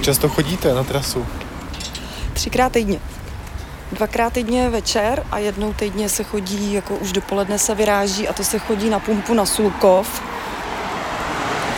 Jak 0.00 0.04
často 0.04 0.28
chodíte 0.28 0.74
na 0.74 0.84
trasu? 0.84 1.26
Třikrát 2.32 2.72
týdně. 2.72 3.00
Dvakrát 3.92 4.32
týdně 4.32 4.70
večer 4.70 5.26
a 5.30 5.38
jednou 5.38 5.72
týdně 5.72 6.08
se 6.08 6.24
chodí, 6.24 6.72
jako 6.72 6.94
už 6.96 7.12
dopoledne 7.12 7.58
se 7.58 7.74
vyráží 7.74 8.28
a 8.28 8.32
to 8.32 8.44
se 8.44 8.58
chodí 8.58 8.90
na 8.90 8.98
pumpu 8.98 9.34
na 9.34 9.46
Sulkov, 9.46 10.22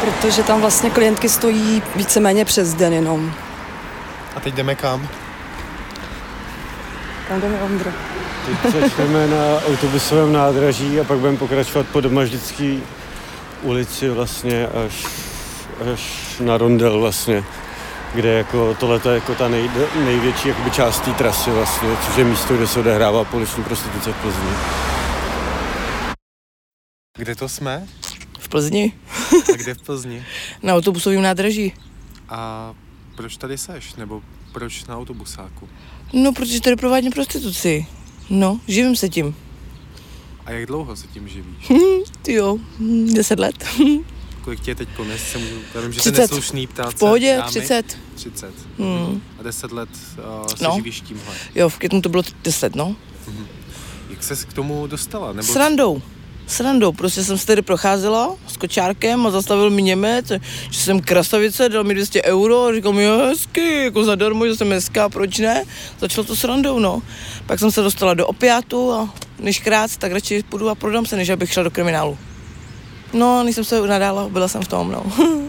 protože 0.00 0.42
tam 0.42 0.60
vlastně 0.60 0.90
klientky 0.90 1.28
stojí 1.28 1.82
víceméně 1.96 2.44
přes 2.44 2.74
den 2.74 2.92
jenom. 2.92 3.32
A 4.36 4.40
teď 4.40 4.54
jdeme 4.54 4.74
kam? 4.74 5.08
Kam 7.28 7.40
jdeme, 7.40 7.62
Ondro? 7.62 7.90
Teď 8.62 8.82
začneme 8.82 9.26
na 9.26 9.66
autobusovém 9.68 10.32
nádraží 10.32 11.00
a 11.00 11.04
pak 11.04 11.18
budeme 11.18 11.38
pokračovat 11.38 11.86
po 11.92 12.00
Domaždický 12.00 12.82
ulici 13.62 14.10
vlastně 14.10 14.66
až, 14.66 15.06
až 15.92 16.36
na 16.40 16.58
Rondel 16.58 17.00
vlastně, 17.00 17.44
kde 18.14 18.32
jako 18.32 18.74
tohle 18.74 19.00
je 19.08 19.14
jako 19.14 19.34
ta 19.34 19.48
nej, 19.48 19.70
největší 20.04 20.48
jakoby 20.48 20.70
část 20.70 21.00
té 21.00 21.12
trasy 21.12 21.50
vlastně, 21.50 21.88
což 22.06 22.16
je 22.16 22.24
místo, 22.24 22.56
kde 22.56 22.66
se 22.66 22.80
odehrává 22.80 23.24
poliční 23.24 23.64
prostituce 23.64 24.12
v 24.12 24.22
Plzni. 24.22 24.50
Kde 27.18 27.34
to 27.34 27.48
jsme? 27.48 27.86
V 28.38 28.48
Plzni, 28.48 28.92
A 29.52 29.56
kde 29.56 29.74
v 29.74 29.82
Plzni? 29.82 30.24
na 30.62 30.74
autobusovém 30.74 31.22
nádraží. 31.22 31.72
A 32.28 32.74
proč 33.16 33.36
tady 33.36 33.58
seš? 33.58 33.94
Nebo 33.94 34.22
proč 34.52 34.84
na 34.84 34.96
autobusáku? 34.96 35.68
No, 36.12 36.32
protože 36.32 36.60
tady 36.60 36.76
provádím 36.76 37.12
prostituci. 37.12 37.86
No, 38.30 38.60
živím 38.68 38.96
se 38.96 39.08
tím. 39.08 39.36
A 40.46 40.50
jak 40.50 40.66
dlouho 40.66 40.96
se 40.96 41.06
tím 41.06 41.28
živíš? 41.28 41.72
Ty 42.22 42.32
jo, 42.32 42.58
hm, 42.78 43.14
deset 43.14 43.38
let. 43.38 43.64
Kolik 44.44 44.60
tě 44.60 44.70
je 44.70 44.74
teď 44.74 44.88
konec? 44.96 45.20
Se 45.20 45.38
můžu, 45.38 45.54
já 45.74 45.80
vím, 45.80 45.92
že 45.92 46.00
30. 46.00 46.14
jsi 46.14 46.20
neslušný 46.20 46.66
ptát 46.66 46.90
V 46.94 46.98
pohodě, 46.98 47.30
se 47.30 47.36
dámy. 47.38 47.50
30. 47.50 47.98
30. 48.14 48.50
Hmm. 48.78 49.22
A 49.40 49.42
10 49.42 49.72
let 49.72 49.88
uh, 50.40 50.46
se 50.46 50.64
No. 50.64 50.72
živíš 50.76 51.00
tímhle. 51.00 51.34
Jo, 51.54 51.68
v 51.68 51.78
květnu 51.78 52.02
to 52.02 52.08
bylo 52.08 52.22
10, 52.44 52.74
no. 52.76 52.96
Jak 54.10 54.22
ses 54.22 54.44
k 54.44 54.52
tomu 54.52 54.86
dostala? 54.86 55.32
Nebo 55.32 55.52
Srandou. 55.52 56.02
Srandou. 56.46 56.92
Prostě 56.92 57.24
jsem 57.24 57.38
se 57.38 57.46
tady 57.46 57.62
procházela 57.62 58.36
s 58.48 58.56
kočárkem 58.56 59.26
a 59.26 59.30
zastavil 59.30 59.70
mi 59.70 59.82
Němec, 59.82 60.28
že 60.70 60.80
jsem 60.80 61.00
krasavice, 61.00 61.68
dal 61.68 61.84
mi 61.84 61.94
200 61.94 62.22
euro 62.22 62.64
a 62.64 62.74
říkal 62.74 62.92
mi, 62.92 63.04
hezky, 63.06 63.84
jako 63.84 64.04
zadarmo, 64.04 64.46
že 64.46 64.56
jsem 64.56 64.70
hezká, 64.72 65.08
proč 65.08 65.38
ne? 65.38 65.64
Začalo 66.00 66.24
to 66.26 66.36
srandou, 66.36 66.78
no. 66.78 67.02
Pak 67.46 67.58
jsem 67.58 67.70
se 67.70 67.82
dostala 67.82 68.14
do 68.14 68.26
opiátu 68.26 68.92
a 68.92 69.14
než 69.38 69.60
krát, 69.60 69.96
tak 69.96 70.12
radši 70.12 70.42
půjdu 70.48 70.68
a 70.68 70.74
prodám 70.74 71.06
se, 71.06 71.16
než 71.16 71.28
abych 71.28 71.52
šla 71.52 71.62
do 71.62 71.70
kriminálu. 71.70 72.18
No, 73.12 73.42
než 73.44 73.54
jsem 73.54 73.64
se 73.64 73.86
nadála, 73.86 74.28
byla 74.28 74.48
jsem 74.48 74.62
v 74.62 74.68
tom, 74.68 74.92
no. 74.92 75.02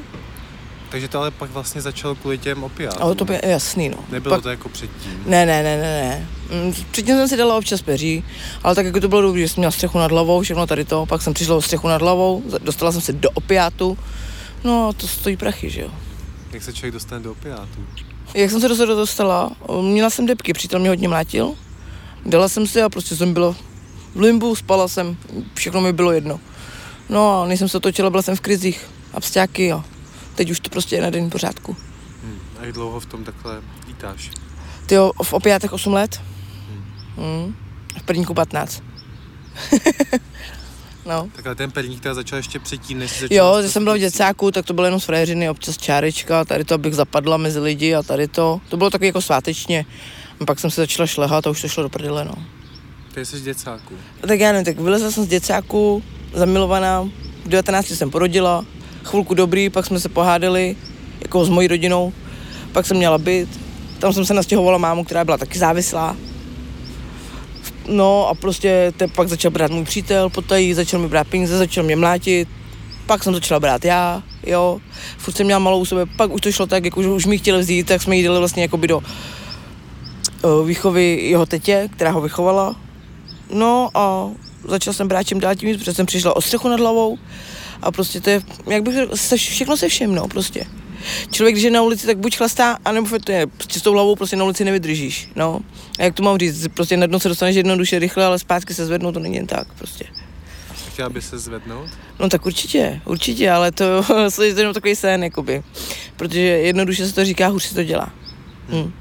Takže 0.89 1.07
to 1.07 1.19
ale 1.19 1.31
pak 1.31 1.51
vlastně 1.51 1.81
začalo 1.81 2.15
kvůli 2.15 2.37
těm 2.37 2.63
opiátům. 2.63 3.01
Ale 3.03 3.15
to 3.15 3.31
je 3.33 3.41
jasný, 3.43 3.89
no. 3.89 3.97
Nebylo 4.09 4.35
Pak- 4.35 4.43
to 4.43 4.49
jako 4.49 4.69
předtím. 4.69 5.23
Ne, 5.25 5.45
ne, 5.45 5.63
ne, 5.63 5.77
ne, 5.77 6.01
ne. 6.01 6.27
Mm, 6.65 6.73
Předtím 6.91 7.15
jsem 7.15 7.27
si 7.27 7.37
dala 7.37 7.57
občas 7.57 7.81
peří, 7.81 8.23
ale 8.63 8.75
tak 8.75 8.85
jako 8.85 8.99
to 8.99 9.07
bylo 9.07 9.21
dobré, 9.21 9.41
že 9.41 9.47
jsem 9.49 9.61
měla 9.61 9.71
střechu 9.71 9.97
nad 9.97 10.11
hlavou, 10.11 10.41
všechno 10.41 10.67
tady 10.67 10.85
to, 10.85 11.05
pak 11.05 11.21
jsem 11.21 11.33
přišla 11.33 11.55
o 11.55 11.61
střechu 11.61 11.87
nad 11.87 12.01
hlavou, 12.01 12.43
dostala 12.63 12.91
jsem 12.91 13.01
se 13.01 13.13
do 13.13 13.29
opiátu, 13.29 13.97
no 14.63 14.87
a 14.89 14.93
to 14.93 15.07
stojí 15.07 15.37
prachy, 15.37 15.69
že 15.69 15.81
jo. 15.81 15.89
Jak 16.51 16.63
se 16.63 16.73
člověk 16.73 16.93
dostane 16.93 17.21
do 17.23 17.31
opiátů? 17.31 17.79
Jak 18.33 18.51
jsem 18.51 18.61
se 18.61 18.67
do 18.67 18.75
toho 18.75 18.95
dostala, 18.95 19.51
měla 19.81 20.09
jsem 20.09 20.25
depky, 20.25 20.53
přítel 20.53 20.79
mě 20.79 20.89
hodně 20.89 21.07
mlátil, 21.07 21.53
dala 22.25 22.49
jsem 22.49 22.67
si 22.67 22.81
a 22.81 22.89
prostě 22.89 23.15
jsem 23.15 23.33
byla 23.33 23.55
v 24.15 24.19
limbu, 24.19 24.55
spala 24.55 24.87
jsem, 24.87 25.17
všechno 25.53 25.81
mi 25.81 25.93
bylo 25.93 26.11
jedno. 26.11 26.39
No 27.09 27.41
a 27.41 27.47
než 27.47 27.59
jsem 27.59 27.69
se 27.69 27.77
otočila, 27.77 28.09
byla 28.09 28.23
jsem 28.23 28.35
v 28.35 28.41
krizích 28.41 28.89
a 29.13 29.19
pstáky 29.19 29.71
a 29.71 29.83
teď 30.35 30.51
už 30.51 30.59
to 30.59 30.69
prostě 30.69 30.95
je 30.95 31.01
na 31.01 31.09
denní 31.09 31.29
pořádku. 31.29 31.77
Hm. 32.23 32.39
A 32.59 32.65
jak 32.65 32.73
dlouho 32.73 32.99
v 32.99 33.05
tom 33.05 33.23
takhle 33.23 33.61
vítáš? 33.87 34.31
Ty 34.85 34.95
jo, 34.95 35.11
v 35.23 35.33
opiátech 35.33 35.73
8 35.73 35.93
let, 35.93 36.21
hmm. 37.17 37.55
v 37.97 38.03
prvníku 38.03 38.33
15. 38.33 38.83
no. 41.05 41.29
Takhle 41.35 41.55
ten 41.55 41.71
perník 41.71 42.01
teda 42.01 42.13
začal 42.13 42.37
ještě 42.37 42.59
předtím, 42.59 42.99
než 42.99 43.19
začal 43.19 43.37
Jo, 43.37 43.55
s 43.59 43.63
že 43.63 43.69
jsem 43.69 43.83
byla 43.83 43.95
v 43.95 43.99
děcáku, 43.99 44.51
tak 44.51 44.65
to 44.65 44.73
bylo 44.73 44.85
jenom 44.85 44.99
z 44.99 45.05
frajeřiny, 45.05 45.49
občas 45.49 45.77
čárečka, 45.77 46.45
tady 46.45 46.63
to, 46.63 46.75
abych 46.75 46.93
zapadla 46.93 47.37
mezi 47.37 47.59
lidi 47.59 47.95
a 47.95 48.03
tady 48.03 48.27
to. 48.27 48.61
To 48.69 48.77
bylo 48.77 48.89
takový 48.89 49.07
jako 49.07 49.21
svátečně. 49.21 49.85
A 50.39 50.45
pak 50.45 50.59
jsem 50.59 50.71
se 50.71 50.81
začala 50.81 51.07
šlehat 51.07 51.47
a 51.47 51.49
už 51.49 51.61
to 51.61 51.67
šlo 51.67 51.83
do 51.83 51.89
prdele, 51.89 52.25
no. 52.25 52.33
Ty 53.13 53.25
jsi 53.25 53.37
z 53.37 53.43
děcáku. 53.43 53.93
Tak 54.27 54.39
já 54.39 54.51
nevím, 54.51 54.65
tak 54.65 54.79
vylezla 54.79 55.11
jsem 55.11 55.23
z 55.23 55.27
děcáku, 55.27 56.03
zamilovaná, 56.33 57.09
v 57.45 57.47
19 57.47 57.87
jsem 57.87 58.11
porodila, 58.11 58.65
chvilku 59.03 59.33
dobrý, 59.33 59.69
pak 59.69 59.85
jsme 59.85 59.99
se 59.99 60.09
pohádali, 60.09 60.75
jako 61.21 61.45
s 61.45 61.49
mojí 61.49 61.67
rodinou, 61.67 62.13
pak 62.71 62.85
jsem 62.85 62.97
měla 62.97 63.17
byt, 63.17 63.49
tam 63.99 64.13
jsem 64.13 64.25
se 64.25 64.33
nastěhovala 64.33 64.77
mámu, 64.77 65.03
která 65.03 65.25
byla 65.25 65.37
taky 65.37 65.59
závislá. 65.59 66.15
No 67.87 68.27
a 68.27 68.33
prostě 68.33 68.93
te 68.97 69.07
pak 69.07 69.29
začal 69.29 69.51
brát 69.51 69.71
můj 69.71 69.83
přítel, 69.83 70.29
potají, 70.29 70.73
začal 70.73 70.99
mi 70.99 71.07
brát 71.07 71.27
peníze, 71.27 71.57
začal 71.57 71.83
mě 71.83 71.95
mlátit, 71.95 72.49
pak 73.05 73.23
jsem 73.23 73.33
začala 73.33 73.59
brát 73.59 73.85
já, 73.85 74.23
jo, 74.45 74.79
furt 75.17 75.33
jsem 75.33 75.45
měla 75.45 75.59
malou 75.59 75.79
u 75.79 75.85
sebe, 75.85 76.05
pak 76.17 76.31
už 76.31 76.41
to 76.41 76.51
šlo 76.51 76.67
tak, 76.67 76.85
jako 76.85 77.03
že 77.03 77.09
už 77.09 77.25
mi 77.25 77.37
chtěli 77.37 77.59
vzít, 77.59 77.87
tak 77.87 78.01
jsme 78.01 78.15
jí 78.15 78.23
dali 78.23 78.39
vlastně 78.39 78.61
jakoby 78.61 78.87
do 78.87 78.97
uh, 78.97 80.67
výchovy 80.67 81.19
jeho 81.21 81.45
tetě, 81.45 81.89
která 81.91 82.11
ho 82.11 82.21
vychovala, 82.21 82.75
No 83.53 83.89
a 83.93 84.29
začal 84.67 84.93
jsem 84.93 85.07
brát 85.07 85.23
čím 85.23 85.39
dál 85.39 85.55
tím 85.55 85.69
víc, 85.69 85.77
protože 85.77 85.93
jsem 85.93 86.05
přišla 86.05 86.35
o 86.35 86.41
střechu 86.41 86.69
nad 86.69 86.79
hlavou 86.79 87.17
a 87.81 87.91
prostě 87.91 88.21
to 88.21 88.29
je, 88.29 88.41
jak 88.67 88.83
bych 88.83 88.95
řekl, 88.95 89.17
se, 89.17 89.37
všechno 89.37 89.77
se 89.77 89.87
všem, 89.87 90.15
no 90.15 90.27
prostě. 90.27 90.65
Člověk, 91.31 91.55
když 91.55 91.63
je 91.63 91.71
na 91.71 91.81
ulici, 91.81 92.07
tak 92.07 92.17
buď 92.17 92.37
chlastá, 92.37 92.77
anebo 92.85 93.19
to 93.19 93.31
je, 93.31 93.47
prostě 93.47 93.79
s 93.79 93.81
tou 93.81 93.93
hlavou 93.93 94.15
prostě 94.15 94.35
na 94.35 94.43
ulici 94.43 94.65
nevydržíš, 94.65 95.29
no. 95.35 95.59
A 95.99 96.03
jak 96.03 96.13
to 96.13 96.23
mám 96.23 96.37
říct, 96.37 96.67
prostě 96.73 96.97
na 96.97 97.05
dno 97.05 97.19
se 97.19 97.29
dostaneš 97.29 97.55
jednoduše, 97.55 97.99
rychle, 97.99 98.25
ale 98.25 98.39
zpátky 98.39 98.73
se 98.73 98.85
zvednou, 98.85 99.11
to 99.11 99.19
není 99.19 99.35
jen 99.35 99.47
tak, 99.47 99.73
prostě. 99.73 100.05
Chtěla 100.93 101.09
by 101.09 101.21
se 101.21 101.39
zvednout? 101.39 101.89
No 102.19 102.29
tak 102.29 102.45
určitě, 102.45 103.01
určitě, 103.05 103.51
ale 103.51 103.71
to 103.71 104.05
je 104.43 104.49
jenom 104.49 104.73
takový 104.73 104.95
sen, 104.95 105.23
jakoby. 105.23 105.63
Protože 106.15 106.39
jednoduše 106.39 107.07
se 107.07 107.15
to 107.15 107.25
říká, 107.25 107.47
hůř 107.47 107.63
se 107.63 107.75
to 107.75 107.83
dělá. 107.83 108.13
Hm. 108.69 108.93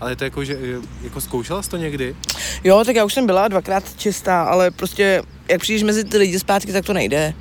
Ale 0.00 0.16
to 0.16 0.24
jako, 0.24 0.44
že 0.44 0.58
jako 1.02 1.20
zkoušela 1.20 1.62
jsi 1.62 1.70
to 1.70 1.76
někdy? 1.76 2.16
Jo, 2.64 2.82
tak 2.84 2.96
já 2.96 3.04
už 3.04 3.14
jsem 3.14 3.26
byla 3.26 3.48
dvakrát 3.48 3.84
čistá, 3.96 4.42
ale 4.42 4.70
prostě 4.70 5.22
jak 5.48 5.60
přijdeš 5.60 5.82
mezi 5.82 6.04
ty 6.04 6.18
lidi 6.18 6.38
zpátky, 6.38 6.72
tak 6.72 6.84
to 6.84 6.92
nejde. 6.92 7.34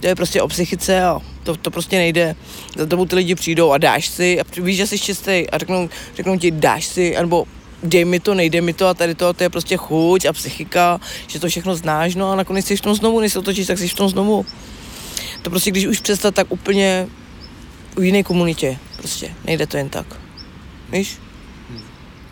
To 0.00 0.06
je 0.06 0.14
prostě 0.14 0.42
o 0.42 0.48
psychice 0.48 1.02
a 1.04 1.20
to, 1.42 1.56
to 1.56 1.70
prostě 1.70 1.96
nejde. 1.96 2.36
Za 2.76 2.86
tebou 2.86 3.04
ty 3.04 3.16
lidi 3.16 3.34
přijdou 3.34 3.70
a 3.70 3.78
dáš 3.78 4.08
si 4.08 4.40
a 4.40 4.44
víš, 4.62 4.76
že 4.76 4.86
jsi 4.86 4.98
čistý 4.98 5.50
a 5.50 5.58
řeknou, 5.58 5.88
řeknou 6.16 6.38
ti 6.38 6.50
dáš 6.50 6.86
si, 6.86 7.14
nebo 7.20 7.46
dej 7.82 8.04
mi 8.04 8.20
to, 8.20 8.34
nejde 8.34 8.60
mi 8.60 8.72
to 8.72 8.86
a 8.86 8.94
tady 8.94 9.14
to, 9.14 9.32
to 9.32 9.42
je 9.42 9.50
prostě 9.50 9.76
chuť 9.76 10.24
a 10.24 10.32
psychika, 10.32 11.00
že 11.26 11.40
to 11.40 11.48
všechno 11.48 11.74
znáš, 11.74 12.14
no 12.14 12.30
a 12.30 12.36
nakonec 12.36 12.66
jsi 12.66 12.76
v 12.76 12.80
tom 12.80 12.94
znovu, 12.94 13.20
než 13.20 13.32
se 13.32 13.38
otočíš, 13.38 13.66
tak 13.66 13.78
jsi 13.78 13.88
v 13.88 13.94
tom 13.94 14.08
znovu. 14.08 14.46
To 15.42 15.50
prostě, 15.50 15.70
když 15.70 15.86
už 15.86 16.00
přestat, 16.00 16.34
tak 16.34 16.52
úplně 16.52 17.08
v 17.96 18.02
jiné 18.02 18.22
komunitě, 18.22 18.78
prostě, 18.96 19.34
nejde 19.44 19.66
to 19.66 19.76
jen 19.76 19.88
tak. 19.88 20.06
Víš? 20.92 21.18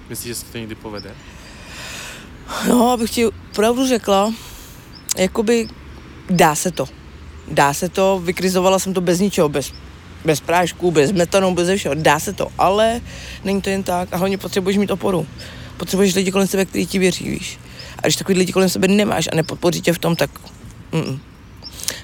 Myslíš, 0.08 0.28
že 0.28 0.34
se 0.34 0.44
to 0.44 0.58
někdy 0.58 0.74
povede? 0.74 1.14
No, 2.68 2.90
abych 2.90 3.10
ti 3.10 3.26
pravdu 3.54 3.86
řekla, 3.86 4.32
jakoby 5.16 5.68
dá 6.30 6.54
se 6.54 6.70
to. 6.70 6.88
Dá 7.48 7.74
se 7.74 7.88
to, 7.88 8.20
vykrizovala 8.24 8.78
jsem 8.78 8.94
to 8.94 9.00
bez 9.00 9.20
ničeho, 9.20 9.48
bez, 9.48 9.72
bez 10.24 10.40
prášků, 10.40 10.90
bez 10.90 11.12
metanu, 11.12 11.54
bez 11.54 11.78
všeho. 11.78 11.94
Dá 11.94 12.20
se 12.20 12.32
to, 12.32 12.48
ale 12.58 13.00
není 13.44 13.62
to 13.62 13.70
jen 13.70 13.82
tak 13.82 14.08
a 14.12 14.16
hlavně 14.16 14.38
potřebuješ 14.38 14.78
mít 14.78 14.90
oporu. 14.90 15.26
Potřebuješ 15.76 16.14
lidi 16.14 16.32
kolem 16.32 16.46
sebe, 16.46 16.64
kteří 16.64 16.86
ti 16.86 16.98
věří, 16.98 17.30
víš. 17.30 17.58
A 17.98 18.06
když 18.06 18.16
takový 18.16 18.38
lidi 18.38 18.52
kolem 18.52 18.68
sebe 18.68 18.88
nemáš 18.88 19.28
a 19.32 19.36
nepodpoří 19.36 19.80
tě 19.80 19.92
v 19.92 19.98
tom, 19.98 20.16
tak 20.16 20.30
mm. 20.92 21.18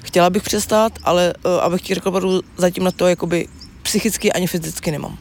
Chtěla 0.03 0.29
bych 0.29 0.43
přestat, 0.43 0.99
ale 1.03 1.33
uh, 1.45 1.51
abych 1.51 1.81
ti 1.81 1.93
řekla 1.93 2.21
zatím 2.57 2.83
na 2.83 2.91
to 2.91 3.07
jakoby 3.07 3.47
psychicky 3.81 4.33
ani 4.33 4.47
fyzicky 4.47 4.91
nemám. 4.91 5.17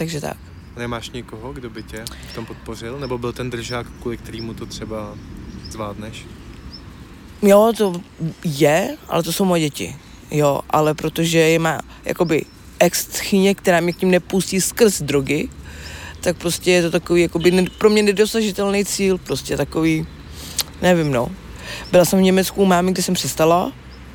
Takže 0.00 0.20
tak. 0.20 0.36
Nemáš 0.76 1.10
někoho, 1.10 1.52
kdo 1.52 1.70
by 1.70 1.82
tě 1.82 2.04
v 2.32 2.34
tom 2.34 2.46
podpořil? 2.46 2.98
Nebo 2.98 3.18
byl 3.18 3.32
ten 3.32 3.50
držák, 3.50 3.86
kvůli 4.00 4.16
kterému 4.16 4.54
to 4.54 4.66
třeba 4.66 5.14
zvládneš? 5.70 6.26
Jo, 7.42 7.72
to 7.76 8.00
je, 8.44 8.96
ale 9.08 9.22
to 9.22 9.32
jsou 9.32 9.44
moje 9.44 9.62
děti. 9.62 9.96
Jo, 10.30 10.60
ale 10.70 10.94
protože 10.94 11.38
je 11.38 11.58
má 11.58 11.80
jakoby 12.04 12.44
ex 12.78 13.08
která 13.54 13.80
mě 13.80 13.92
k 13.92 13.96
tím 13.96 14.10
nepustí 14.10 14.60
skrz 14.60 15.02
drogy, 15.02 15.48
tak 16.20 16.36
prostě 16.36 16.70
je 16.70 16.82
to 16.82 16.90
takový 16.90 17.22
jakoby 17.22 17.66
pro 17.78 17.90
mě 17.90 18.02
nedosažitelný 18.02 18.84
cíl, 18.84 19.18
prostě 19.18 19.56
takový, 19.56 20.06
nevím 20.82 21.12
no. 21.12 21.28
Byla 21.92 22.04
jsem 22.04 22.18
v 22.18 22.22
Německu 22.22 22.62
u 22.62 22.66
mámy, 22.66 22.92
kde 22.92 23.02
jsem 23.02 23.14
přestala, 23.14 23.72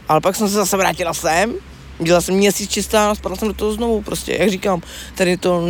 ale 0.07 0.21
pak 0.21 0.35
jsem 0.35 0.47
se 0.47 0.53
zase 0.53 0.77
vrátila 0.77 1.13
sem, 1.13 1.53
dělala 2.03 2.21
jsem 2.21 2.35
měsíc 2.35 2.69
čistá 2.69 3.11
a 3.11 3.15
spadla 3.15 3.37
jsem 3.37 3.47
do 3.47 3.53
toho 3.53 3.73
znovu, 3.73 4.01
prostě, 4.01 4.37
jak 4.39 4.49
říkám, 4.49 4.81
tady 5.15 5.37
to, 5.37 5.63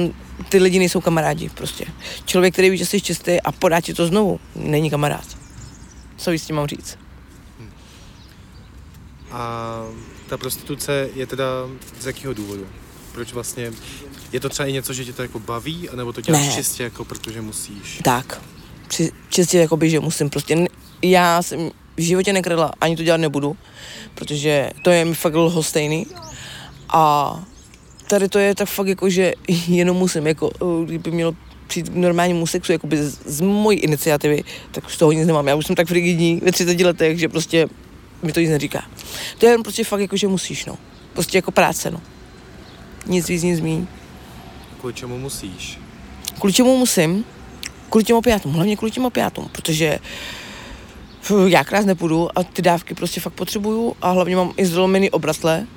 ty 0.50 0.58
lidi 0.58 0.80
nejsou 0.80 1.02
kamarádi, 1.02 1.50
prostě. 1.50 1.86
Člověk, 2.26 2.54
který 2.54 2.70
ví, 2.70 2.78
že 2.78 2.86
jsi 2.86 3.02
čistý 3.02 3.42
a 3.42 3.52
podá 3.52 3.82
ti 3.82 3.94
to 3.94 4.08
znovu, 4.08 4.40
není 4.56 4.90
kamarád. 4.90 5.26
Co 6.18 6.32
víc 6.32 6.44
s 6.44 6.46
tím 6.46 6.56
mám 6.56 6.68
říct? 6.68 6.98
A 9.32 9.82
ta 10.30 10.38
prostituce 10.38 11.10
je 11.16 11.28
teda 11.28 11.46
z 12.00 12.06
jakého 12.06 12.34
důvodu? 12.34 12.68
proč 13.12 13.34
vlastně, 13.34 13.72
je 14.32 14.40
to 14.40 14.50
třeba 14.50 14.68
i 14.68 14.74
něco, 14.74 14.94
že 14.94 15.06
tě 15.06 15.14
to 15.14 15.22
jako 15.22 15.40
baví, 15.40 15.90
anebo 15.90 16.14
to 16.14 16.22
děláš 16.22 16.48
Ne. 16.48 16.52
čistě 16.54 16.84
jako 16.84 17.06
protože 17.06 17.42
musíš? 17.42 18.00
Tak, 18.04 18.42
Při, 18.88 19.12
čistě 19.30 19.58
jakoby, 19.60 19.90
že 19.90 20.00
musím 20.00 20.30
prostě, 20.30 20.66
já 21.02 21.42
jsem 21.42 21.72
v 21.98 22.02
životě 22.02 22.34
nekradla, 22.34 22.72
ani 22.82 22.96
to 22.96 23.04
dělat 23.04 23.18
nebudu, 23.18 23.58
protože 24.16 24.70
to 24.82 24.90
je 24.90 25.06
mi 25.06 25.16
fakt 25.16 25.36
lhostejný 25.36 26.06
a 26.90 27.36
tady 28.08 28.30
to 28.30 28.40
je 28.40 28.56
tak 28.56 28.70
fakt 28.70 28.88
jako, 28.88 29.10
že 29.10 29.34
jenom 29.68 29.98
musím, 29.98 30.28
jako 30.28 30.52
eh, 30.62 30.86
kdyby 30.86 31.12
mělo 31.12 31.34
přijít 31.68 31.90
k 31.90 31.96
normálnímu 31.96 32.48
sexu 32.48 32.72
jakoby 32.72 32.98
z, 32.98 33.20
z 33.26 33.42
mojí 33.42 33.80
iniciativy, 33.80 34.44
tak 34.72 34.90
z 34.90 34.98
toho 34.98 35.12
nic 35.12 35.28
nemám. 35.28 35.48
Já 35.48 35.56
už 35.56 35.66
jsem 35.66 35.76
tak 35.76 35.88
frigidní 35.88 36.42
ve 36.44 36.52
30 36.52 36.80
letech, 36.80 37.20
že 37.20 37.30
prostě 37.30 37.68
mi 38.24 38.34
to 38.34 38.40
nic 38.40 38.50
neříká. 38.50 38.86
To 39.38 39.46
je 39.46 39.52
jen 39.52 39.64
prostě 39.64 39.84
fakt 39.84 40.00
jako, 40.00 40.18
že 40.18 40.28
musíš, 40.28 40.66
no. 40.66 40.78
Prostě 41.14 41.38
jako 41.38 41.52
práce, 41.52 41.92
no. 41.92 42.02
Nic 43.06 43.30
víc, 43.30 43.44
nic 43.44 43.60
míň. 43.60 43.88
Kvůli 44.80 44.94
čemu 44.94 45.18
musíš? 45.18 45.80
Kvůli 46.40 46.54
čemu 46.54 46.78
musím? 46.78 47.26
Kvůli 47.90 48.04
těm 48.04 48.16
opiátům, 48.16 48.54
hlavně 48.54 48.78
kvůli 48.78 48.92
těm 48.92 49.06
opiátům, 49.06 49.50
protože 49.52 49.88
f, 49.88 50.45
já 51.48 51.64
krás 51.64 51.86
nepůjdu 51.86 52.30
a 52.40 52.44
ty 52.44 52.62
dávky 52.62 52.94
prostě 52.96 53.22
fakt 53.22 53.34
potřebuju 53.34 53.96
a 54.02 54.12
hlavně 54.12 54.36
mám 54.36 54.54
i 54.58 54.66
zlomený 54.66 55.10
obratle. 55.12 55.68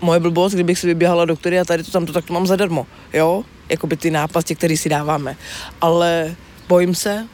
Moje 0.00 0.20
blbost, 0.20 0.52
kdybych 0.54 0.78
si 0.78 0.86
vyběhala 0.86 1.24
doktory 1.24 1.60
a 1.60 1.64
tady 1.64 1.82
to 1.82 1.90
tamto, 1.90 2.12
tak 2.12 2.24
to 2.24 2.32
mám 2.32 2.46
zadarmo, 2.46 2.86
jo? 3.12 3.44
Jakoby 3.68 3.96
ty 3.96 4.10
nápasti, 4.10 4.54
které 4.54 4.76
si 4.76 4.88
dáváme. 4.88 5.36
Ale 5.80 6.36
bojím 6.68 6.94
se, 6.94 7.26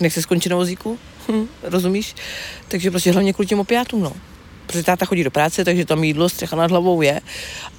nechci 0.00 0.22
skončit 0.22 0.48
na 0.48 0.56
vozíku, 0.56 0.98
hm, 1.32 1.46
rozumíš? 1.62 2.14
Takže 2.68 2.90
prostě 2.90 3.12
hlavně 3.12 3.32
kvůli 3.32 3.46
těm 3.46 3.60
opiátům, 3.60 4.02
no. 4.02 4.12
Protože 4.66 4.82
táta 4.82 5.06
chodí 5.06 5.24
do 5.24 5.30
práce, 5.30 5.64
takže 5.64 5.84
tam 5.84 6.04
jídlo, 6.04 6.28
střecha 6.28 6.56
nad 6.56 6.70
hlavou 6.70 7.02
je, 7.02 7.20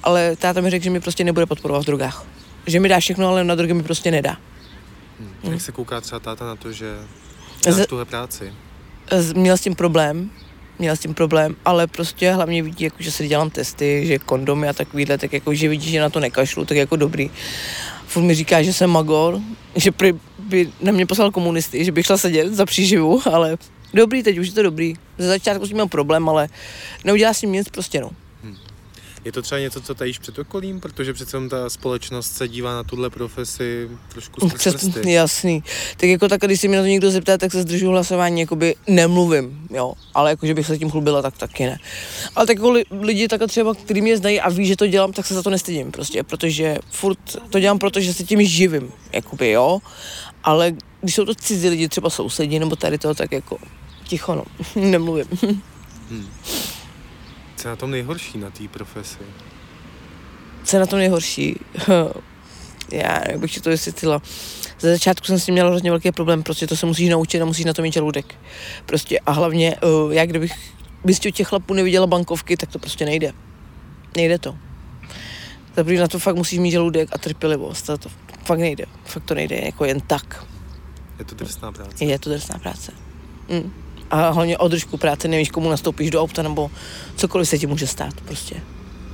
ale 0.02 0.36
táta 0.36 0.60
mi 0.60 0.70
řekl, 0.70 0.84
že 0.84 0.90
mi 0.90 1.00
prostě 1.00 1.24
nebude 1.24 1.46
podporovat 1.46 1.82
v 1.82 1.86
drogách. 1.86 2.24
Že 2.66 2.80
mi 2.80 2.88
dá 2.88 3.00
všechno, 3.00 3.28
ale 3.28 3.44
na 3.44 3.54
drogy 3.54 3.74
mi 3.74 3.82
prostě 3.82 4.10
nedá. 4.10 4.36
Hm. 5.20 5.52
Jak 5.52 5.60
se 5.60 5.72
kouká 5.72 6.00
třeba 6.00 6.18
táta 6.20 6.46
na 6.46 6.56
to, 6.56 6.72
že 6.72 6.94
Z- 7.60 7.64
děláš 7.74 7.86
tuhle 7.86 8.04
práci? 8.04 8.52
Z- 9.10 9.32
měl 9.32 9.56
s 9.56 9.60
tím 9.60 9.74
problém, 9.74 10.30
měl 10.78 10.96
s 10.96 11.00
tím 11.00 11.14
problém, 11.14 11.56
ale 11.64 11.86
prostě 11.86 12.32
hlavně 12.32 12.62
vidí, 12.62 12.84
jako, 12.84 12.96
že 12.98 13.12
si 13.12 13.28
dělám 13.28 13.50
testy, 13.50 14.06
že 14.06 14.18
kondomy 14.18 14.68
a 14.68 14.72
takovýhle, 14.72 15.18
tak 15.18 15.32
jako, 15.32 15.54
že 15.54 15.68
vidí, 15.68 15.90
že 15.90 16.00
na 16.00 16.10
to 16.10 16.20
nekašlu, 16.20 16.64
tak 16.64 16.76
jako 16.76 16.96
dobrý. 16.96 17.30
Furt 18.06 18.22
mi 18.22 18.34
říká, 18.34 18.62
že 18.62 18.72
jsem 18.72 18.90
magor, 18.90 19.40
že 19.76 19.90
by 20.38 20.72
na 20.80 20.92
mě 20.92 21.06
poslal 21.06 21.30
komunisty, 21.30 21.84
že 21.84 21.92
bych 21.92 22.06
šla 22.06 22.18
sedět 22.18 22.54
za 22.54 22.66
příživu, 22.66 23.22
ale 23.32 23.56
dobrý, 23.94 24.22
teď 24.22 24.38
už 24.38 24.46
je 24.46 24.52
to 24.52 24.62
dobrý. 24.62 24.94
Ze 25.18 25.28
začátku 25.28 25.66
jsem 25.66 25.74
měl 25.74 25.88
problém, 25.88 26.28
ale 26.28 26.48
neudělá 27.04 27.34
s 27.34 27.40
tím 27.40 27.52
nic 27.52 27.68
prostě, 27.68 28.00
no. 28.00 28.10
Je 29.24 29.32
to 29.32 29.42
třeba 29.42 29.58
něco, 29.58 29.80
co 29.80 29.94
tajíš 29.94 30.18
před 30.18 30.38
okolím, 30.38 30.80
protože 30.80 31.12
přece 31.12 31.48
ta 31.50 31.70
společnost 31.70 32.36
se 32.36 32.48
dívá 32.48 32.74
na 32.74 32.82
tuhle 32.82 33.10
profesi 33.10 33.88
trošku 34.08 34.48
skrz 34.48 34.74
prsty. 34.74 35.12
jasný. 35.12 35.62
Tak 35.96 36.08
jako 36.08 36.28
tak, 36.28 36.40
když 36.40 36.60
se 36.60 36.68
mě 36.68 36.76
na 36.76 36.82
to 36.82 36.86
někdo 36.86 37.10
zeptá, 37.10 37.38
tak 37.38 37.52
se 37.52 37.62
zdržu 37.62 37.90
hlasování, 37.90 38.40
jakoby 38.40 38.74
nemluvím, 38.86 39.66
jo. 39.70 39.92
Ale 40.14 40.30
jako, 40.30 40.46
že 40.46 40.54
bych 40.54 40.66
se 40.66 40.78
tím 40.78 40.90
chlubila, 40.90 41.22
tak 41.22 41.38
taky 41.38 41.66
ne. 41.66 41.78
Ale 42.36 42.46
tak 42.46 42.56
jako 42.56 42.70
li, 42.70 42.84
lidi 43.00 43.28
tak 43.28 43.40
třeba, 43.48 43.74
kteří 43.74 44.00
mě 44.00 44.16
znají 44.16 44.40
a 44.40 44.48
ví, 44.48 44.66
že 44.66 44.76
to 44.76 44.86
dělám, 44.86 45.12
tak 45.12 45.26
se 45.26 45.34
za 45.34 45.42
to 45.42 45.50
nestydím 45.50 45.92
prostě, 45.92 46.22
protože 46.22 46.78
furt 46.90 47.18
to 47.50 47.60
dělám, 47.60 47.78
protože 47.78 48.14
se 48.14 48.24
tím 48.24 48.44
živím, 48.44 48.92
jakoby, 49.12 49.50
jo. 49.50 49.78
Ale 50.44 50.72
když 51.00 51.14
jsou 51.14 51.24
to 51.24 51.34
cizí 51.34 51.68
lidi, 51.68 51.88
třeba 51.88 52.10
sousedí 52.10 52.58
nebo 52.58 52.76
tady 52.76 52.98
to, 52.98 53.14
tak 53.14 53.32
jako 53.32 53.58
ticho, 54.04 54.34
no, 54.34 54.44
nemluvím. 54.80 55.26
Co 57.66 57.70
je 57.70 57.72
na 57.72 57.76
tom 57.76 57.90
nejhorší 57.90 58.38
na 58.38 58.50
té 58.50 58.68
profesi? 58.68 59.18
Co 60.64 60.76
je 60.76 60.80
na 60.80 60.86
tom 60.86 60.98
nejhorší? 60.98 61.56
Já 62.92 63.20
bych 63.36 63.54
ti 63.54 63.60
to 63.60 63.70
vysvětlila. 63.70 64.22
Ze 64.80 64.92
začátku 64.92 65.26
jsem 65.26 65.38
s 65.38 65.44
tím 65.44 65.52
měla 65.52 65.68
hrozně 65.70 65.90
velký 65.90 66.12
problém, 66.12 66.42
prostě 66.42 66.66
to 66.66 66.76
se 66.76 66.86
musíš 66.86 67.08
naučit 67.08 67.42
a 67.42 67.44
musíš 67.44 67.64
na 67.64 67.72
to 67.72 67.82
mít 67.82 67.94
žaludek. 67.94 68.34
Prostě 68.86 69.18
a 69.18 69.32
hlavně, 69.32 69.76
uh, 69.76 70.12
já 70.12 70.26
kdybych 70.26 70.52
místě 71.04 71.32
těch 71.32 71.48
chlapů 71.48 71.74
neviděla 71.74 72.06
bankovky, 72.06 72.56
tak 72.56 72.72
to 72.72 72.78
prostě 72.78 73.04
nejde. 73.04 73.32
Nejde 74.16 74.38
to. 74.38 74.56
Zaprvé 75.76 76.00
na 76.00 76.08
to 76.08 76.18
fakt 76.18 76.36
musíš 76.36 76.58
mít 76.58 76.70
žaludek 76.70 77.08
a 77.12 77.18
trpělivost. 77.18 77.90
A 77.90 77.96
to 77.96 78.08
fakt 78.44 78.58
nejde. 78.58 78.84
Fakt 79.04 79.24
to 79.24 79.34
nejde 79.34 79.60
jako 79.64 79.84
jen 79.84 80.00
tak. 80.00 80.46
Je 81.18 81.24
to 81.24 81.34
drsná 81.34 81.72
práce. 81.72 82.04
Je 82.04 82.18
to 82.18 82.30
drsná 82.30 82.58
práce. 82.58 82.92
Mm. 83.48 83.85
A 84.10 84.30
hlavně 84.30 84.58
o 84.58 84.68
držku 84.68 84.96
práce 84.96 85.28
nevíš, 85.28 85.50
komu 85.50 85.70
nastoupíš 85.70 86.10
do 86.10 86.22
auta, 86.22 86.42
nebo 86.42 86.70
cokoliv 87.16 87.48
se 87.48 87.58
ti 87.58 87.66
může 87.66 87.86
stát 87.86 88.20
prostě. 88.20 88.54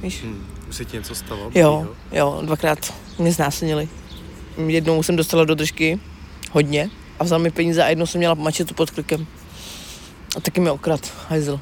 Víš? 0.03 0.23
Hm. 0.25 0.47
Už 0.69 0.77
se 0.77 0.85
ti 0.85 0.97
něco 0.97 1.15
stalo? 1.15 1.51
Jo, 1.55 1.89
jo, 2.13 2.43
dvakrát 2.45 2.95
mě 3.19 3.33
znásilnili. 3.33 3.89
Jednou 4.67 5.03
jsem 5.03 5.17
dostala 5.17 5.45
do 5.45 5.55
držky 5.55 6.01
hodně 6.53 6.91
a 7.19 7.25
vzal 7.25 7.39
mi 7.39 7.51
peníze 7.51 7.85
a 7.85 7.89
jednou 7.89 8.07
jsem 8.07 8.19
měla 8.19 8.35
mačetu 8.35 8.75
pod 8.75 8.91
krkem. 8.91 9.27
A 10.37 10.41
taky 10.41 10.61
mi 10.61 10.71
okrad, 10.71 11.13
hajzl. 11.29 11.61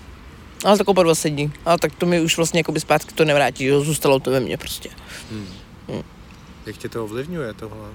Ale 0.65 0.79
tak 0.79 0.89
oba 0.89 1.03
dva 1.03 1.15
sedí. 1.15 1.53
Ale 1.65 1.79
tak 1.79 1.95
to 1.95 2.07
mi 2.07 2.21
už 2.21 2.37
vlastně 2.37 2.61
jakoby 2.61 2.81
zpátky 2.81 3.15
to 3.15 3.25
nevrátí, 3.25 3.65
jo, 3.65 3.81
zůstalo 3.81 4.21
to 4.21 4.31
ve 4.31 4.41
mně 4.41 4.57
prostě. 4.57 4.91
Jak 6.67 6.77
tě 6.77 6.89
to 6.89 7.05
ovlivňuje 7.05 7.55
tohle? 7.55 7.89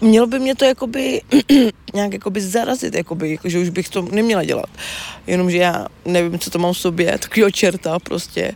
Mělo 0.00 0.26
by 0.26 0.38
mě 0.38 0.54
to 0.54 0.64
jakoby 0.64 1.20
nějak 1.94 2.12
jakoby 2.12 2.40
zarazit, 2.40 2.94
jakoby, 2.94 3.30
jako, 3.30 3.48
že 3.48 3.58
už 3.58 3.68
bych 3.68 3.88
to 3.88 4.02
neměla 4.02 4.44
dělat. 4.44 4.68
Jenomže 5.26 5.56
já 5.56 5.86
nevím, 6.04 6.38
co 6.38 6.50
to 6.50 6.58
mám 6.58 6.72
v 6.72 6.78
sobě, 6.78 7.18
takovýho 7.18 7.50
čerta 7.50 7.98
prostě. 7.98 8.52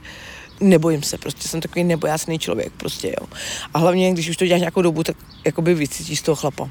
Nebojím 0.61 1.03
se, 1.03 1.19
prostě 1.19 1.49
jsem 1.49 1.61
takový 1.61 1.85
nebojácný 1.85 2.39
člověk, 2.39 2.73
prostě 2.77 3.09
jo. 3.09 3.27
A 3.75 3.79
hlavně, 3.79 4.13
když 4.13 4.29
už 4.29 4.37
to 4.37 4.47
děláš 4.47 4.61
nějakou 4.61 4.83
dobu, 4.83 5.03
tak 5.05 5.17
jakoby 5.45 5.75
vycítíš 5.75 6.19
z 6.19 6.23
toho 6.23 6.37
chlapa. 6.37 6.69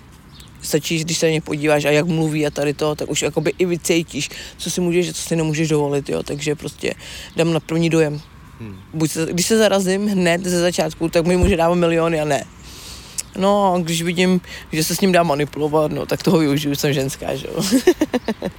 Stačí, 0.62 1.00
když 1.00 1.18
se 1.18 1.26
na 1.26 1.32
ně 1.32 1.42
podíváš 1.42 1.86
a 1.86 1.90
jak 1.90 2.06
mluví 2.06 2.48
a 2.48 2.50
tady 2.50 2.74
to, 2.74 2.96
tak 2.96 3.10
už 3.10 3.22
jakoby 3.22 3.54
i 3.58 3.66
vycítíš, 3.66 4.30
co 4.58 4.72
si 4.72 4.82
můžeš 4.82 5.10
a 5.10 5.14
co 5.14 5.22
si 5.22 5.36
nemůžeš 5.36 5.68
dovolit, 5.68 6.10
jo. 6.10 6.24
Takže 6.24 6.56
prostě 6.56 6.94
dám 7.36 7.54
na 7.54 7.60
první 7.60 7.90
dojem. 7.90 8.22
Hmm. 8.60 8.78
Buď 8.94 9.12
se, 9.12 9.28
když 9.32 9.46
se 9.46 9.58
zarazím 9.58 10.08
hned 10.08 10.46
ze 10.46 10.60
začátku, 10.60 11.10
tak 11.10 11.26
mi 11.26 11.38
může 11.38 11.58
dávat 11.58 11.76
miliony 11.76 12.22
a 12.22 12.26
ne. 12.26 12.44
No 13.40 13.74
a 13.74 13.80
když 13.80 14.02
vidím, 14.02 14.42
že 14.72 14.84
se 14.84 14.96
s 14.96 15.02
ním 15.02 15.12
dá 15.12 15.24
manipulovat, 15.24 15.92
no 15.92 16.06
tak 16.06 16.24
toho 16.24 16.38
využiju, 16.38 16.76
jsem 16.76 16.94
ženská, 16.94 17.36
že 17.36 17.48
jo. 17.48 17.64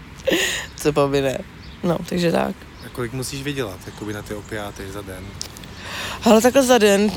Co 0.76 1.08
by 1.08 1.20
ne. 1.20 1.38
No, 1.82 1.98
takže 2.08 2.32
tak. 2.32 2.54
A 2.86 2.88
kolik 2.92 3.12
musíš 3.12 3.42
vydělat 3.42 3.78
jakoby 3.86 4.12
na 4.12 4.22
ty 4.22 4.34
opiáty 4.34 4.90
za 4.92 5.02
den? 5.02 5.24
Ale 6.24 6.40
takhle 6.42 6.62
za 6.62 6.78
den, 6.78 7.12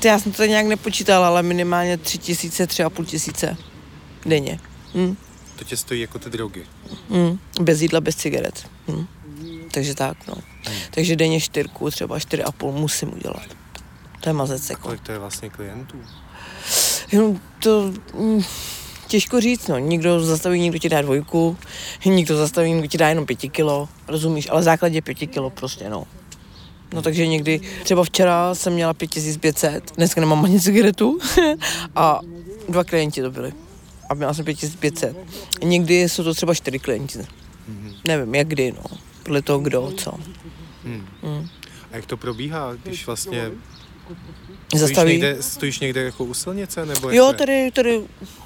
ty 0.00 0.08
já 0.08 0.18
jsem 0.18 0.32
to 0.32 0.44
nějak 0.44 0.66
nepočítala, 0.66 1.26
ale 1.26 1.42
minimálně 1.42 1.96
tři 1.96 2.18
tisíce, 2.18 2.66
tři 2.66 2.82
a 2.82 2.90
půl 2.90 3.04
tisíce 3.04 3.56
denně. 4.26 4.60
Hm, 4.94 5.16
To 5.56 5.64
tě 5.64 5.76
stojí 5.76 6.00
jako 6.00 6.18
ty 6.18 6.30
drogy. 6.30 6.64
hm, 7.10 7.38
bez 7.60 7.80
jídla, 7.80 8.00
bez 8.00 8.16
cigaret. 8.16 8.66
Hm. 8.88 9.06
Takže 9.70 9.94
tak, 9.94 10.26
no. 10.28 10.34
Takže 10.90 11.16
denně 11.16 11.40
čtyřku, 11.40 11.90
třeba 11.90 12.18
čtyři 12.18 12.42
a 12.44 12.52
půl 12.52 12.72
musím 12.72 13.14
udělat. 13.14 13.42
To 14.20 14.28
je 14.28 14.32
mazec, 14.32 14.70
jako. 14.70 14.82
Kolik 14.82 15.00
to 15.00 15.12
je 15.12 15.18
vlastně 15.18 15.50
klientů? 15.50 15.96
Jenom 17.12 17.40
to 17.62 17.92
mm, 18.14 18.42
těžko 19.06 19.40
říct, 19.40 19.68
no. 19.68 19.78
Někdo 19.78 20.20
zastaví, 20.20 20.60
někdo 20.60 20.78
ti 20.78 20.88
dá 20.88 21.02
dvojku, 21.02 21.56
někdo 22.04 22.36
zastaví, 22.36 22.72
někdo 22.72 22.86
ti 22.86 22.98
dá 22.98 23.08
jenom 23.08 23.26
pěti 23.26 23.48
kilo, 23.48 23.88
rozumíš, 24.08 24.48
ale 24.50 24.60
v 24.60 24.64
základě 24.64 25.02
pěti 25.02 25.26
kilo 25.26 25.50
prostě, 25.50 25.90
no. 25.90 26.04
No 26.94 27.02
takže 27.02 27.26
někdy, 27.26 27.60
třeba 27.82 28.04
včera 28.04 28.54
jsem 28.54 28.72
měla 28.72 28.94
5500, 28.94 29.92
dneska 29.96 30.20
nemám 30.20 30.44
ani 30.44 30.60
cigaretu 30.60 31.18
a 31.96 32.20
dva 32.68 32.84
klienti 32.84 33.22
to 33.22 33.30
byli. 33.30 33.52
A 34.08 34.14
měla 34.14 34.34
jsem 34.34 34.44
5500. 34.44 35.16
Někdy 35.62 36.08
jsou 36.08 36.24
to 36.24 36.34
třeba 36.34 36.54
čtyři 36.54 36.78
klienti. 36.78 37.18
Nevím, 38.04 38.34
jak 38.34 38.48
kdy, 38.48 38.72
no. 38.72 38.98
Podle 39.22 39.42
toho, 39.42 39.58
kdo, 39.58 39.92
co. 39.96 40.12
Hmm. 40.84 41.06
Hmm. 41.22 41.48
A 41.92 41.96
jak 41.96 42.06
to 42.06 42.16
probíhá, 42.16 42.74
když 42.74 43.06
vlastně 43.06 43.50
stojíš 44.68 44.80
Zastaví. 44.80 45.12
někde, 45.12 45.36
stojíš 45.42 45.80
někde 45.80 46.02
jako 46.02 46.24
u 46.24 46.34
silnice? 46.34 46.86
Nebo 46.86 47.10
Jo, 47.10 47.28
je? 47.28 47.34
tady, 47.34 47.70
tady 47.70 48.00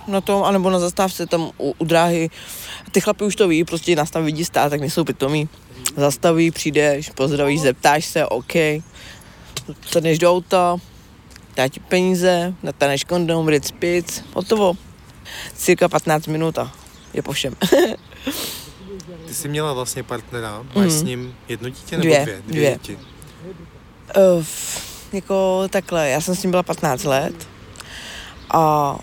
na 0.09 0.21
tom, 0.21 0.43
anebo 0.45 0.71
na 0.71 0.79
zastávce 0.79 1.27
tam 1.27 1.51
u, 1.59 1.75
u 1.79 1.85
dráhy. 1.85 2.31
Ty 2.93 3.01
chlapi 3.01 3.25
už 3.25 3.37
to 3.37 3.49
ví, 3.49 3.65
prostě 3.65 3.97
nás 3.97 4.11
tam 4.11 4.25
vidí 4.25 4.45
stát, 4.45 4.71
tak 4.71 4.81
nejsou 4.81 5.05
pitomí. 5.05 5.49
Zastaví, 5.97 6.51
přijdeš, 6.51 7.11
pozdravíš, 7.11 7.61
zeptáš 7.61 8.05
se, 8.05 8.27
OK. 8.27 8.53
Sedneš 9.87 10.19
do 10.19 10.31
auta, 10.33 10.77
dá 11.57 11.69
ti 11.69 11.81
peníze, 11.81 12.55
nataneš 12.63 13.05
kondom, 13.05 13.49
ric, 13.49 13.71
pic, 13.71 14.25
hotovo. 14.35 14.75
Cirka 15.55 15.89
15 15.89 16.27
minut 16.27 16.59
a 16.59 16.73
je 17.15 17.23
po 17.23 17.33
všem. 17.33 17.55
Ty 19.27 19.35
jsi 19.35 19.49
měla 19.49 19.73
vlastně 19.73 20.03
partnera, 20.03 20.65
máš 20.75 20.91
s 20.93 21.03
ním 21.03 21.35
jedno 21.49 21.69
dítě 21.69 21.97
nebo 21.97 22.03
Dvě, 22.09 22.25
dvě? 22.25 22.41
dvě. 22.47 22.71
děti. 22.73 22.99
Uh, 24.39 24.45
jako 25.13 25.63
takhle, 25.71 26.11
já 26.11 26.21
jsem 26.21 26.35
s 26.35 26.43
ním 26.43 26.51
byla 26.51 26.63
15 26.63 27.05
let 27.05 27.49
a 28.51 28.97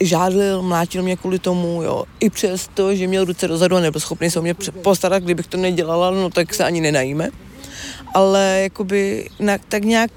žádlil, 0.00 0.62
mlátil 0.62 1.02
mě 1.02 1.16
kvůli 1.16 1.38
tomu, 1.38 1.82
jo. 1.82 2.04
I 2.20 2.30
přesto, 2.30 2.94
že 2.94 3.06
měl 3.06 3.24
ruce 3.24 3.48
dozadu 3.48 3.76
a 3.76 3.80
nebyl 3.80 4.00
schopný 4.00 4.30
se 4.30 4.38
o 4.38 4.42
mě 4.42 4.54
postarat, 4.54 5.22
kdybych 5.22 5.46
to 5.46 5.56
nedělala, 5.56 6.10
no 6.10 6.30
tak 6.30 6.54
se 6.54 6.64
ani 6.64 6.80
nenajíme. 6.80 7.30
Ale 8.14 8.60
jakoby 8.62 9.28
na, 9.40 9.58
tak 9.68 9.84
nějak 9.84 10.10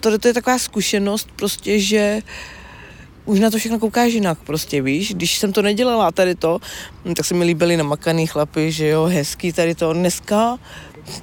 to, 0.00 0.18
to 0.18 0.28
je 0.28 0.34
taková 0.34 0.58
zkušenost 0.58 1.28
prostě, 1.36 1.80
že 1.80 2.20
už 3.24 3.40
na 3.40 3.50
to 3.50 3.58
všechno 3.58 3.78
koukáš 3.78 4.12
jinak 4.12 4.38
prostě, 4.38 4.82
víš, 4.82 5.14
když 5.14 5.38
jsem 5.38 5.52
to 5.52 5.62
nedělala 5.62 6.12
tady 6.12 6.34
to, 6.34 6.58
tak 7.16 7.26
se 7.26 7.34
mi 7.34 7.44
líbily 7.44 7.76
namakaný 7.76 8.26
chlapy, 8.26 8.72
že 8.72 8.88
jo, 8.88 9.04
hezký 9.04 9.52
tady 9.52 9.74
to, 9.74 9.92
dneska 9.92 10.58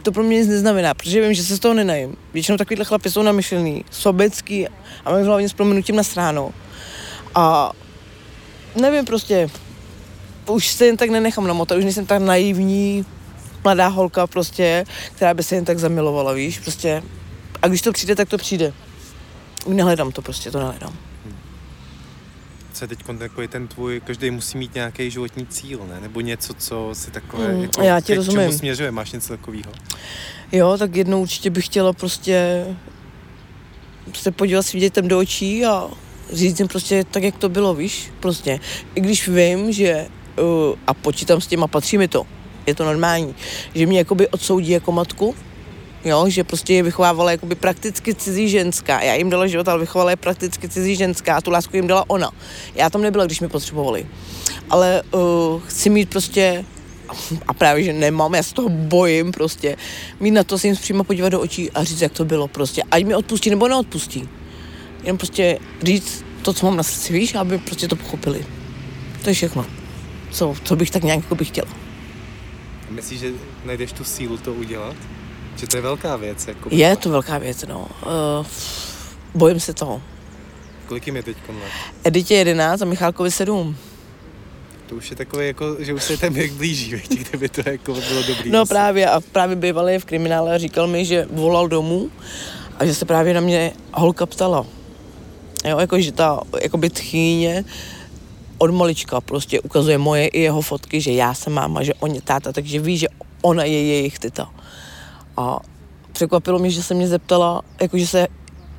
to 0.03 0.11
pro 0.11 0.23
mě 0.23 0.37
nic 0.37 0.47
neznamená, 0.47 0.93
protože 0.93 1.21
vím, 1.21 1.33
že 1.33 1.43
se 1.43 1.55
z 1.55 1.59
toho 1.59 1.73
nenajím. 1.73 2.17
Většinou 2.33 2.57
takovýhle 2.57 2.85
chlapy 2.85 3.11
jsou 3.11 3.21
namyšlený, 3.21 3.85
sobecký 3.91 4.67
a 5.05 5.11
mají 5.11 5.25
hlavně 5.25 5.49
s 5.49 5.53
proměnutím 5.53 5.95
na 5.95 6.03
stránu. 6.03 6.53
A 7.35 7.71
nevím 8.81 9.05
prostě, 9.05 9.49
už 10.47 10.67
se 10.67 10.85
jen 10.85 10.97
tak 10.97 11.09
nenechám 11.09 11.47
namotat, 11.47 11.77
už 11.77 11.83
nejsem 11.83 12.05
tak 12.05 12.21
naivní, 12.21 13.05
mladá 13.63 13.87
holka 13.87 14.27
prostě, 14.27 14.85
která 15.15 15.33
by 15.33 15.43
se 15.43 15.55
jen 15.55 15.65
tak 15.65 15.79
zamilovala, 15.79 16.33
víš, 16.33 16.59
prostě. 16.59 17.03
A 17.61 17.67
když 17.67 17.81
to 17.81 17.91
přijde, 17.91 18.15
tak 18.15 18.29
to 18.29 18.37
přijde. 18.37 18.73
Nehledám 19.67 20.11
to 20.11 20.21
prostě, 20.21 20.51
to 20.51 20.59
nehledám. 20.59 20.93
Co 22.75 22.83
je 22.83 22.87
teď 22.87 22.99
takový 23.19 23.47
ten 23.47 23.67
tvůj, 23.67 24.01
každý 24.05 24.31
musí 24.31 24.57
mít 24.57 24.75
nějaký 24.75 25.11
životní 25.11 25.45
cíl, 25.47 25.79
ne? 25.89 25.99
Nebo 26.01 26.21
něco, 26.21 26.53
co 26.53 26.89
si 26.93 27.11
takové, 27.11 27.53
Mm, 27.53 27.61
jako, 27.61 27.81
já 27.81 28.01
ti 28.01 28.13
k 28.13 28.15
rozumím. 28.15 28.41
čemu 28.41 28.57
směřuje, 28.57 28.91
máš 28.91 29.11
něco 29.11 29.37
takového? 29.37 29.71
Jo, 30.51 30.77
tak 30.77 30.95
jednou 30.95 31.21
určitě 31.21 31.49
bych 31.49 31.65
chtěla 31.65 31.93
prostě 31.93 32.65
se 34.13 34.31
podívat 34.31 34.63
svým 34.63 34.79
dětem 34.79 35.07
do 35.07 35.19
očí 35.19 35.65
a 35.65 35.87
říct 36.33 36.59
jim 36.59 36.67
prostě 36.67 37.03
tak, 37.11 37.23
jak 37.23 37.37
to 37.37 37.49
bylo, 37.49 37.73
víš, 37.73 38.11
prostě. 38.19 38.59
I 38.95 39.01
když 39.01 39.27
vím, 39.27 39.71
že 39.71 40.07
uh, 40.41 40.75
a 40.87 40.93
počítám 40.93 41.41
s 41.41 41.47
tím 41.47 41.63
a 41.63 41.67
patří 41.67 41.97
mi 41.97 42.07
to, 42.07 42.25
je 42.65 42.75
to 42.75 42.85
normální, 42.85 43.35
že 43.75 43.85
mě 43.85 43.97
jakoby 43.97 44.27
odsoudí 44.27 44.71
jako 44.71 44.91
matku, 44.91 45.35
jo, 46.05 46.29
že 46.29 46.43
prostě 46.43 46.73
je 46.73 46.83
vychovávala 46.83 47.31
jakoby 47.31 47.55
prakticky 47.55 48.15
cizí 48.15 48.49
ženská. 48.49 49.01
Já 49.01 49.13
jim 49.13 49.29
dala 49.29 49.47
život, 49.47 49.67
ale 49.67 49.79
vychovala 49.79 50.11
je 50.11 50.15
prakticky 50.15 50.69
cizí 50.69 50.95
ženská 50.95 51.35
a 51.35 51.41
tu 51.41 51.51
lásku 51.51 51.75
jim 51.75 51.87
dala 51.87 52.05
ona. 52.07 52.31
Já 52.75 52.89
tam 52.89 53.01
nebyla, 53.01 53.25
když 53.25 53.39
mě 53.39 53.49
potřebovali. 53.49 54.07
Ale 54.69 55.01
uh, 55.11 55.61
chci 55.67 55.89
mít 55.89 56.09
prostě 56.09 56.65
a 57.47 57.53
právě, 57.53 57.83
že 57.83 57.93
nemám, 57.93 58.33
já 58.35 58.43
se 58.43 58.53
toho 58.53 58.69
bojím 58.69 59.31
prostě, 59.31 59.77
mít 60.19 60.31
na 60.31 60.43
to 60.43 60.59
se 60.59 60.67
jim 60.67 60.75
přímo 60.75 61.03
podívat 61.03 61.29
do 61.29 61.39
očí 61.39 61.71
a 61.71 61.83
říct, 61.83 62.01
jak 62.01 62.11
to 62.11 62.25
bylo 62.25 62.47
prostě. 62.47 62.83
Ať 62.91 63.03
mi 63.03 63.15
odpustí 63.15 63.49
nebo 63.49 63.67
neodpustí. 63.67 64.29
Jenom 65.03 65.17
prostě 65.17 65.59
říct 65.83 66.25
to, 66.41 66.53
co 66.53 66.65
mám 66.65 66.77
na 66.77 66.83
srdci, 66.83 67.13
víš, 67.13 67.35
aby 67.35 67.57
prostě 67.57 67.87
to 67.87 67.95
pochopili. 67.95 68.45
To 69.23 69.29
je 69.29 69.33
všechno. 69.33 69.65
Co, 70.31 70.55
co 70.63 70.75
bych 70.75 70.91
tak 70.91 71.03
nějak 71.03 71.19
jako 71.19 71.35
bych 71.35 71.47
chtěla. 71.47 71.67
Myslíš, 72.89 73.19
že 73.19 73.31
najdeš 73.65 73.91
tu 73.91 74.03
sílu 74.03 74.37
to 74.37 74.53
udělat? 74.53 74.95
Že 75.55 75.67
to 75.67 75.77
je 75.77 75.81
velká 75.81 76.15
věc, 76.15 76.47
jako 76.47 76.69
Je 76.71 76.95
to 76.95 77.09
velká 77.09 77.37
věc, 77.37 77.65
no. 77.67 77.87
Uh, 78.05 78.45
bojím 79.35 79.59
se 79.59 79.73
toho. 79.73 80.01
Kolik 80.87 81.07
jim 81.07 81.15
je 81.15 81.23
teď 81.23 81.37
let? 81.49 81.71
Editě 82.03 82.35
11 82.35 82.81
a 82.81 82.85
Michálkovi 82.85 83.31
7. 83.31 83.75
To 84.89 84.95
už 84.95 85.09
je 85.09 85.15
takové, 85.15 85.45
jako, 85.45 85.75
že 85.79 85.93
už 85.93 86.03
se 86.03 86.17
ten 86.17 86.33
věk 86.33 86.51
blíží, 86.51 86.91
veď, 86.95 87.09
kdyby 87.09 87.49
to 87.49 87.69
jako 87.69 87.93
bylo 87.93 88.23
dobrý. 88.27 88.51
No 88.51 88.65
právě 88.65 89.09
a 89.09 89.19
právě 89.19 89.55
bývalý 89.55 89.97
v 89.97 90.05
kriminále 90.05 90.55
a 90.55 90.57
říkal 90.57 90.87
mi, 90.87 91.05
že 91.05 91.27
volal 91.31 91.67
domů 91.67 92.11
a 92.79 92.85
že 92.85 92.95
se 92.95 93.05
právě 93.05 93.33
na 93.33 93.41
mě 93.41 93.73
holka 93.93 94.25
ptala. 94.25 94.65
Jo, 95.65 95.79
jako 95.79 95.99
že 95.99 96.11
ta 96.11 96.41
jakoby 96.61 96.89
tchýně 96.89 97.65
od 98.57 98.71
malička 98.71 99.21
prostě 99.21 99.61
ukazuje 99.61 99.97
moje 99.97 100.27
i 100.27 100.41
jeho 100.41 100.61
fotky, 100.61 101.01
že 101.01 101.11
já 101.11 101.33
jsem 101.33 101.53
máma, 101.53 101.83
že 101.83 101.93
on 101.93 102.15
je 102.15 102.21
táta, 102.21 102.51
takže 102.51 102.79
ví, 102.79 102.97
že 102.97 103.07
ona 103.41 103.63
je 103.63 103.83
jejich 103.83 104.19
teta. 104.19 104.49
A 105.37 105.59
překvapilo 106.11 106.59
mě, 106.59 106.69
že 106.69 106.83
se 106.83 106.93
mě 106.93 107.07
zeptala, 107.07 107.61
jakože 107.81 108.07
se 108.07 108.27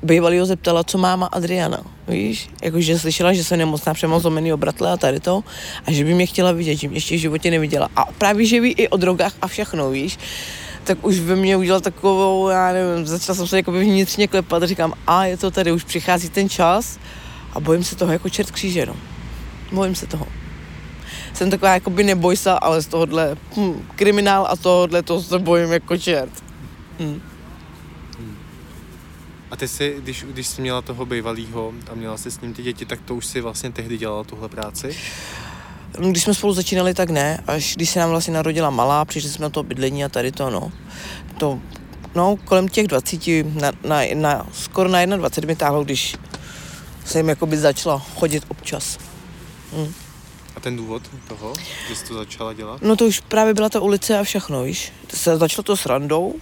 bývalýho 0.03 0.45
zeptala, 0.45 0.83
co 0.83 0.97
máma 0.97 1.25
Adriana, 1.25 1.81
víš? 2.07 2.49
Jakože 2.63 2.99
slyšela, 2.99 3.33
že 3.33 3.43
jsem 3.43 3.59
nemocná 3.59 3.93
přemoc 3.93 4.21
zlomený 4.21 4.53
obratle 4.53 4.91
a 4.91 4.97
tady 4.97 5.19
to 5.19 5.43
a 5.85 5.91
že 5.91 6.03
by 6.03 6.13
mě 6.13 6.25
chtěla 6.25 6.51
vidět, 6.51 6.75
že 6.75 6.87
mě 6.87 6.97
ještě 6.97 7.15
v 7.15 7.19
životě 7.19 7.51
neviděla. 7.51 7.89
A 7.95 8.05
právě, 8.05 8.45
že 8.45 8.61
ví 8.61 8.71
i 8.71 8.87
o 8.87 8.97
drogách 8.97 9.33
a 9.41 9.47
všechno, 9.47 9.89
víš? 9.89 10.17
tak 10.87 11.05
už 11.05 11.19
ve 11.19 11.35
mně 11.35 11.57
udělal 11.57 11.81
takovou, 11.81 12.49
já 12.49 12.73
nevím, 12.73 13.05
začala 13.05 13.35
jsem 13.35 13.47
se 13.47 13.57
jako 13.57 13.71
vnitřně 13.71 14.27
klepat 14.27 14.63
říkám, 14.63 14.93
a 15.07 15.25
je 15.25 15.37
to 15.37 15.51
tady, 15.51 15.71
už 15.71 15.83
přichází 15.83 16.29
ten 16.29 16.49
čas 16.49 16.99
a 17.53 17.59
bojím 17.59 17.83
se 17.83 17.95
toho 17.95 18.11
jako 18.11 18.29
čert 18.29 18.51
kříže, 18.51 18.85
no. 18.85 18.95
Bojím 19.71 19.95
se 19.95 20.07
toho. 20.07 20.27
Jsem 21.33 21.49
taková 21.49 21.73
jakoby 21.73 22.03
nebojsa, 22.03 22.53
ale 22.53 22.81
z 22.81 22.87
tohohle 22.87 23.37
hm, 23.57 23.85
kriminál 23.95 24.47
a 24.49 24.55
tohohle 24.55 25.03
to 25.03 25.21
se 25.21 25.39
bojím 25.39 25.71
jako 25.71 25.97
čert. 25.97 26.46
Hm. 26.99 27.21
A 29.51 29.55
ty 29.55 29.67
jsi, 29.67 29.95
když, 29.99 30.23
když 30.23 30.47
jsi 30.47 30.61
měla 30.61 30.81
toho 30.81 31.05
bývalýho 31.05 31.73
a 31.91 31.95
měla 31.95 32.17
jsi 32.17 32.31
s 32.31 32.41
ním 32.41 32.53
ty 32.53 32.63
děti, 32.63 32.85
tak 32.85 33.01
to 33.01 33.15
už 33.15 33.25
si 33.25 33.41
vlastně 33.41 33.71
tehdy 33.71 33.97
dělala 33.97 34.23
tuhle 34.23 34.49
práci? 34.49 34.97
Když 36.09 36.23
jsme 36.23 36.33
spolu 36.33 36.53
začínali, 36.53 36.93
tak 36.93 37.09
ne. 37.09 37.43
Až 37.47 37.75
když 37.75 37.89
se 37.89 37.99
nám 37.99 38.09
vlastně 38.09 38.33
narodila 38.33 38.69
malá, 38.69 39.05
přišli 39.05 39.29
jsme 39.29 39.43
na 39.43 39.49
to 39.49 39.63
bydlení 39.63 40.05
a 40.05 40.09
tady 40.09 40.31
to, 40.31 40.49
no. 40.49 40.71
To, 41.37 41.59
no, 42.15 42.35
kolem 42.45 42.67
těch 42.67 42.87
20, 42.87 43.27
na, 43.43 43.71
na, 43.83 44.01
na, 44.15 44.47
skoro 44.53 44.89
na 44.89 45.05
21 45.05 45.47
mi 45.47 45.55
táhlo, 45.55 45.83
když 45.83 46.15
jsem 47.05 47.29
jakoby 47.29 47.57
začala 47.57 47.99
chodit 47.99 48.43
občas. 48.47 48.97
Hm. 49.73 49.93
A 50.55 50.59
ten 50.59 50.77
důvod 50.77 51.01
toho, 51.27 51.53
že 51.87 51.95
jsi 51.95 52.05
to 52.05 52.13
začala 52.13 52.53
dělat? 52.53 52.81
No 52.81 52.95
to 52.95 53.05
už 53.05 53.19
právě 53.19 53.53
byla 53.53 53.69
ta 53.69 53.79
ulice 53.79 54.19
a 54.19 54.23
všechno, 54.23 54.63
víš. 54.63 54.93
Se 55.13 55.37
začalo 55.37 55.63
to 55.63 55.77
s 55.77 55.85
randou, 55.85 56.35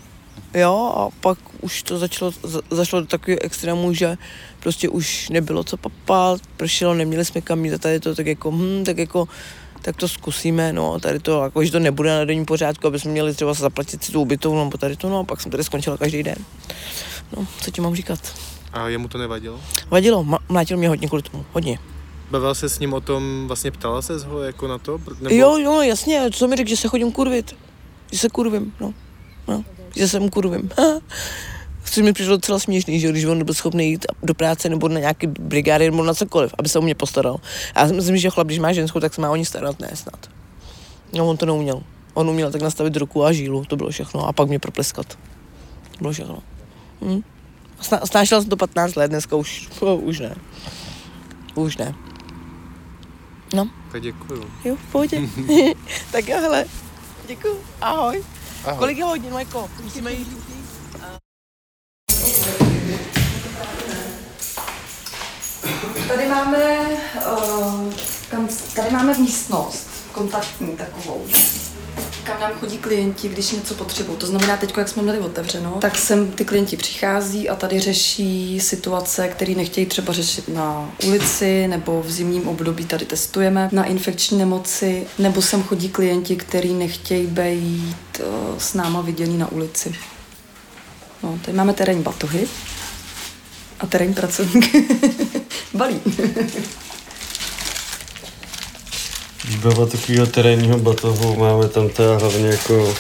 jo, 0.54 0.94
a 0.96 1.10
pak 1.22 1.38
už 1.62 1.84
to 1.84 1.98
začalo, 1.98 2.32
za, 2.44 2.62
zašlo 2.72 3.00
do 3.00 3.08
takového 3.08 3.39
extrému, 3.44 3.94
že 3.94 4.18
prostě 4.60 4.89
už 4.89 5.30
nebylo 5.30 5.63
co 5.63 5.77
papat, 5.77 6.42
pršelo, 6.58 6.94
neměli 6.94 7.25
jsme 7.25 7.42
kam 7.42 7.65
jít 7.65 7.74
a 7.74 7.77
tady 7.77 8.00
to 8.00 8.15
tak 8.15 8.27
jako, 8.27 8.51
hm, 8.51 8.84
tak 8.86 8.98
jako, 8.98 9.27
tak 9.82 9.96
to 9.96 10.08
zkusíme, 10.08 10.74
no, 10.74 11.00
tady 11.00 11.20
to, 11.20 11.44
jako, 11.44 11.63
že 11.63 11.72
to 11.72 11.80
nebude 11.80 12.10
na 12.10 12.25
denní 12.25 12.46
pořádku, 12.46 12.88
aby 12.88 13.00
jsme 13.00 13.12
měli 13.12 13.34
třeba 13.34 13.54
zaplatit 13.54 14.04
si 14.04 14.12
tu 14.12 14.22
ubytovnu, 14.22 14.63
nebo 14.63 14.77
tady 14.77 14.96
to, 14.96 15.10
no, 15.10 15.20
a 15.20 15.24
pak 15.24 15.42
jsem 15.42 15.51
tady 15.51 15.63
skončila 15.63 15.98
každý 15.98 16.24
den. 16.24 16.38
No, 17.38 17.48
co 17.62 17.72
ti 17.72 17.82
mám 17.82 17.96
říkat? 17.96 18.20
A 18.74 18.89
jemu 18.89 19.08
to 19.08 19.18
nevadilo? 19.18 19.60
Vadilo, 19.89 20.25
mlátil 20.50 20.77
mě 20.77 20.89
hodně 20.89 21.08
kvůli 21.08 21.24
tomu, 21.24 21.46
hodně. 21.54 21.80
Bavil 22.32 22.56
se 22.56 22.70
s 22.70 22.80
ním 22.80 22.94
o 22.94 23.01
tom, 23.01 23.44
vlastně 23.48 23.72
ptala 23.72 24.01
se 24.01 24.18
ho 24.18 24.42
jako 24.42 24.68
na 24.68 24.77
to? 24.77 25.01
Nebo... 25.22 25.36
Jo, 25.36 25.58
jo, 25.58 25.82
jasně, 25.82 26.30
co 26.32 26.48
mi 26.48 26.56
řekl, 26.56 26.70
že 26.70 26.77
se 26.77 26.88
chodím 26.88 27.12
kurvit, 27.12 27.56
že 28.12 28.20
se 28.20 28.30
kurvím, 28.30 28.74
no, 28.80 28.94
no, 29.48 29.63
že 29.96 30.08
jsem 30.08 30.30
kurvím. 30.30 30.70
Což 31.84 32.04
mi 32.04 32.14
přišlo 32.14 32.36
docela 32.36 32.60
směšný, 32.60 33.00
že 33.00 33.10
když 33.10 33.25
on 33.25 33.38
nebyl 33.38 33.54
schopný 33.54 33.90
jít 33.90 34.06
do 34.24 34.34
práce 34.34 34.70
nebo 34.70 34.90
na 34.90 35.00
nějaký 35.00 35.28
brigády 35.28 35.86
nebo 35.92 36.04
na 36.04 36.14
cokoliv, 36.14 36.54
aby 36.58 36.70
se 36.70 36.80
o 36.80 36.82
mě 36.82 36.96
postaral. 36.96 37.38
A 37.75 37.82
já 37.82 37.88
si 37.88 37.94
myslím, 37.94 38.18
že 38.18 38.30
chlap, 38.30 38.48
když 38.48 38.60
má 38.60 38.74
ženskou, 38.74 39.00
tak 39.00 39.14
se 39.14 39.22
má 39.22 39.30
o 39.30 39.36
ní 39.36 39.46
starat, 39.46 39.80
ne 39.80 39.92
snad. 39.94 40.30
No, 41.14 41.28
on 41.28 41.38
to 41.38 41.46
neuměl. 41.46 41.84
On 42.14 42.30
uměl 42.30 42.52
tak 42.52 42.62
nastavit 42.62 42.98
ruku 42.98 43.24
a 43.25 43.32
žílu, 43.32 43.66
to 43.66 43.75
bylo 43.75 43.90
všechno. 43.90 44.28
A 44.28 44.34
pak 44.34 44.48
mě 44.48 44.60
propleskat. 44.60 45.08
To 45.92 45.98
bylo 46.02 46.14
všechno. 46.14 46.40
Hm. 47.02 47.22
Sná, 47.82 48.00
snášela 48.06 48.42
jsem 48.42 48.50
to 48.50 48.58
15 48.58 48.96
let, 48.96 49.08
dneska 49.08 49.36
už, 49.36 49.70
oh, 49.80 50.00
už 50.04 50.20
ne. 50.20 50.36
Už 51.56 51.78
ne. 51.78 51.96
No, 53.54 53.70
Tak 53.92 54.02
děkuju. 54.02 54.44
jo, 54.66 54.75
v 54.75 54.92
pohodě. 54.92 55.22
tak 56.12 56.28
jo, 56.28 56.38
hele. 56.42 56.66
Děkuju. 57.28 57.58
Ahoj. 57.82 58.24
Ahoj. 58.66 58.78
Kolik 58.80 58.98
je 58.98 59.04
hodin, 59.04 59.34
Majko? 59.34 59.70
Musíme 59.84 60.12
jít. 60.12 60.28
Tady 66.08 66.28
máme, 66.30 66.80
uh, 67.16 67.94
kam, 68.32 68.48
tady 68.76 68.92
máme 68.92 69.18
místnost 69.18 69.88
kontaktní 70.12 70.78
takovou, 70.78 71.26
kam 72.25 72.39
nám 72.39 72.51
chodí 72.53 72.77
klienti, 72.77 73.29
když 73.29 73.51
něco 73.51 73.74
potřebují. 73.74 74.17
To 74.17 74.27
znamená, 74.27 74.58
teď, 74.58 74.77
jak 74.77 74.89
jsme 74.89 75.03
měli 75.03 75.20
otevřeno, 75.20 75.77
tak 75.82 75.98
sem 75.98 76.32
ty 76.32 76.46
klienti 76.46 76.77
přichází 76.77 77.50
a 77.50 77.55
tady 77.55 77.79
řeší 77.79 78.60
situace, 78.60 79.27
které 79.27 79.55
nechtějí 79.55 79.86
třeba 79.88 80.13
řešit 80.13 80.48
na 80.48 80.91
ulici 81.05 81.67
nebo 81.67 82.01
v 82.01 82.12
zimním 82.12 82.48
období 82.48 82.86
tady 82.86 83.05
testujeme 83.05 83.70
na 83.72 83.84
infekční 83.84 84.38
nemoci, 84.38 85.08
nebo 85.20 85.41
sem 85.41 85.63
chodí 85.63 85.89
klienti, 85.89 86.36
kteří 86.36 86.74
nechtějí 86.74 87.27
být 87.27 88.20
uh, 88.20 88.58
s 88.58 88.74
náma 88.74 89.01
vidění 89.01 89.38
na 89.38 89.51
ulici. 89.51 89.96
No, 91.24 91.39
tady 91.46 91.58
máme 91.58 91.74
terénní 91.74 92.03
batohy 92.03 92.48
a 93.79 93.88
terénní 93.88 94.13
pracovník 94.13 94.75
balí. 95.74 96.01
Výbava 99.48 99.86
takového 99.86 100.25
terénního 100.25 100.78
batohu 100.78 101.36
máme 101.36 101.68
tam 101.68 101.90
teda 101.90 102.18
hlavně 102.18 102.48
jako 102.48 102.96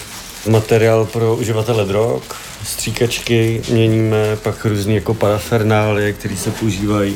materiál 0.49 1.05
pro 1.05 1.35
uživatele 1.35 1.85
drog, 1.85 2.21
stříkačky 2.63 3.61
měníme, 3.69 4.35
pak 4.35 4.65
různé 4.65 4.93
jako 4.93 5.13
parafernálie, 5.13 6.13
které 6.13 6.37
se 6.37 6.51
používají 6.51 7.15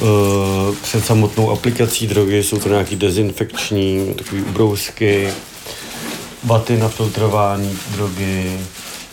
uh, 0.00 0.74
před 0.82 1.06
samotnou 1.06 1.50
aplikací 1.50 2.06
drogy, 2.06 2.42
jsou 2.42 2.58
to 2.58 2.68
nějaké 2.68 2.96
dezinfekční, 2.96 4.14
takové 4.14 4.42
ubrousky, 4.42 5.28
vaty 6.44 6.76
na 6.76 6.88
filtrování 6.88 7.78
drogy, 7.90 8.58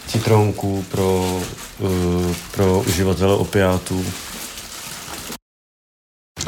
citronku 0.08 0.86
pro, 0.92 1.42
uh, 1.80 2.36
pro 2.52 2.84
uživatele 2.88 3.36
opiátů. 3.36 4.06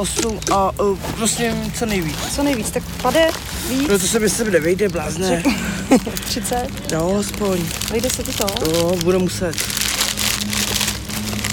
Osm 0.02 0.40
a 0.52 0.80
uh, 0.80 0.98
prostě 0.98 1.56
co 1.80 1.86
nejvíc. 1.86 2.16
Co 2.36 2.44
nejvíc, 2.44 2.72
tak 2.72 2.84
pade 3.02 3.28
víc, 3.70 3.90
No 3.90 4.00
to 4.00 4.08
se 4.08 4.20
mi 4.20 4.30
sem 4.30 4.52
nevejde, 4.52 4.90
blázne. 4.90 5.44
30, 6.26 6.68
No, 6.94 7.16
aspoň. 7.20 7.60
vejde 7.92 8.10
se 8.10 8.24
ti 8.24 8.32
to. 8.34 8.46
No, 8.74 8.96
budu 9.04 9.20
muset. 9.20 9.56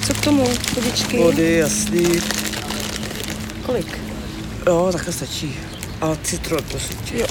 Co 0.06 0.14
k 0.14 0.20
tomu, 0.24 0.48
chodičky? 0.74 1.18
Vody, 1.18 1.52
jasný. 1.52 2.06
Kolik? 3.66 3.98
Jo, 4.66 4.88
takhle 4.92 5.12
stačí. 5.12 5.54
A 6.00 6.16
citron, 6.24 6.62
prosím 6.70 6.96
tě. 7.04 7.18
Jo. 7.18 7.26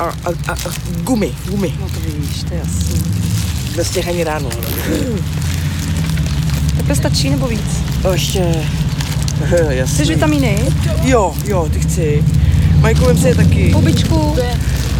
A, 0.00 0.04
a, 0.04 0.30
a, 0.48 0.52
a 0.52 0.70
gumy, 1.02 1.34
gumy. 1.46 1.74
No 1.80 1.88
to 1.88 2.00
víš, 2.00 2.42
to 2.48 2.54
je 2.54 2.60
jasný. 2.60 3.02
Bez 3.78 3.90
těch 3.90 4.08
ani 4.08 4.24
ráno. 4.24 4.50
Takhle 6.76 6.96
stačí 6.96 7.30
nebo 7.30 7.46
víc? 7.46 7.82
A 8.08 8.12
ještě... 8.12 8.38
Jasný. 9.68 9.94
Chceš 9.94 10.08
vitamíny? 10.08 10.58
Jo, 11.02 11.34
jo, 11.44 11.68
ty 11.72 11.80
chci. 11.80 12.24
Majku, 12.80 13.04
vem 13.04 13.18
si 13.18 13.28
je 13.28 13.34
taky. 13.34 13.72
Hubičku. 13.72 14.36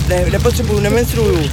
Ne, 0.08 0.24
nepotřebuju, 0.30 0.80
nemenstruju. 0.80 1.50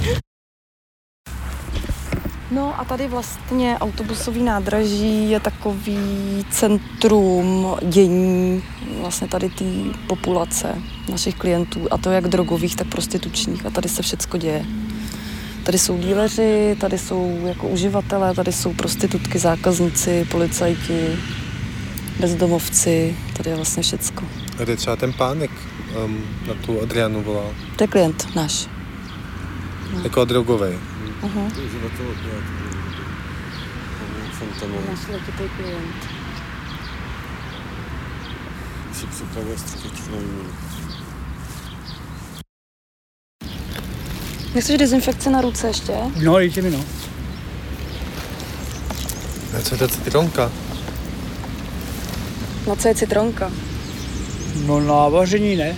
No 2.50 2.80
a 2.80 2.84
tady 2.84 3.08
vlastně 3.08 3.78
autobusový 3.78 4.42
nádraží 4.42 5.30
je 5.30 5.40
takový 5.40 5.98
centrum 6.50 7.76
dění 7.82 8.62
vlastně 9.00 9.28
tady 9.28 9.48
té 9.48 9.64
populace 10.06 10.74
našich 11.10 11.34
klientů 11.34 11.80
a 11.90 11.98
to 11.98 12.10
jak 12.10 12.28
drogových, 12.28 12.76
tak 12.76 12.86
prostitučních 12.86 13.66
a 13.66 13.70
tady 13.70 13.88
se 13.88 14.02
všecko 14.02 14.36
děje. 14.36 14.64
Tady 15.66 15.78
jsou 15.78 15.98
díleři, 15.98 16.76
tady 16.80 16.98
jsou 16.98 17.46
jako 17.46 17.68
uživatelé, 17.68 18.34
tady 18.34 18.52
jsou 18.52 18.74
prostitutky, 18.74 19.38
zákazníci, 19.38 20.26
policajti, 20.30 21.18
bezdomovci, 22.20 23.16
tady 23.36 23.50
je 23.50 23.56
vlastně 23.56 23.82
všecko. 23.82 24.24
A 24.58 24.62
kde 24.62 24.76
třeba 24.76 24.96
ten 24.96 25.12
pánek 25.12 25.50
um, 26.04 26.24
na 26.48 26.54
tu 26.54 26.82
Adrianu 26.82 27.22
volal? 27.22 27.54
To 27.76 27.84
je 27.84 27.88
klient 27.88 28.36
náš. 28.36 28.66
Jako 30.02 30.24
drogovej. 30.24 30.78
Uh-huh. 31.22 31.50
Náš 34.88 35.08
letitý 35.08 35.48
klient. 35.56 35.96
Si 38.92 39.06
připravuje 39.06 39.56
na 40.10 40.18
výměnu. 40.18 40.50
Nechceš 44.56 44.78
dezinfekci 44.78 45.30
na 45.30 45.40
ruce 45.40 45.66
ještě? 45.66 45.92
No, 46.24 46.36
dejte 46.36 46.62
mi 46.62 46.70
no. 46.70 46.84
A 49.58 49.62
co 49.62 49.74
je 49.74 49.78
to 49.78 49.88
citronka? 49.88 50.52
Na 52.68 52.76
co 52.76 52.88
je 52.88 52.94
citronka? 52.94 53.52
No 54.66 54.80
na 54.80 55.08
vaření 55.08 55.56
ne. 55.56 55.76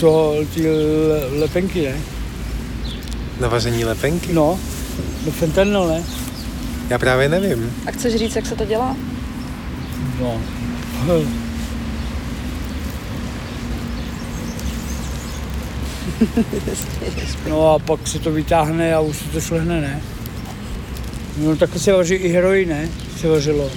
To 0.00 0.34
ty 0.54 0.70
le- 0.70 1.38
lepenky 1.40 1.82
ne. 1.82 1.96
Na 3.40 3.48
vaření 3.48 3.84
lepenky? 3.84 4.32
No, 4.32 4.58
no 5.26 5.32
fentanyl 5.32 5.88
ne. 5.88 6.04
Já 6.90 6.98
právě 6.98 7.28
nevím. 7.28 7.72
A 7.86 7.90
chceš 7.90 8.14
říct, 8.14 8.36
jak 8.36 8.46
se 8.46 8.54
to 8.56 8.64
dělá? 8.64 8.96
No. 10.20 10.40
No 17.48 17.74
a 17.74 17.78
pak 17.78 18.08
se 18.08 18.18
to 18.18 18.30
vytáhne 18.32 18.94
a 18.94 19.00
už 19.00 19.16
se 19.16 19.24
to 19.24 19.40
šlehne, 19.40 19.80
ne? 19.80 20.02
No 21.36 21.56
takhle 21.56 21.80
se 21.80 21.92
vaří 21.92 22.14
i 22.14 22.28
heroin, 22.28 22.68
ne? 22.68 22.88
Se 23.20 23.28
vařilo. 23.28 23.70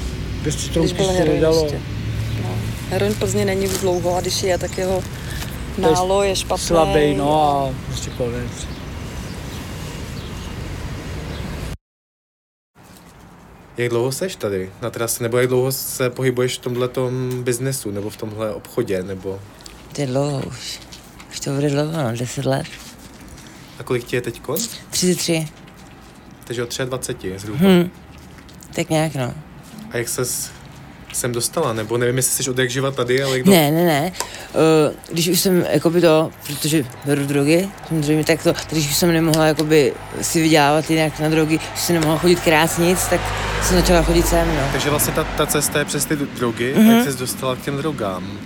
Bez 0.43 0.56
citronky 0.56 0.93
byl 0.93 1.06
se 1.06 1.25
nedalo. 1.25 1.63
ještě. 1.63 1.82
No. 2.43 2.49
Heroin 2.89 3.15
Plzně 3.15 3.45
není 3.45 3.67
už 3.67 3.77
dlouho 3.77 4.15
a 4.15 4.21
když 4.21 4.43
je, 4.43 4.58
tak 4.58 4.77
jeho 4.77 5.04
nálo 5.77 6.23
je 6.23 6.36
špatný. 6.36 6.67
Slabý, 6.67 7.13
no 7.13 7.43
a 7.43 7.73
prostě 7.88 8.10
konec. 8.17 8.51
Jak 13.77 13.89
dlouho 13.89 14.12
seš 14.12 14.36
tady 14.36 14.71
na 14.82 14.89
trase? 14.89 15.23
Nebo 15.23 15.38
jak 15.38 15.47
dlouho 15.47 15.71
se 15.71 16.10
pohybuješ 16.10 16.58
v 16.58 16.62
tomhle 16.62 16.89
biznesu? 17.41 17.91
Nebo 17.91 18.10
v 18.10 18.17
tomhle 18.17 18.54
obchodě? 18.54 19.04
Nebo... 19.04 19.39
Je 19.97 20.08
dlouho 20.08 20.43
už. 20.47 20.80
Už 21.32 21.39
to 21.39 21.52
bude 21.52 21.70
dlouho, 21.70 21.91
no, 22.04 22.12
10 22.17 22.46
let. 22.46 22.65
A 23.80 23.84
kolik 23.84 24.04
ti 24.04 24.15
je 24.15 24.22
teď? 24.22 24.41
33. 24.89 25.48
Takže 26.44 26.63
od 26.63 26.78
23 26.86 27.34
zhruba. 27.39 27.60
Hm. 27.62 27.89
Tak 28.76 28.89
nějak, 28.89 29.15
no. 29.15 29.34
A 29.91 29.98
jak 29.98 30.10
ses 30.10 30.52
sem 31.13 31.32
dostala? 31.32 31.74
Nebo 31.74 31.98
nevím, 31.98 32.17
jestli 32.17 32.44
jsi 32.44 32.50
od 32.50 32.58
jak 32.60 32.70
živa 32.70 32.91
tady, 32.91 33.24
ale 33.24 33.38
jak 33.38 33.46
do... 33.46 33.52
Ne, 33.52 33.72
ne, 33.72 33.84
ne. 33.86 34.12
Uh, 34.54 34.96
když 35.13 35.28
už 35.28 35.39
jsem, 35.39 35.65
jakoby 35.70 36.02
to, 36.02 36.32
protože 36.48 36.86
beru 37.06 37.26
drogy, 37.26 37.70
samozřejmě 37.88 38.24
tak 38.24 38.44
to, 38.44 38.54
když 38.72 38.89
už 38.89 38.96
jsem 38.96 39.13
nemohla, 39.13 39.46
jakoby 39.46 39.94
si 40.22 40.41
vydělávat 40.41 40.89
jinak 40.89 41.20
na 41.20 41.30
drogy, 41.30 41.60
že 41.76 41.82
jsem 41.82 41.96
nemohla 41.96 42.17
chodit 42.17 42.39
krát 42.39 42.78
nic, 42.78 43.08
tak 43.08 43.22
jsem 43.63 43.78
začala 43.78 44.04
chodit 44.04 44.28
sem, 44.28 44.48
no. 44.56 44.62
Takže 44.72 44.89
vlastně 44.89 45.13
ta, 45.13 45.24
ta 45.24 45.46
cesta 45.46 45.80
je 45.80 45.86
přes 45.86 46.06
ty 46.06 46.15
drogy, 46.15 46.74
Mhm. 46.76 46.88
mm-hmm. 46.89 46.98
jak 46.98 47.12
jsi 47.12 47.17
dostala 47.20 47.56
k 47.56 47.62
těm 47.62 47.78
drogám? 47.78 48.39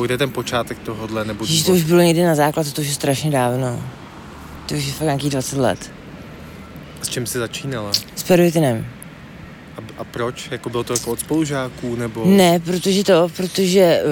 Nebo 0.00 0.06
kde 0.06 0.14
je 0.14 0.18
ten 0.18 0.30
počátek 0.30 0.78
tohohle? 0.78 1.24
Nebo 1.24 1.44
Ježiš, 1.44 1.62
to 1.62 1.72
už 1.72 1.84
bylo 1.84 2.00
někdy 2.00 2.24
na 2.24 2.34
základ, 2.34 2.72
to 2.72 2.80
už 2.80 2.88
je 2.88 2.94
strašně 2.94 3.30
dávno. 3.30 3.82
To 4.66 4.74
už 4.74 4.84
je 4.84 4.92
fakt 4.92 5.04
nějakých 5.04 5.30
20 5.30 5.58
let. 5.58 5.90
S 7.02 7.08
čím 7.08 7.26
jsi 7.26 7.38
začínala? 7.38 7.90
S 8.16 8.22
pervitinem. 8.22 8.86
A, 9.76 10.00
a 10.00 10.04
proč? 10.04 10.48
Jako 10.50 10.70
bylo 10.70 10.84
to 10.84 10.92
jako 10.92 11.10
od 11.10 11.20
spolužáků? 11.20 11.96
Nebo... 11.96 12.24
Ne, 12.26 12.60
protože 12.60 13.04
to, 13.04 13.28
protože 13.36 14.02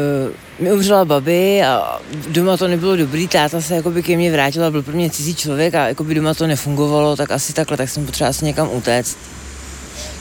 uh, 0.58 0.64
mi 0.64 0.72
umřela 0.72 1.04
babi 1.04 1.62
a 1.62 2.00
doma 2.28 2.56
to 2.56 2.68
nebylo 2.68 2.96
dobrý, 2.96 3.28
táta 3.28 3.60
se 3.60 3.74
jakoby 3.74 4.02
ke 4.02 4.16
mně 4.16 4.32
vrátil 4.32 4.64
a 4.64 4.70
byl 4.70 4.82
pro 4.82 4.94
mě 4.94 5.10
cizí 5.10 5.34
člověk 5.34 5.74
a 5.74 5.88
jakoby 5.88 6.14
doma 6.14 6.34
to 6.34 6.46
nefungovalo, 6.46 7.16
tak 7.16 7.30
asi 7.30 7.52
takhle, 7.52 7.76
tak 7.76 7.88
jsem 7.88 8.06
potřebovala 8.06 8.30
asi 8.30 8.44
někam 8.44 8.68
utéct. 8.72 9.18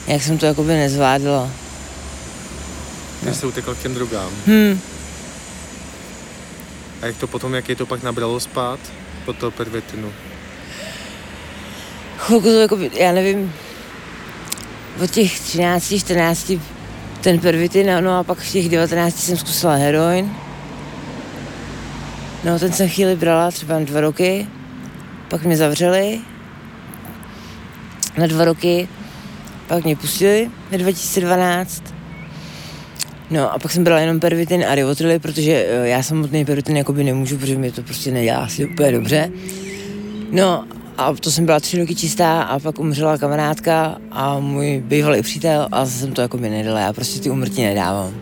Jak 0.08 0.24
jsem 0.24 0.38
to 0.38 0.46
jakoby 0.46 0.74
nezvládla. 0.74 1.50
Když 3.22 3.36
jsi 3.36 3.46
utekl 3.46 3.76
k 3.76 3.82
těm 3.82 3.94
drogám. 3.94 4.30
Hm, 4.48 4.80
A 7.02 7.06
jak 7.06 7.18
to 7.18 7.28
potom, 7.28 7.54
jak 7.54 7.70
je 7.70 7.76
to 7.76 7.86
pak 7.86 8.04
nabralo 8.04 8.40
spát? 8.40 8.80
Po 9.26 9.34
toho 9.34 9.52
pervitinu. 9.52 10.14
chvilku 12.18 12.48
to 12.48 12.60
jakoby, 12.60 12.92
já 12.94 13.12
nevím, 13.12 13.54
od 15.04 15.12
těch 15.12 15.40
13, 15.40 15.94
14 16.00 16.52
ten 17.22 17.40
pervitin, 17.40 18.04
no 18.04 18.18
a 18.18 18.24
pak 18.24 18.38
v 18.38 18.52
těch 18.52 18.70
19 18.70 19.20
jsem 19.20 19.38
zkusila 19.38 19.76
heroin. 19.76 20.36
No, 22.44 22.60
ten 22.60 22.74
jsem 22.74 22.90
chvíli 22.90 23.16
brala 23.16 23.52
třeba 23.52 23.80
dva 23.80 24.02
roky, 24.02 24.48
pak 25.30 25.44
mě 25.44 25.58
zavřeli 25.58 26.22
na 28.18 28.28
dva 28.28 28.46
roky, 28.46 28.88
pak 29.68 29.84
mě 29.84 29.96
pustili 29.96 30.52
ve 30.72 30.78
2012. 30.78 31.97
No 33.32 33.54
a 33.54 33.60
pak 33.60 33.72
jsem 33.72 33.84
brala 33.84 34.02
jenom 34.02 34.20
pervitin 34.20 34.66
a 34.68 34.76
rivotrily, 34.76 35.20
protože 35.20 35.66
eh, 35.70 35.88
já 35.88 36.04
samotný 36.04 36.46
pervitin 36.46 36.78
jakoby 36.78 37.04
nemůžu, 37.04 37.38
protože 37.38 37.58
mi 37.58 37.72
to 37.72 37.82
prostě 37.82 38.12
nedělá 38.12 38.38
asi 38.38 38.66
úplně 38.66 38.92
dobře. 38.92 39.32
No 40.32 40.64
a 40.98 41.14
to 41.14 41.32
jsem 41.32 41.46
byla 41.46 41.60
tři 41.60 41.80
roky 41.80 41.96
čistá 41.96 42.42
a 42.42 42.60
pak 42.60 42.80
umřela 42.80 43.18
kamarádka 43.18 43.98
a 44.12 44.40
můj 44.40 44.84
bývalý 44.86 45.22
přítel 45.22 45.68
a 45.72 45.86
zase 45.86 46.00
jsem 46.00 46.12
to 46.12 46.22
jako 46.22 46.38
by 46.38 46.50
nedala, 46.50 46.80
já 46.80 46.94
prostě 46.94 47.20
ty 47.20 47.30
umrtí 47.30 47.64
nedávám. 47.64 48.14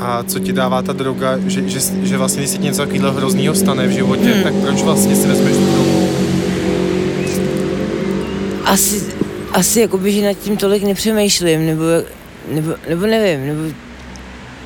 A 0.00 0.22
co 0.22 0.38
ti 0.38 0.52
dává 0.52 0.82
ta 0.82 0.92
droga, 0.92 1.38
že, 1.46 1.68
že, 1.68 1.80
že 2.02 2.16
vlastně 2.16 2.42
když 2.42 2.50
se 2.50 2.58
něco 2.58 2.82
takového 2.82 3.12
hroznýho 3.12 3.54
stane 3.54 3.86
v 3.86 3.90
životě, 3.90 4.32
hmm. 4.32 4.42
tak 4.42 4.54
proč 4.54 4.82
vlastně 4.82 5.16
si 5.16 5.28
vezmeš 5.28 5.56
tu 5.56 5.64
drogu? 5.64 6.08
Asi, 8.64 9.04
asi 9.56 9.80
jakoby, 9.80 10.12
že 10.12 10.26
nad 10.26 10.34
tím 10.34 10.56
tolik 10.56 10.82
nepřemýšlím, 10.82 11.66
nebo, 11.66 11.82
nebo, 12.48 12.74
nebo 12.88 13.06
nevím, 13.06 13.46
nebo 13.46 13.74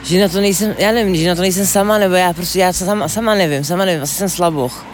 že 0.03 0.21
na 0.21 0.29
to 0.29 0.41
nejsem, 0.41 0.75
já 0.79 0.93
nevím, 0.93 1.17
že 1.17 1.29
na 1.29 1.35
to 1.35 1.41
nejsem 1.41 1.67
sama, 1.67 1.99
nebo 1.99 2.15
já 2.15 2.33
prostě, 2.33 2.59
já 2.59 2.73
sama, 2.73 3.09
sama 3.09 3.35
nevím, 3.35 3.65
sama 3.65 3.85
nevím, 3.85 4.03
asi 4.03 4.15
jsem 4.15 4.29
slaboch. 4.29 4.87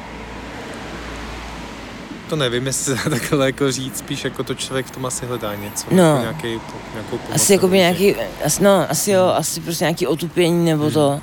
To 2.29 2.37
nevím, 2.37 2.67
jestli 2.67 2.85
se 2.85 2.95
dá 2.95 3.17
takhle 3.17 3.47
jako 3.47 3.73
říct, 3.73 3.99
spíš 3.99 4.25
jako 4.25 4.45
to 4.45 4.55
člověk 4.55 4.87
v 4.87 4.91
tom 4.91 5.07
asi 5.07 5.27
hledá 5.27 5.55
něco. 5.55 5.87
No. 5.91 6.03
Jako 6.03 6.21
nějaký, 6.21 6.49
nějakou 6.93 7.19
pomoc 7.19 7.35
Asi 7.35 7.53
jakoby 7.53 7.79
nebo 7.79 7.81
nějaký, 7.81 8.21
asi, 8.45 8.63
no, 8.65 8.91
asi 8.91 9.11
jo, 9.11 9.25
asi 9.37 9.61
prostě 9.61 9.85
nějaký 9.85 10.07
otupění, 10.07 10.65
nebo 10.65 10.91
to. 10.91 11.21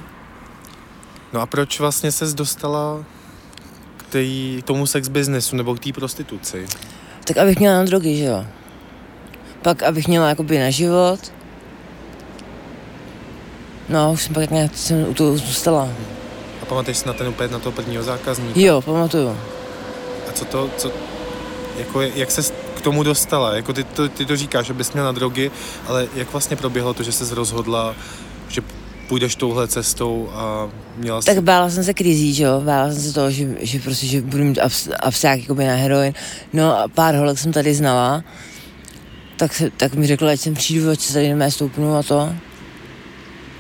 No 1.33 1.41
a 1.41 1.45
proč 1.45 1.79
vlastně 1.79 2.11
ses 2.11 2.33
dostala 2.33 3.03
k, 3.97 4.03
tej, 4.03 4.57
k 4.61 4.65
tomu 4.65 4.85
sex 4.85 5.07
businessu 5.07 5.55
nebo 5.55 5.75
k 5.75 5.79
té 5.79 5.93
prostituci? 5.93 6.65
Tak 7.23 7.37
abych 7.37 7.59
měla 7.59 7.75
na 7.75 7.83
drogy, 7.83 8.17
že 8.17 8.23
jo. 8.23 8.45
Pak 9.63 9.83
abych 9.83 10.07
měla 10.07 10.29
jakoby 10.29 10.59
na 10.59 10.69
život. 10.69 11.19
No, 13.89 14.11
už 14.13 14.21
jsem 14.23 14.33
pak 14.33 14.51
nějak 14.51 14.77
jsem 14.77 15.09
u 15.09 15.13
toho 15.13 15.37
zůstala. 15.37 15.89
A 16.61 16.65
pamatuješ 16.65 16.97
si 16.97 17.07
na 17.07 17.13
ten 17.13 17.27
úplně 17.27 17.49
na 17.49 17.59
toho 17.59 17.71
prvního 17.73 18.03
zákazníka? 18.03 18.59
Jo, 18.59 18.81
pamatuju. 18.81 19.37
A 20.29 20.31
co 20.33 20.45
to, 20.45 20.69
co, 20.77 20.91
jako 21.77 22.01
jak 22.01 22.31
se 22.31 22.41
k 22.77 22.81
tomu 22.81 23.03
dostala? 23.03 23.55
Jako 23.55 23.73
ty, 23.73 23.83
to, 23.83 24.09
ty 24.09 24.25
to 24.25 24.37
říkáš, 24.37 24.65
že 24.65 24.73
bys 24.73 24.93
měla 24.93 25.05
na 25.05 25.11
drogy, 25.11 25.51
ale 25.87 26.07
jak 26.15 26.31
vlastně 26.31 26.55
proběhlo 26.55 26.93
to, 26.93 27.03
že 27.03 27.11
jsi 27.11 27.35
rozhodla, 27.35 27.95
že 28.47 28.61
půjdeš 29.07 29.35
touhle 29.35 29.67
cestou 29.67 30.29
a 30.33 30.69
měla 30.97 31.21
jsi... 31.21 31.25
Tak 31.25 31.43
bála 31.43 31.69
jsem 31.69 31.83
se 31.83 31.93
krizí, 31.93 32.33
že 32.33 32.43
jo, 32.43 32.61
bála 32.61 32.91
jsem 32.91 33.01
se 33.01 33.13
toho, 33.13 33.31
že, 33.31 33.47
že 33.59 33.79
prostě, 33.79 34.07
že 34.07 34.21
budu 34.21 34.43
mít 34.43 34.59
abs, 34.59 34.89
absák 34.99 35.39
jakoby 35.39 35.67
na 35.67 35.75
heroin. 35.75 36.13
No 36.53 36.79
a 36.79 36.87
pár 36.87 37.15
holek 37.15 37.39
jsem 37.39 37.51
tady 37.51 37.73
znala, 37.73 38.23
tak, 39.43 39.53
se, 39.53 39.69
tak 39.69 39.93
mi 39.93 40.07
řekla, 40.07 40.31
ať 40.31 40.39
jsem 40.39 40.53
přijdu, 40.53 40.89
ať 40.89 40.99
se 40.99 41.13
tady 41.13 41.29
nemá 41.29 41.49
stoupnu 41.49 41.95
a 41.95 42.03
to. 42.03 42.33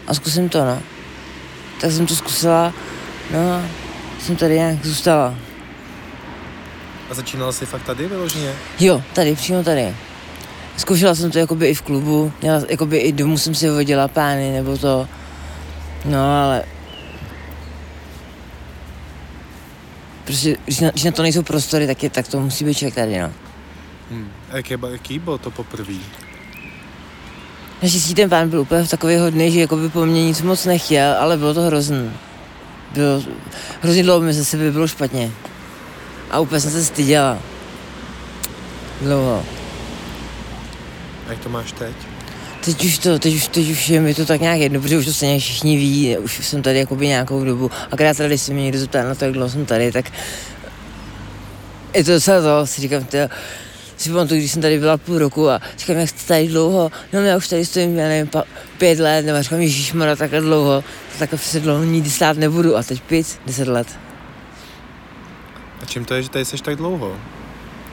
A 0.07 0.13
zkusím 0.13 0.49
to, 0.49 0.65
no. 0.65 0.81
Tak 1.81 1.91
jsem 1.91 2.05
to 2.05 2.15
zkusila, 2.15 2.73
no 3.31 3.53
a 3.53 3.61
jsem 4.19 4.35
tady 4.35 4.53
nějak 4.55 4.85
zůstala. 4.85 5.35
A 7.11 7.13
začínala 7.13 7.51
jsi 7.51 7.65
fakt 7.65 7.83
tady 7.83 8.07
vyloženě? 8.07 8.53
Jo, 8.79 9.03
tady, 9.13 9.35
přímo 9.35 9.63
tady. 9.63 9.95
Zkoušela 10.77 11.15
jsem 11.15 11.31
to 11.31 11.39
jakoby 11.39 11.67
i 11.67 11.73
v 11.73 11.81
klubu, 11.81 12.31
měla, 12.41 12.61
jakoby 12.69 12.97
i 12.97 13.11
domů 13.11 13.37
jsem 13.37 13.55
si 13.55 13.65
vyvodila 13.65 14.07
pány, 14.07 14.51
nebo 14.51 14.77
to. 14.77 15.07
No, 16.05 16.43
ale... 16.43 16.63
Prostě, 20.25 20.57
když 20.65 20.79
na, 20.79 20.89
když 20.89 21.03
na 21.03 21.11
to 21.11 21.21
nejsou 21.21 21.43
prostory, 21.43 21.87
tak, 21.87 22.03
je, 22.03 22.09
tak 22.09 22.27
to 22.27 22.39
musí 22.39 22.65
být 22.65 22.77
člověk 22.77 22.95
tady, 22.95 23.19
no. 23.19 23.31
Hmm. 24.11 24.31
A 24.53 24.57
jaký, 24.57 24.75
jaký 24.91 25.19
bylo 25.19 25.37
to 25.37 25.51
poprvé? 25.51 25.93
Naštěstí 27.81 28.13
ten 28.13 28.29
pán 28.29 28.49
byl 28.49 28.59
úplně 28.59 28.87
takový 28.87 29.17
hodný, 29.17 29.51
že 29.51 29.59
jakoby 29.59 29.89
po 29.89 30.05
mně 30.05 30.25
nic 30.25 30.41
moc 30.41 30.65
nechtěl, 30.65 31.15
ale 31.19 31.37
bylo 31.37 31.53
to 31.53 31.61
hrozný. 31.61 32.11
Bylo, 32.91 33.23
hrozně 33.81 34.03
dlouho 34.03 34.21
mi 34.21 34.33
ze 34.33 34.45
sebe 34.45 34.71
bylo 34.71 34.87
špatně. 34.87 35.31
A 36.31 36.39
úplně 36.39 36.61
jsem 36.61 36.71
se 36.71 36.85
styděla. 36.85 37.39
Dlouho. 39.01 39.43
A 41.27 41.31
jak 41.31 41.39
to 41.39 41.49
máš 41.49 41.71
teď? 41.71 41.95
Teď 42.65 42.85
už 42.85 42.97
to, 42.97 43.19
teď 43.19 43.35
už, 43.35 43.47
teď 43.47 43.71
už 43.71 43.89
je 43.89 44.01
mi 44.01 44.13
to 44.13 44.25
tak 44.25 44.41
nějak 44.41 44.59
jedno, 44.59 44.81
protože 44.81 44.97
už 44.97 45.05
to 45.05 45.13
stejně 45.13 45.39
všichni 45.39 45.77
ví, 45.77 46.17
už 46.17 46.47
jsem 46.47 46.61
tady 46.61 46.79
jakoby 46.79 47.07
nějakou 47.07 47.43
dobu. 47.43 47.71
Akorát 47.91 48.17
tady, 48.17 48.29
když 48.29 48.41
se 48.41 48.53
mě 48.53 48.63
někdo 48.63 48.79
zeptá 48.79 49.03
na 49.03 49.15
to, 49.15 49.25
jak 49.25 49.33
dlouho 49.33 49.49
jsem 49.49 49.65
tady, 49.65 49.91
tak 49.91 50.11
je 51.93 52.03
to 52.03 52.11
docela 52.11 52.41
to, 52.41 52.67
si 52.67 52.81
říkám, 52.81 53.03
tyjo, 53.03 53.27
si 53.97 54.09
pamatuju, 54.09 54.39
když 54.39 54.51
jsem 54.51 54.61
tady 54.61 54.79
byla 54.79 54.97
půl 54.97 55.17
roku 55.17 55.49
a 55.49 55.61
říkám, 55.77 55.95
jak 55.95 56.09
jste 56.09 56.27
tady 56.27 56.47
dlouho, 56.47 56.91
no 57.13 57.19
já 57.19 57.37
už 57.37 57.47
tady 57.47 57.65
stojím, 57.65 57.97
já 57.97 58.07
nevím, 58.07 58.27
pa, 58.27 58.43
pět 58.77 58.99
let, 58.99 59.25
nebo 59.25 59.43
říkám, 59.43 59.61
ježišmara, 59.61 60.15
takhle 60.15 60.41
dlouho, 60.41 60.83
takhle 61.19 61.39
se 61.39 61.59
dlouho 61.59 61.83
nikdy 61.83 62.09
stát 62.09 62.37
nebudu 62.37 62.77
a 62.77 62.83
teď 62.83 63.01
pět, 63.01 63.39
deset 63.45 63.67
let. 63.67 63.87
A 65.81 65.85
čím 65.85 66.05
to 66.05 66.13
je, 66.13 66.23
že 66.23 66.29
tady 66.29 66.45
jsi 66.45 66.57
tak 66.57 66.75
dlouho? 66.75 67.17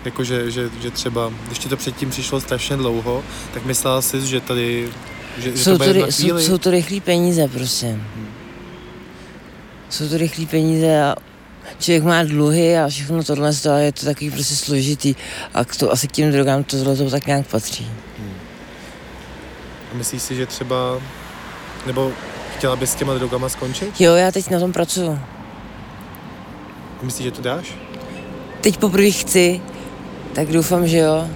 Jako, 0.04 0.24
že, 0.24 0.50
že, 0.50 0.70
že 0.82 0.90
třeba, 0.90 1.32
když 1.46 1.58
ti 1.58 1.68
to 1.68 1.76
předtím 1.76 2.10
přišlo 2.10 2.40
strašně 2.40 2.76
dlouho, 2.76 3.24
tak 3.54 3.64
myslela 3.64 4.02
jsi, 4.02 4.26
že 4.26 4.40
tady, 4.40 4.88
že, 5.38 5.56
že 5.56 5.64
Jsou 5.64 5.72
to 5.72 5.78
to, 5.78 5.84
bude 5.84 6.00
na 6.00 6.06
ry, 6.06 6.12
jsou, 6.12 6.38
jsou 6.38 6.58
to 6.58 6.70
rychlé 6.70 7.00
peníze, 7.00 7.48
prosím. 7.48 8.06
Jsou 9.90 10.08
to 10.08 10.16
rychlé 10.16 10.46
peníze 10.46 11.02
a 11.02 11.14
člověk 11.78 12.04
má 12.04 12.22
dluhy 12.22 12.78
a 12.78 12.88
všechno 12.88 13.24
tohle, 13.24 13.50
a 13.70 13.76
je 13.76 13.92
to 13.92 14.06
takový 14.06 14.30
prostě 14.30 14.56
složitý. 14.56 15.14
A 15.54 15.64
k 15.64 15.76
to, 15.76 15.92
asi 15.92 16.08
k 16.08 16.12
těm 16.12 16.32
drogám 16.32 16.64
tohle 16.64 16.96
to 16.96 17.10
tak 17.10 17.26
nějak 17.26 17.46
patří. 17.46 17.90
A 19.92 19.96
myslíš 19.96 20.22
si, 20.22 20.36
že 20.36 20.46
třeba, 20.46 20.98
nebo 21.86 22.12
chtěla 22.56 22.76
bys 22.76 22.90
s 22.90 22.94
těma 22.94 23.14
drogama 23.14 23.48
skončit? 23.48 24.00
Jo, 24.00 24.14
já 24.14 24.32
teď 24.32 24.50
na 24.50 24.58
tom 24.58 24.72
pracuju. 24.72 25.18
A 27.00 27.02
myslíš, 27.02 27.24
že 27.24 27.30
to 27.30 27.42
dáš? 27.42 27.74
Teď 28.60 28.76
poprvé 28.76 29.10
chci, 29.10 29.60
tak 30.32 30.48
doufám, 30.48 30.86
že 30.86 30.98
jo. 30.98 31.28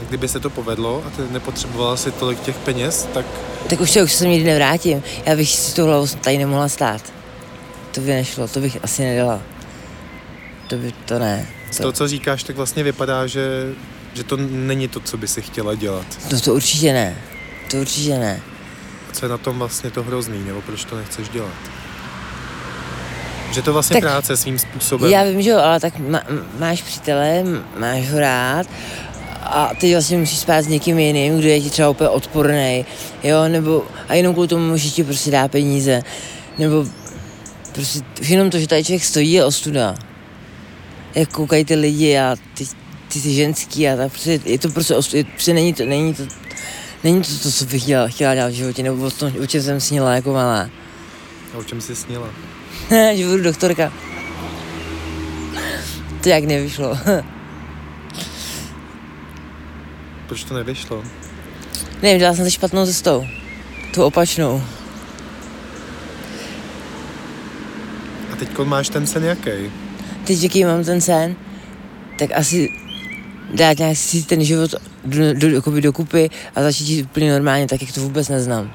A 0.00 0.04
kdyby 0.08 0.28
se 0.28 0.40
to 0.40 0.50
povedlo 0.50 1.02
a 1.06 1.10
ty 1.10 1.22
nepotřebovala 1.30 1.96
si 1.96 2.12
tolik 2.12 2.40
těch 2.40 2.56
peněz, 2.56 3.08
tak 3.14 3.26
Tak 3.68 3.80
už 3.80 3.90
se, 3.90 4.02
už 4.02 4.12
se 4.12 4.26
nikdy 4.26 4.44
nevrátím. 4.44 5.02
Já 5.26 5.36
bych 5.36 5.50
si 5.50 5.74
tu 5.74 5.84
hlavu 5.86 6.06
tady 6.06 6.38
nemohla 6.38 6.68
stát. 6.68 7.02
To 7.92 8.00
by 8.00 8.06
nešlo, 8.06 8.48
to 8.48 8.60
bych 8.60 8.78
asi 8.82 9.02
nedala. 9.02 9.40
To 10.68 10.76
by, 10.76 10.92
to 11.04 11.18
ne. 11.18 11.46
z 11.70 11.78
To, 11.78 11.92
co 11.92 12.08
říkáš, 12.08 12.42
tak 12.42 12.56
vlastně 12.56 12.82
vypadá, 12.82 13.26
že, 13.26 13.72
že 14.14 14.24
to 14.24 14.36
není 14.36 14.88
to, 14.88 15.00
co 15.00 15.16
by 15.16 15.28
si 15.28 15.42
chtěla 15.42 15.74
dělat. 15.74 16.06
to, 16.30 16.40
to 16.40 16.54
určitě 16.54 16.92
ne. 16.92 17.16
To 17.70 17.76
určitě 17.76 18.18
ne. 18.18 18.40
Co 19.12 19.24
je 19.24 19.28
na 19.28 19.38
tom 19.38 19.58
vlastně 19.58 19.90
to 19.90 20.02
hrozný, 20.02 20.44
nebo 20.44 20.62
proč 20.62 20.84
to 20.84 20.96
nechceš 20.96 21.28
dělat? 21.28 21.54
Že 23.52 23.62
to 23.62 23.72
vlastně 23.72 23.94
Tak 23.94 24.02
práce 24.02 24.36
svým 24.36 24.58
způsobem. 24.58 25.10
Já 25.10 25.24
vím, 25.24 25.42
že 25.42 25.50
jo, 25.50 25.58
ale 25.58 25.80
tak 25.80 25.98
má, 25.98 26.22
máš 26.58 26.82
přítele, 26.82 27.44
máš 27.78 28.10
ho 28.10 28.20
rád 28.20 28.66
a 29.42 29.70
ty 29.80 29.92
vlastně 29.92 30.18
musíš 30.18 30.38
spát 30.38 30.62
s 30.62 30.66
někým 30.66 30.98
jiným, 30.98 31.38
kdo 31.38 31.48
je 31.48 31.60
ti 31.60 31.70
třeba 31.70 31.88
úplně 31.88 32.08
odporný, 32.08 32.86
jo, 33.22 33.48
nebo 33.48 33.86
a 34.08 34.14
jenom 34.14 34.32
kvůli 34.32 34.48
tomu, 34.48 34.76
že 34.76 34.90
ti 34.90 35.04
prostě 35.04 35.30
dá 35.30 35.48
peníze, 35.48 36.02
nebo 36.58 36.86
prostě 37.72 38.00
už 38.20 38.28
jenom 38.28 38.50
to, 38.50 38.58
že 38.58 38.68
tady 38.68 38.84
člověk 38.84 39.04
stojí 39.04 39.32
je 39.32 39.44
ostuda. 39.44 39.94
Jak 41.14 41.32
koukají 41.32 41.64
ty 41.64 41.74
lidi 41.74 42.18
a 42.18 42.36
ty, 42.54 42.66
ty, 43.08 43.20
ty 43.20 43.34
ženský 43.34 43.88
a 43.88 43.96
tak, 43.96 44.10
prostě 44.10 44.40
je 44.44 44.58
to 44.58 44.68
prostě 44.68 44.94
ostuda, 44.94 45.22
prostě 45.32 45.54
není 45.54 45.74
to, 45.74 45.84
není 45.84 46.14
to, 46.14 46.22
není 47.04 47.22
to 47.22 47.28
to, 47.42 47.50
co 47.50 47.64
bych 47.64 47.82
chtěla, 47.82 48.08
chtěla 48.08 48.34
dělat 48.34 48.48
v 48.48 48.54
životě, 48.54 48.82
nebo 48.82 49.04
o, 49.04 49.10
tom, 49.10 49.32
o 49.42 49.46
čem 49.46 49.62
jsem 49.62 49.80
snila 49.80 50.14
jako 50.14 50.32
malá. 50.32 50.70
A 51.54 51.58
o 51.58 51.64
čem 51.64 51.80
jsi 51.80 51.96
snila? 51.96 52.28
že 53.14 53.26
budu 53.26 53.42
doktorka. 53.42 53.92
To 56.22 56.28
jak 56.28 56.44
nevyšlo. 56.44 56.98
Proč 60.26 60.44
to 60.44 60.54
nevyšlo? 60.54 61.04
Nevím, 62.02 62.18
dělala 62.18 62.36
jsem 62.36 62.44
se 62.44 62.50
špatnou 62.50 62.86
cestou. 62.86 63.26
Tu 63.94 64.04
opačnou. 64.04 64.62
A 68.32 68.36
teď 68.36 68.58
máš 68.58 68.88
ten 68.88 69.06
sen 69.06 69.24
jaký? 69.24 69.50
Teď, 70.28 70.42
jaký 70.42 70.64
mám 70.64 70.84
ten 70.84 71.00
sen, 71.00 71.36
tak 72.18 72.30
asi 72.34 72.68
dát 73.54 73.78
nějak 73.78 73.96
si 73.96 74.22
ten 74.22 74.44
život 74.44 74.74
do, 75.04 75.34
do, 75.34 75.48
jakoby 75.48 75.80
dokupy 75.80 76.30
a 76.54 76.62
začít 76.62 76.86
žít 76.86 77.02
úplně 77.02 77.32
normálně, 77.32 77.66
tak 77.66 77.82
jak 77.82 77.92
to 77.92 78.00
vůbec 78.00 78.28
neznám. 78.28 78.72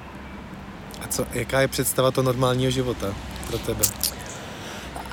A 1.02 1.08
co, 1.08 1.26
jaká 1.34 1.62
je 1.62 1.68
představa 1.68 2.12
toho 2.12 2.26
normálního 2.26 2.72
života 2.72 3.14
pro 3.48 3.58
tebe? 3.58 3.82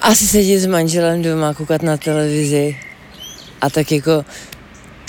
Asi 0.03 0.26
sedět 0.26 0.61
s 0.61 0.66
manželem 0.66 1.22
doma, 1.22 1.55
koukat 1.55 1.83
na 1.83 1.96
televizi 1.96 2.76
a 3.61 3.70
tak 3.70 3.92
jako 3.92 4.24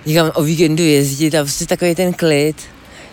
někam 0.05 0.31
o 0.35 0.43
víkendu 0.43 0.83
jezdit 0.83 1.35
a 1.35 1.43
prostě 1.43 1.65
takový 1.65 1.95
ten 1.95 2.13
klid, 2.13 2.55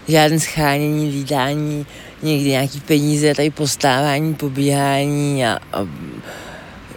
žádný 0.09 0.41
schánění, 0.41 1.11
lídání, 1.11 1.87
někdy 2.23 2.51
nějaký 2.51 2.81
peníze, 2.81 3.35
tady 3.35 3.51
postávání, 3.51 4.35
pobíhání 4.35 5.47
a, 5.47 5.59
a 5.73 5.87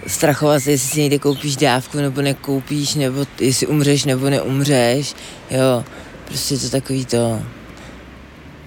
strachovat 0.07 0.63
se, 0.63 0.71
jestli 0.71 0.89
si 0.89 1.01
někde 1.01 1.19
koupíš 1.19 1.55
dávku 1.55 1.97
nebo 1.97 2.21
nekoupíš, 2.21 2.95
nebo 2.95 3.25
jestli 3.39 3.67
umřeš 3.67 4.05
nebo 4.05 4.29
neumřeš, 4.29 5.15
jo, 5.51 5.83
prostě 6.25 6.57
to 6.57 6.69
takový 6.69 7.05
to 7.05 7.41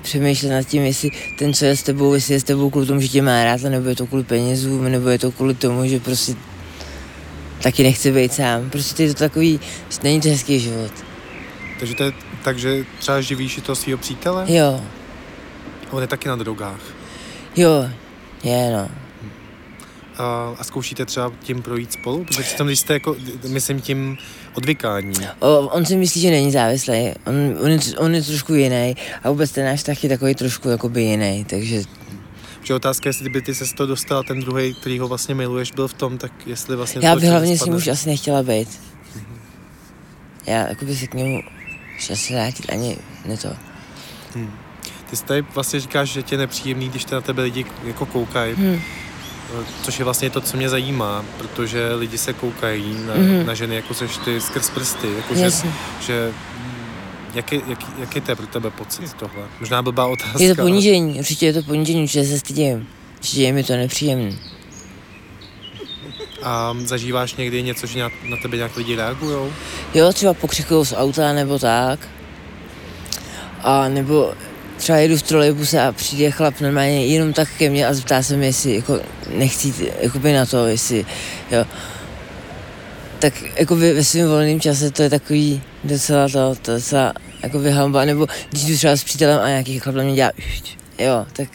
přemýšlet 0.03 0.51
nad 0.51 0.63
tím, 0.63 0.83
jestli 0.83 1.11
ten, 1.39 1.55
co 1.55 1.65
je 1.65 1.77
s 1.77 1.83
tebou, 1.83 2.15
jestli 2.15 2.35
je 2.35 2.41
s 2.41 2.45
tebou 2.45 2.71
kvůli 2.71 2.87
tomu, 2.87 3.01
že 3.01 3.09
tě 3.09 3.23
má 3.23 3.45
rád, 3.45 3.61
nebo 3.63 3.89
je 3.89 3.97
to 3.97 4.07
kvůli 4.07 4.25
penězům, 4.25 4.85
nebo 4.93 5.09
je 5.09 5.19
to 5.19 5.31
kvůli 5.33 5.55
tomu, 5.55 5.89
že 5.89 6.01
prostě 6.01 6.35
taky 7.63 7.83
nechce 7.83 8.11
být 8.13 8.33
sám. 8.33 8.71
Prostě 8.71 9.03
je 9.03 9.15
to 9.15 9.19
takový, 9.19 9.61
není 10.03 10.21
to 10.21 10.29
hezký 10.29 10.61
život. 10.61 10.93
Takže 11.79 11.95
to 11.95 12.03
je 12.05 12.13
tak, 12.45 12.59
že 12.59 12.85
třeba 12.99 13.21
živíš 13.21 13.59
i 13.59 13.61
toho 13.61 13.77
svého 13.77 13.99
přítele? 13.99 14.45
Jo, 14.49 14.81
A 15.91 15.93
on 15.93 16.03
je 16.03 16.09
taky 16.09 16.29
na 16.29 16.37
drogách. 16.37 16.81
jo, 17.57 17.89
je 18.45 18.71
no. 18.71 18.89
A, 20.19 20.55
a 20.59 20.65
zkoušíte 20.65 21.05
třeba 21.07 21.33
tím 21.43 21.63
projít 21.63 21.93
spolu? 21.93 22.25
Protože 22.25 22.55
tam, 22.55 22.67
když 22.67 22.79
jste 22.79 22.93
jako, 22.93 23.17
myslím 23.49 23.81
tím 23.81 24.19
odvykání. 24.55 25.13
O, 25.39 25.59
on 25.59 25.87
si 25.87 25.97
myslí, 25.97 26.21
že 26.21 26.31
není 26.31 26.53
závislý, 26.53 27.13
on, 27.27 27.35
on, 27.61 27.71
je, 27.71 27.79
on 27.99 28.15
je 28.15 28.23
trošku 28.23 28.55
jiný 28.55 28.97
a 29.23 29.31
vůbec 29.31 29.53
ten 29.53 29.65
náš 29.65 29.79
vztah 29.79 30.05
je 30.05 30.11
takový 30.11 30.35
trošku 30.35 30.69
jakoby 30.69 31.03
jiný, 31.03 31.45
takže 31.45 31.83
Že 32.63 32.75
otázka, 32.75 33.09
jestli 33.09 33.31
by 33.31 33.43
ty 33.43 33.55
se 33.55 33.67
z 33.67 33.73
toho 33.73 33.87
dostal 33.87 34.23
ten 34.23 34.41
druhý, 34.41 34.75
který 34.75 34.99
ho 34.99 35.09
vlastně 35.09 35.35
miluješ, 35.35 35.73
byl 35.73 35.89
v 35.89 35.95
tom, 35.95 36.19
tak 36.19 36.33
jestli 36.47 36.77
vlastně... 36.77 37.07
já 37.07 37.15
to 37.15 37.21
bych 37.21 37.31
hlavně 37.31 37.59
s 37.59 37.65
ním 37.65 37.75
už 37.75 37.89
asi 37.89 38.09
nechtěla 38.09 38.43
být. 38.43 38.81
Já 40.47 40.69
jakoby 40.69 40.97
se 40.97 41.07
k 41.07 41.15
němu 41.15 41.43
už 41.99 42.11
asi 42.11 42.35
vrátit 42.35 42.67
ani 42.73 42.97
ne 43.27 43.37
to. 43.37 43.49
Ty 45.11 45.17
jsi 45.17 45.25
tady 45.25 45.43
vlastně 45.43 45.81
říkáš, 45.81 46.09
že 46.09 46.23
tě 46.23 46.35
je 46.35 46.39
nepříjemný, 46.39 46.89
když 46.89 47.05
te 47.05 47.15
na 47.15 47.21
tebe 47.21 47.43
lidi 47.43 47.65
jako 47.85 48.07
koukají. 48.07 48.55
Hm. 48.57 48.81
Což 49.83 49.99
je 49.99 50.05
vlastně 50.05 50.31
to, 50.31 50.41
co 50.41 50.57
mě 50.57 50.69
zajímá, 50.69 51.25
protože 51.39 51.95
lidi 51.95 52.19
se 52.19 52.33
koukají 52.33 52.97
na, 53.07 53.15
Mhm. 53.15 53.47
na 53.47 53.55
ženy, 53.55 53.75
jako 53.77 53.95
seš 53.95 54.17
ty, 54.17 54.41
skrz 54.41 54.71
prsty. 54.71 55.09
Jako 55.17 55.35
že, 55.35 55.51
že 56.07 56.33
mm, 56.59 56.75
jaký, 57.35 57.63
jaký, 57.67 57.87
jaký 57.99 58.21
to 58.21 58.31
je 58.31 58.37
pro 58.37 58.47
tebe 58.47 58.71
pocit 58.71 59.15
tohle? 59.15 59.43
Možná 59.61 59.83
blbá 59.83 60.07
otázka. 60.07 60.43
Je 60.43 60.55
to 60.55 60.63
ponížení, 60.63 61.19
určitě 61.19 61.47
je 61.47 61.53
to 61.53 61.63
ponížení, 61.63 62.03
určitě 62.03 62.25
se 62.25 62.39
stydím. 62.39 62.89
Určitě 63.17 63.43
je 63.43 63.53
mi 63.53 63.65
to 63.65 63.73
nepříjemný. 63.77 64.39
A 66.43 66.77
zažíváš 66.85 67.35
někdy 67.35 67.63
něco, 67.63 67.87
že 67.87 67.99
na, 68.01 68.09
na 68.25 68.37
tebe 68.43 68.57
nějak 68.57 68.77
lidi 68.77 68.97
reagují? 68.97 69.53
Jo, 69.95 70.13
třeba 70.13 70.35
pokřikují 70.35 70.87
z 70.87 70.93
auta 70.97 71.33
nebo 71.33 71.59
tak. 71.59 72.09
A 73.63 73.89
nebo 73.89 74.33
třeba 74.85 74.99
jedu 74.99 75.17
v 75.17 75.23
trolejbuse 75.23 75.81
a 75.81 75.93
přijde 75.93 76.31
chlap 76.31 76.61
normálně 76.61 77.07
jenom 77.07 77.33
tak 77.33 77.49
ke 77.59 77.71
mně 77.71 77.87
a 77.87 77.95
zeptá 77.95 78.23
se 78.23 78.37
mě, 78.37 78.47
jestli 78.47 78.75
jako 78.75 79.01
nechci 79.37 79.93
jakoby 80.01 80.33
na 80.33 80.47
to, 80.47 80.67
jestli, 80.67 81.07
jo. 81.51 81.65
Tak 83.19 83.59
jako 83.59 83.77
ve, 83.77 84.05
svém 84.05 84.29
volném 84.29 84.61
čase 84.61 84.91
to 84.91 85.03
je 85.03 85.11
takový 85.11 85.63
docela 85.85 86.29
to, 86.29 86.55
to 86.63 86.73
docela 86.73 87.13
jako 87.43 87.59
vyhamba, 87.59 88.05
nebo 88.05 88.27
když 88.51 88.65
jdu 88.65 88.77
třeba 88.77 88.97
s 88.97 89.05
přítelem 89.05 89.41
a 89.41 89.49
nějaký 89.49 89.79
chlap 89.79 89.97
na 89.97 90.03
mě 90.03 90.15
dělá, 90.15 90.31
jo, 90.99 91.27
tak 91.33 91.49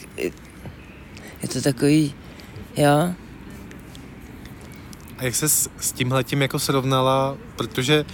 je, 1.42 1.48
to 1.52 1.62
takový, 1.62 2.14
jo. 2.76 3.14
A 5.18 5.24
jak 5.24 5.34
se 5.34 5.48
s, 5.48 5.70
s 5.80 5.92
tímhletím 5.92 6.42
jako 6.42 6.58
srovnala, 6.58 7.36
protože 7.56 8.04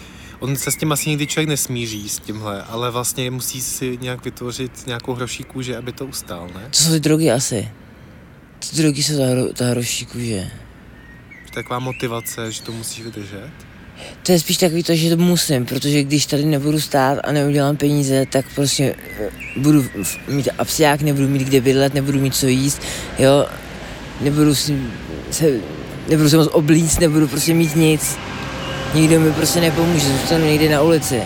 on 0.41 0.57
se 0.57 0.71
s 0.71 0.77
tím 0.77 0.93
asi 0.93 1.11
nikdy 1.11 1.27
člověk 1.27 1.49
nesmíří 1.49 2.09
s 2.09 2.19
tímhle, 2.19 2.63
ale 2.63 2.91
vlastně 2.91 3.31
musí 3.31 3.61
si 3.61 3.99
nějak 4.01 4.25
vytvořit 4.25 4.87
nějakou 4.87 5.15
hroší 5.15 5.45
kůži, 5.45 5.77
aby 5.77 5.93
to 5.93 6.07
ustál, 6.07 6.49
ne? 6.55 6.69
To 6.71 6.79
jsou 6.79 6.91
ty 6.91 7.01
drogy 7.01 7.31
asi. 7.31 7.69
Ty 8.59 8.77
drogy 8.77 9.03
jsou 9.03 9.19
ta, 9.19 9.27
hro, 9.27 9.53
ta 9.53 9.65
hroší 9.65 10.07
kůže. 10.07 10.51
Taková 11.55 11.79
motivace, 11.79 12.53
že 12.53 12.63
to 12.63 12.73
musíš 12.73 13.05
vydržet? 13.05 13.51
To 14.23 14.33
je 14.33 14.41
spíš 14.41 14.57
takový 14.57 14.83
to, 14.83 14.95
že 14.95 15.17
to 15.17 15.23
musím, 15.23 15.67
protože 15.67 16.03
když 16.03 16.27
tady 16.27 16.45
nebudu 16.45 16.81
stát 16.81 17.19
a 17.25 17.33
neudělám 17.33 17.77
peníze, 17.77 18.27
tak 18.27 18.45
prostě 18.55 18.95
eh, 19.21 19.31
budu 19.57 19.85
mít 20.29 20.49
absiák, 20.59 21.01
nebudu 21.01 21.29
mít 21.29 21.43
kde 21.43 21.61
bydlet, 21.61 21.95
nebudu 21.95 22.21
mít 22.21 22.35
co 22.35 22.47
jíst, 22.47 22.83
jo, 23.19 23.47
nebudu 24.21 24.55
si 24.55 24.83
se, 25.31 25.61
nebudu 26.09 26.31
se 26.31 26.37
moc 26.37 26.49
oblíct, 26.53 27.01
nebudu 27.01 27.29
prostě 27.29 27.55
mít 27.55 27.77
nic. 27.77 28.19
Nikdo 28.95 29.21
mi 29.21 29.33
prostě 29.33 29.61
nepomůže, 29.61 30.09
zůstanu 30.09 30.45
někde 30.45 30.69
na 30.71 30.83
ulici. 30.83 31.23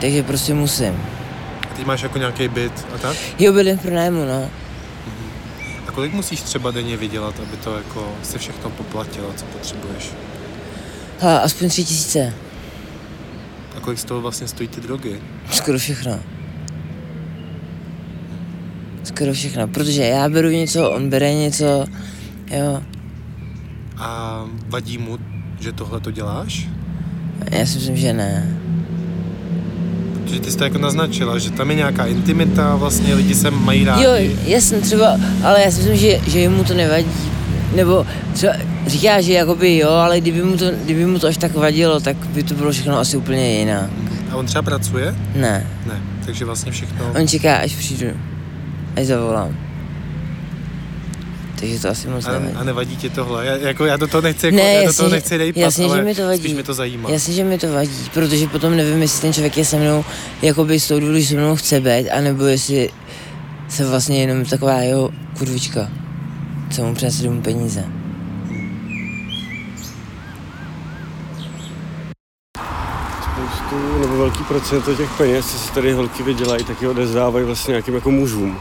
Takže 0.00 0.22
prostě 0.22 0.54
musím. 0.54 1.02
A 1.70 1.74
teď 1.74 1.86
máš 1.86 2.02
jako 2.02 2.18
nějaký 2.18 2.48
byt 2.48 2.86
a 2.94 2.98
tak? 2.98 3.16
Jo, 3.38 3.52
bydlím 3.52 3.78
v 3.78 3.82
pronájmu, 3.82 4.24
no. 4.24 4.50
A 5.88 5.92
kolik 5.92 6.12
musíš 6.12 6.40
třeba 6.40 6.70
denně 6.70 6.96
vydělat, 6.96 7.34
aby 7.40 7.56
to 7.56 7.76
jako 7.76 8.12
se 8.22 8.38
všechno 8.38 8.70
poplatilo, 8.70 9.32
co 9.36 9.44
potřebuješ? 9.44 10.10
Ha, 11.20 11.38
aspoň 11.38 11.68
tři 11.68 11.84
tisíce. 11.84 12.34
A 13.76 13.80
kolik 13.80 13.98
z 13.98 14.04
toho 14.04 14.20
vlastně 14.20 14.48
stojí 14.48 14.68
ty 14.68 14.80
drogy? 14.80 15.20
Skoro 15.50 15.78
všechno. 15.78 16.20
Skoro 19.04 19.32
všechno, 19.32 19.68
protože 19.68 20.02
já 20.02 20.28
beru 20.28 20.48
něco, 20.48 20.90
on 20.90 21.10
bere 21.10 21.34
něco, 21.34 21.86
jo. 22.50 22.82
A 23.96 24.44
vadí 24.68 24.98
mu, 24.98 25.18
že 25.60 25.72
tohle 25.72 26.00
to 26.00 26.10
děláš? 26.10 26.68
Já 27.50 27.66
si 27.66 27.74
myslím, 27.78 27.96
že 27.96 28.12
ne. 28.12 28.56
Protože 30.14 30.40
ty 30.40 30.50
jsi 30.50 30.56
to 30.58 30.64
jako 30.64 30.78
naznačila, 30.78 31.38
že 31.38 31.50
tam 31.50 31.70
je 31.70 31.76
nějaká 31.76 32.06
intimita, 32.06 32.76
vlastně 32.76 33.14
lidi 33.14 33.34
se 33.34 33.50
mají 33.50 33.84
rádi. 33.84 34.04
Jo, 34.04 34.10
jasně, 34.44 34.78
třeba, 34.78 35.16
ale 35.44 35.62
já 35.62 35.70
si 35.70 35.76
myslím, 35.78 35.96
že, 35.96 36.20
že 36.26 36.48
mu 36.48 36.64
to 36.64 36.74
nevadí. 36.74 37.06
Nebo 37.76 38.06
třeba 38.32 38.52
říká, 38.86 39.20
že 39.20 39.32
jakoby 39.32 39.76
jo, 39.76 39.90
ale 39.90 40.20
kdyby 40.20 40.42
mu, 40.42 40.56
to, 40.56 40.64
kdyby 40.84 41.06
mu 41.06 41.18
to 41.18 41.26
až 41.26 41.36
tak 41.36 41.54
vadilo, 41.54 42.00
tak 42.00 42.16
by 42.16 42.42
to 42.42 42.54
bylo 42.54 42.72
všechno 42.72 42.98
asi 42.98 43.16
úplně 43.16 43.58
jinak. 43.58 43.90
A 44.30 44.36
on 44.36 44.46
třeba 44.46 44.62
pracuje? 44.62 45.14
Ne, 45.36 45.66
Ne, 45.86 46.00
takže 46.26 46.44
vlastně 46.44 46.72
všechno... 46.72 47.12
on 47.20 47.28
čeká, 47.28 47.56
až 47.56 47.74
přijdu, 47.74 48.06
až 48.96 49.06
zavolám. 49.06 49.56
Takže 51.60 51.80
to 51.80 51.88
asi 51.88 52.08
moc 52.08 52.26
A, 52.26 52.32
nevadí. 52.32 52.54
a 52.56 52.64
nevadí 52.64 52.96
ti 52.96 53.10
tohle? 53.10 53.46
Já, 53.46 53.56
jako, 53.56 53.84
já 53.84 53.96
do 53.96 54.06
toho 54.06 54.20
nechci, 54.20 54.46
jako, 54.46 54.56
Ne, 54.56 54.62
já 54.62 54.80
do 54.80 54.84
jasně, 54.86 54.96
toho 54.96 55.08
že- 55.08 55.14
nechci 55.16 55.38
dejpat, 55.38 55.60
jasně, 55.60 55.84
že 55.84 55.90
ale 55.90 56.02
mi 56.02 56.14
to 56.14 56.26
vadí. 56.26 56.38
spíš 56.40 56.54
mi 56.54 56.62
to 56.62 56.74
zajímá. 56.74 57.10
Jasně, 57.10 57.34
že 57.34 57.44
mi 57.44 57.58
to 57.58 57.72
vadí, 57.72 58.10
protože 58.14 58.46
potom 58.46 58.76
nevím, 58.76 59.02
jestli 59.02 59.20
ten 59.20 59.32
člověk 59.32 59.56
je 59.56 59.64
se 59.64 59.76
mnou, 59.76 60.04
jakoby 60.42 60.80
z 60.80 60.88
toho 60.88 61.00
důvodu, 61.00 61.18
že 61.20 61.26
se 61.26 61.34
mnou 61.34 61.56
chce 61.56 61.80
být, 61.80 62.10
anebo 62.10 62.44
jestli 62.44 62.90
se 63.68 63.86
vlastně 63.86 64.20
jenom 64.20 64.44
taková 64.44 64.74
jeho 64.80 65.10
kurvička, 65.38 65.88
co 66.70 66.82
mu 66.84 66.94
přinese 66.94 67.22
domů 67.22 67.42
peníze. 67.42 67.84
spoustu 73.22 73.98
nebo 74.00 74.16
velký 74.18 74.44
procento 74.44 74.94
těch 74.94 75.10
peněz, 75.18 75.46
co 75.52 75.58
si 75.58 75.72
tady 75.72 75.92
holky 75.92 76.22
vydělají, 76.22 76.64
taky 76.64 76.86
odezdávají 76.88 77.44
vlastně 77.44 77.72
nějakým 77.72 77.94
jako 77.94 78.10
mužům. 78.10 78.58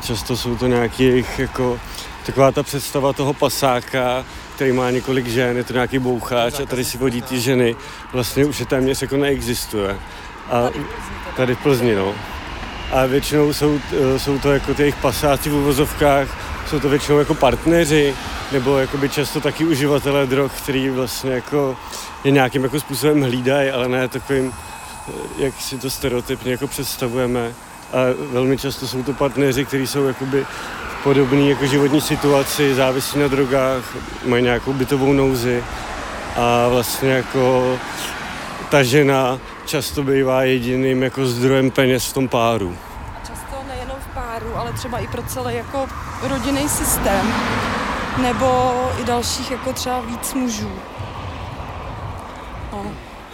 Často 0.00 0.36
jsou 0.36 0.56
to 0.56 0.66
nějaký 0.66 1.04
jejich 1.04 1.38
jako 1.38 1.80
taková 2.26 2.52
ta 2.52 2.62
představa 2.62 3.12
toho 3.12 3.32
pasáka, 3.32 4.24
který 4.54 4.72
má 4.72 4.90
několik 4.90 5.26
žen, 5.26 5.56
je 5.56 5.64
to 5.64 5.72
nějaký 5.72 5.98
boucháč 5.98 6.60
a 6.60 6.66
tady 6.66 6.84
si 6.84 6.98
vodí 6.98 7.22
ty 7.22 7.40
ženy, 7.40 7.76
vlastně 8.12 8.44
už 8.44 8.60
je 8.60 8.66
téměř 8.66 9.02
jako 9.02 9.16
neexistuje. 9.16 9.98
A 10.50 10.70
tady 11.36 11.54
v 11.54 11.58
Plzni, 11.58 11.94
no. 11.94 12.14
A 12.92 13.06
většinou 13.06 13.52
jsou, 13.52 13.80
eh, 13.92 14.18
jsou 14.18 14.38
to 14.38 14.52
jako 14.52 14.74
ty 14.74 14.82
jejich 14.82 14.96
pasáci 14.96 15.50
v 15.50 15.54
uvozovkách, 15.54 16.28
jsou 16.70 16.80
to 16.80 16.88
většinou 16.88 17.18
jako 17.18 17.34
partneři, 17.34 18.14
nebo 18.52 18.78
jakoby 18.78 19.08
často 19.08 19.40
taky 19.40 19.64
uživatelé 19.64 20.26
drog, 20.26 20.52
který 20.52 20.88
vlastně 20.88 21.32
jako 21.32 21.76
je 22.24 22.30
nějakým 22.30 22.64
jako 22.64 22.80
způsobem 22.80 23.22
hlídají, 23.22 23.70
ale 23.70 23.88
ne 23.88 24.08
takovým, 24.08 24.52
eh, 25.08 25.12
jak 25.38 25.54
si 25.60 25.78
to 25.78 25.90
stereotypně 25.90 26.52
jako 26.52 26.66
představujeme. 26.66 27.54
A 27.92 27.96
velmi 28.32 28.58
často 28.58 28.86
jsou 28.86 29.02
to 29.02 29.12
partneři, 29.12 29.64
kteří 29.64 29.86
jsou 29.86 30.04
jakoby 30.06 30.46
v 31.00 31.02
podobné 31.02 31.40
jako 31.40 31.66
životní 31.66 32.00
situaci, 32.00 32.74
závisí 32.74 33.18
na 33.18 33.28
drogách, 33.28 33.96
mají 34.24 34.42
nějakou 34.42 34.72
bytovou 34.72 35.12
nouzi 35.12 35.64
a 36.36 36.68
vlastně 36.68 37.10
jako 37.10 37.76
ta 38.70 38.82
žena 38.82 39.38
často 39.66 40.02
bývá 40.02 40.42
jediným 40.42 41.02
jako 41.02 41.26
zdrojem 41.26 41.70
peněz 41.70 42.06
v 42.06 42.12
tom 42.12 42.28
páru. 42.28 42.76
Často 43.26 43.56
nejenom 43.68 43.96
v 44.10 44.14
páru, 44.14 44.56
ale 44.56 44.72
třeba 44.72 44.98
i 44.98 45.06
pro 45.06 45.22
celý 45.22 45.54
jako 45.54 45.86
rodinný 46.22 46.68
systém. 46.68 47.34
Nebo 48.22 48.72
i 49.02 49.04
dalších 49.04 49.50
jako 49.50 49.72
třeba 49.72 50.00
víc 50.00 50.34
mužů. 50.34 50.72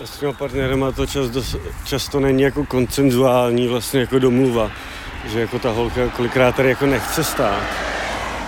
S 0.04 0.18
těma 0.18 0.32
partnerama 0.32 0.92
to 0.92 1.06
čas, 1.06 1.26
často 1.84 2.20
není 2.20 2.42
jako 2.42 2.64
koncenzuální 2.64 3.68
vlastně 3.68 4.00
jako 4.00 4.18
domluva, 4.18 4.70
že 5.24 5.40
jako 5.40 5.58
ta 5.58 5.70
holka 5.70 6.08
kolikrát 6.08 6.56
tady 6.56 6.68
jako 6.68 6.86
nechce 6.86 7.24
stát, 7.24 7.62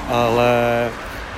ale 0.08 0.88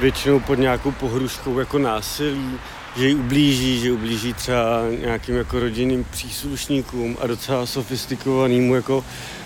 většinou 0.00 0.40
pod 0.40 0.54
nějakou 0.54 0.90
pohruškou 0.90 1.58
jako 1.58 1.78
násilí, 1.78 2.58
že 2.96 3.08
ji 3.08 3.14
ublíží, 3.14 3.80
že 3.80 3.92
ublíží 3.92 4.34
třeba 4.34 4.82
nějakým 5.00 5.36
jako 5.36 5.60
rodinným 5.60 6.06
příslušníkům 6.10 7.16
a 7.20 7.26
docela 7.26 7.66
sofistikovanému 7.66 8.74
jako 8.74 9.04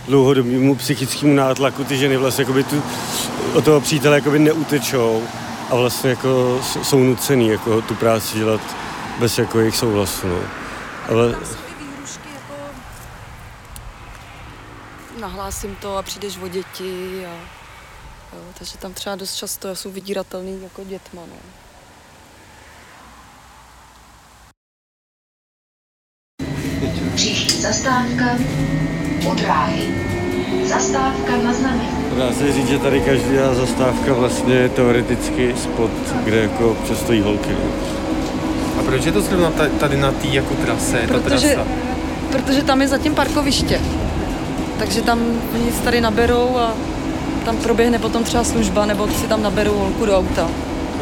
dlouhodobému 0.09 0.75
psychickému 0.75 1.35
nátlaku 1.35 1.85
ty 1.85 1.97
ženy 1.97 2.17
vlastně 2.17 2.43
jakoby 2.43 2.65
tu, 2.65 2.83
od 3.55 3.65
toho 3.65 3.81
přítele 3.81 4.17
jakoby 4.17 4.39
neutečou 4.39 5.23
a 5.71 5.77
vlastně 5.77 6.11
jako 6.11 6.61
jsou 6.83 6.99
nucený 6.99 7.49
jako 7.49 7.83
tu 7.83 7.95
práci 7.95 8.39
dělat 8.39 8.88
bez 9.19 9.39
jako 9.39 9.59
jejich 9.59 9.77
souhlasu. 9.77 10.27
No. 10.29 10.41
Ale 11.09 11.29
jako 11.29 11.69
nahlásím 15.21 15.77
to 15.77 15.97
a 15.97 16.03
přijdeš 16.03 16.39
o 16.39 16.49
děti 16.49 17.27
a 17.27 17.33
jo, 18.37 18.43
takže 18.59 18.79
tam 18.79 18.95
třeba 18.95 19.17
dost 19.17 19.35
často 19.35 19.77
jsou 19.77 19.91
vydíratelný 19.91 20.63
jako 20.63 20.85
dětma. 20.85 21.23
No. 21.27 21.37
Příští 27.15 27.61
zastávka 27.61 28.39
u 29.31 29.35
dráhy. 29.35 30.09
Zastávka 30.65 31.37
na 31.37 31.53
znamení. 31.53 31.89
dá 32.19 32.33
se 32.33 32.53
říct, 32.53 32.69
že 32.69 32.79
tady 32.79 33.01
každá 33.01 33.55
zastávka 33.55 34.13
vlastně 34.13 34.55
je 34.55 34.69
teoreticky 34.69 35.55
spot, 35.57 35.91
kde 36.25 36.37
jako 36.37 36.71
občas 36.71 36.99
stojí 36.99 37.21
holky. 37.21 37.53
No. 37.53 37.98
A 38.79 38.83
proč 38.83 39.05
je 39.07 39.13
to 39.13 39.21
zrovna 39.21 39.51
ta- 39.51 39.69
tady 39.81 39.97
na 39.97 40.13
té 40.13 40.27
jako 40.29 40.55
trase, 40.55 40.99
ta 41.09 41.15
Protože, 41.19 41.49
trasa? 41.49 41.67
protože 42.33 42.63
tam 42.63 42.81
je 42.83 42.89
zatím 42.89 43.15
parkoviště. 43.15 43.81
Takže 44.79 45.03
tam 45.03 45.19
oni 45.55 45.73
se 45.73 45.83
tady 45.83 46.01
naberou 46.01 46.57
a 46.59 46.73
tam 47.45 47.57
proběhne 47.57 47.99
potom 47.99 48.25
třeba 48.25 48.45
služba, 48.45 48.87
nebo 48.87 49.09
si 49.09 49.27
tam 49.27 49.43
naberou 49.43 49.73
holku 49.75 50.07
do 50.07 50.19
auta. 50.19 50.49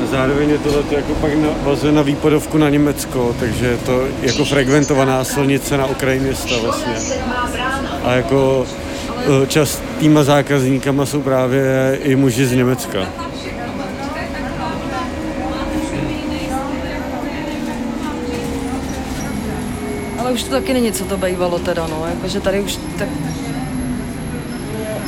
A 0.03 0.07
zároveň 0.11 0.51
je 0.51 0.59
tohle 0.59 0.83
jako 0.91 1.15
pak 1.15 1.31
navazuje 1.35 1.93
na 1.93 2.03
výpadovku 2.03 2.59
na 2.59 2.69
Německo, 2.71 3.35
takže 3.41 3.67
je 3.67 3.77
to 3.77 4.03
jako 4.23 4.45
frekventovaná 4.45 5.25
silnice 5.25 5.77
na 5.77 5.87
okraji 5.87 6.21
města 6.21 6.55
vlastně. 6.63 6.93
A 8.05 8.13
jako 8.13 8.67
eh, 9.43 9.47
častýma 9.47 10.25
zákazníkama 10.25 11.07
jsou 11.07 11.21
právě 11.23 11.99
i 12.03 12.17
muži 12.17 12.47
z 12.47 12.53
Německa. 12.53 12.99
Už 20.37 20.43
to 20.43 20.51
taky 20.51 20.73
není, 20.73 20.93
co 20.93 21.05
to 21.05 21.17
bývalo 21.17 21.59
teda, 21.59 21.87
no, 21.87 22.07
jakože 22.07 22.41
tady 22.41 22.61
už 22.61 22.79
tak... 22.99 23.09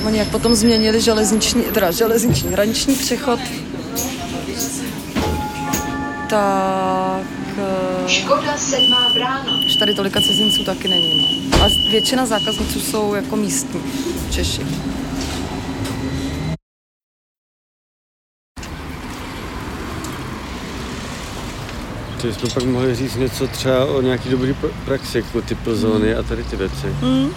Oni 0.07 0.19
jak 0.19 0.29
potom 0.29 0.55
změnili 0.55 1.01
železniční, 1.01 1.63
teda 1.63 1.91
železniční 1.91 2.51
hraniční 2.51 2.95
přechod, 2.95 3.41
tak... 6.29 7.23
eh, 7.59 8.09
Škoda 8.09 8.57
sedmá 8.57 9.11
brána. 9.15 9.61
Už 9.67 9.77
tady 9.77 9.95
tolika 9.95 10.21
cizinců 10.21 10.65
taky 10.65 10.89
není, 10.89 11.23
no. 11.23 11.59
Ale 11.61 11.71
většina 11.91 12.27
zákazniců 12.27 12.81
jsou 12.81 13.15
jako 13.15 13.37
místní 13.37 13.81
Češi. 14.31 14.63
Takže 22.29 22.41
jsme 22.41 22.55
pak 22.55 22.65
mohli 22.65 22.95
říct 22.95 23.17
něco 23.17 23.47
třeba 23.47 23.85
o 23.85 24.01
nějaký 24.01 24.29
dobrý 24.29 24.53
pr- 24.53 24.71
praxi, 24.85 25.19
jako 25.19 25.43
ty 25.43 25.55
plzony 25.55 26.15
a 26.15 26.23
tady 26.23 26.45
ty 26.45 26.57
věci. 26.57 26.87
Mm. 27.03 27.31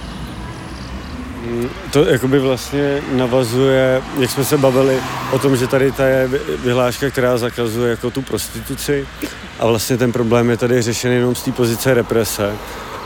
Mm, 1.45 1.69
To 1.91 2.05
jakoby 2.05 2.39
vlastně 2.39 3.01
navazuje, 3.11 4.01
jak 4.19 4.29
jsme 4.31 4.45
se 4.45 4.57
bavili 4.57 4.97
o 5.31 5.39
tom, 5.39 5.55
že 5.57 5.67
tady 5.67 5.91
ta 5.91 6.05
je 6.07 6.27
vy- 6.27 6.39
vyhláška, 6.63 7.09
která 7.09 7.37
zakazuje 7.37 7.89
jako 7.89 8.11
tu 8.11 8.21
prostituci 8.21 9.07
a 9.59 9.67
vlastně 9.67 9.97
ten 9.97 10.11
problém 10.11 10.49
je 10.49 10.57
tady 10.57 10.81
řešen 10.81 11.11
jenom 11.11 11.35
z 11.35 11.41
té 11.43 11.51
pozice 11.51 11.93
represe, 11.93 12.55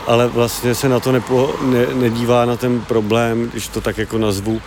ale 0.06 0.26
vlastně 0.28 0.74
se 0.74 0.88
na 0.88 1.00
to 1.00 1.12
nepo, 1.12 1.54
ne, 1.62 1.86
nedívá 1.94 2.44
na 2.44 2.56
ten 2.56 2.80
problém, 2.80 3.48
když 3.52 3.68
to 3.68 3.80
tak 3.80 3.98
jako 3.98 4.18
nazvu, 4.18 4.62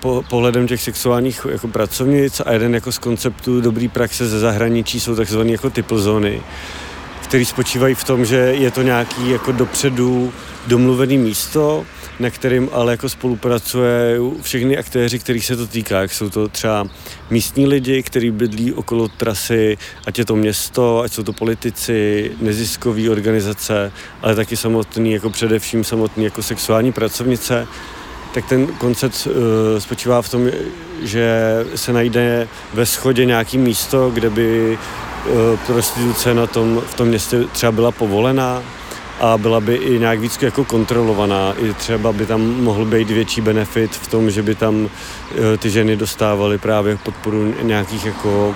po, 0.00 0.24
pohledem 0.30 0.66
těch 0.66 0.82
sexuálních 0.82 1.46
jako 1.50 1.68
pracovnic 1.68 2.40
a 2.46 2.52
jeden 2.52 2.74
jako 2.74 2.92
z 2.92 2.98
konceptů 2.98 3.60
dobrý 3.60 3.88
praxe 3.88 4.28
ze 4.28 4.38
zahraničí 4.38 5.00
jsou 5.00 5.16
takzvané 5.16 5.52
jako 5.52 5.70
typl 5.70 5.98
zóny, 5.98 6.42
který 7.22 7.44
spočívají 7.44 7.94
v 7.94 8.04
tom, 8.04 8.24
že 8.24 8.36
je 8.36 8.70
to 8.70 8.82
nějaký 8.82 9.30
jako 9.30 9.52
dopředu 9.52 10.32
domluvený 10.66 11.18
místo, 11.18 11.84
na 12.20 12.30
kterým 12.30 12.68
ale 12.72 12.92
jako 12.92 13.08
spolupracuje 13.08 14.18
všechny 14.42 14.78
aktéři, 14.78 15.18
kterých 15.18 15.46
se 15.46 15.56
to 15.56 15.66
týká. 15.66 16.00
Jak 16.00 16.12
jsou 16.12 16.30
to 16.30 16.48
třeba 16.48 16.86
místní 17.30 17.66
lidi, 17.66 18.02
kteří 18.02 18.30
bydlí 18.30 18.72
okolo 18.72 19.08
trasy, 19.08 19.78
ať 20.06 20.18
je 20.18 20.24
to 20.24 20.36
město, 20.36 21.00
ať 21.00 21.12
jsou 21.12 21.22
to 21.22 21.32
politici, 21.32 22.30
neziskové 22.40 23.10
organizace, 23.10 23.92
ale 24.22 24.34
taky 24.34 24.56
samotný, 24.56 25.12
jako 25.12 25.30
především 25.30 25.84
samotný 25.84 26.24
jako 26.24 26.42
sexuální 26.42 26.92
pracovnice, 26.92 27.66
tak 28.34 28.46
ten 28.46 28.66
koncept 28.66 29.26
uh, 29.26 29.32
spočívá 29.78 30.22
v 30.22 30.28
tom, 30.28 30.48
že 31.02 31.38
se 31.74 31.92
najde 31.92 32.48
ve 32.74 32.86
schodě 32.86 33.24
nějaký 33.24 33.58
místo, 33.58 34.10
kde 34.10 34.30
by 34.30 34.78
uh, 35.26 35.58
prostituce 35.66 36.34
na 36.34 36.46
tom, 36.46 36.82
v 36.86 36.94
tom 36.94 37.08
městě 37.08 37.44
třeba 37.52 37.72
byla 37.72 37.90
povolená 37.90 38.62
a 39.20 39.38
byla 39.38 39.60
by 39.60 39.74
i 39.74 39.98
nějak 39.98 40.20
víc 40.20 40.42
jako 40.42 40.64
kontrolovaná. 40.64 41.54
I 41.58 41.74
třeba 41.74 42.12
by 42.12 42.26
tam 42.26 42.40
mohl 42.40 42.84
být 42.84 43.10
větší 43.10 43.40
benefit 43.40 43.96
v 43.96 44.06
tom, 44.06 44.30
že 44.30 44.42
by 44.42 44.54
tam 44.54 44.74
uh, 44.74 44.88
ty 45.58 45.70
ženy 45.70 45.96
dostávaly 45.96 46.58
právě 46.58 46.96
podporu 46.96 47.54
nějakých 47.62 48.04
jako 48.04 48.54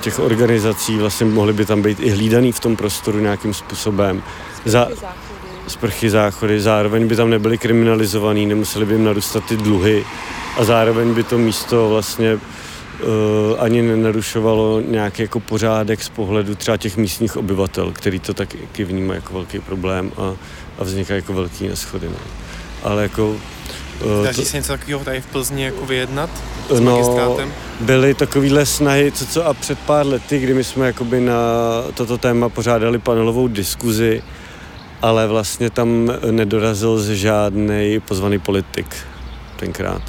těch 0.00 0.18
organizací, 0.18 0.98
vlastně 0.98 1.26
mohly 1.26 1.52
by 1.52 1.64
tam 1.64 1.82
být 1.82 2.00
i 2.00 2.10
hlídaný 2.10 2.52
v 2.52 2.60
tom 2.60 2.76
prostoru 2.76 3.18
nějakým 3.18 3.54
způsobem. 3.54 4.22
Za, 4.64 4.88
sprchy, 5.68 6.10
záchody, 6.10 6.60
zároveň 6.60 7.08
by 7.08 7.16
tam 7.16 7.30
nebyly 7.30 7.58
kriminalizovaný, 7.58 8.46
nemuseli 8.46 8.86
by 8.86 8.94
jim 8.94 9.04
narůstat 9.04 9.44
ty 9.44 9.56
dluhy 9.56 10.04
a 10.58 10.64
zároveň 10.64 11.14
by 11.14 11.22
to 11.22 11.38
místo 11.38 11.88
vlastně 11.88 12.34
uh, 12.34 12.40
ani 13.58 13.82
nenarušovalo 13.82 14.80
nějaký 14.80 15.22
jako 15.22 15.40
pořádek 15.40 16.02
z 16.02 16.08
pohledu 16.08 16.54
třeba 16.54 16.76
těch 16.76 16.96
místních 16.96 17.36
obyvatel, 17.36 17.92
který 17.92 18.20
to 18.20 18.34
taky 18.34 18.84
vnímají 18.84 19.18
jako 19.18 19.32
velký 19.32 19.58
problém 19.58 20.12
a, 20.16 20.34
a 20.78 20.84
vznikají 20.84 21.18
jako 21.18 21.32
velký 21.32 21.68
neschody. 21.68 22.06
No. 22.08 22.16
Ale 22.82 23.02
jako... 23.02 23.28
Uh, 23.28 24.24
Daří 24.24 24.44
se 24.44 24.56
něco 24.56 24.72
takového 24.72 25.04
tady 25.04 25.20
v 25.20 25.26
Plzni 25.26 25.64
jako 25.64 25.86
vyjednat 25.86 26.30
s 26.70 26.80
no, 26.80 26.92
magistrátem? 26.92 27.52
byly 27.80 28.14
takovýhle 28.14 28.66
snahy, 28.66 29.12
co, 29.12 29.26
co 29.26 29.46
a 29.46 29.54
před 29.54 29.78
pár 29.78 30.06
lety, 30.06 30.38
kdy 30.38 30.54
my 30.54 30.64
jsme 30.64 30.86
jakoby 30.86 31.20
na 31.20 31.34
toto 31.94 32.18
téma 32.18 32.48
pořádali 32.48 32.98
panelovou 32.98 33.48
diskuzi, 33.48 34.22
ale 35.02 35.26
vlastně 35.26 35.70
tam 35.70 36.12
nedorazil 36.30 37.14
žádný 37.14 38.00
pozvaný 38.00 38.38
politik 38.38 38.96
tenkrát. 39.56 40.02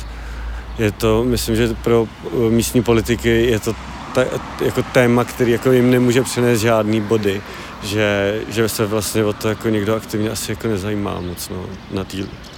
Je 0.79 0.91
to, 0.91 1.23
myslím, 1.23 1.55
že 1.55 1.75
pro 1.83 2.01
uh, 2.01 2.51
místní 2.51 2.83
politiky 2.83 3.29
je 3.29 3.59
to 3.59 3.75
ta, 4.13 4.23
jako 4.65 4.83
téma, 4.83 5.23
který 5.23 5.51
jako 5.51 5.71
jim 5.71 5.91
nemůže 5.91 6.21
přinést 6.21 6.59
žádný 6.59 7.01
body, 7.01 7.41
že, 7.83 8.41
že 8.49 8.69
se 8.69 8.85
vlastně 8.85 9.25
o 9.25 9.33
to 9.33 9.49
jako 9.49 9.69
někdo 9.69 9.95
aktivně 9.95 10.29
asi 10.29 10.51
jako 10.51 10.67
nezajímá 10.67 11.21
moc 11.21 11.49
no, 11.49 11.65
na 11.91 12.03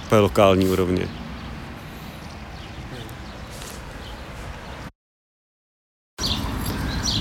té 0.08 0.18
lokální 0.18 0.68
úrovni. 0.68 1.08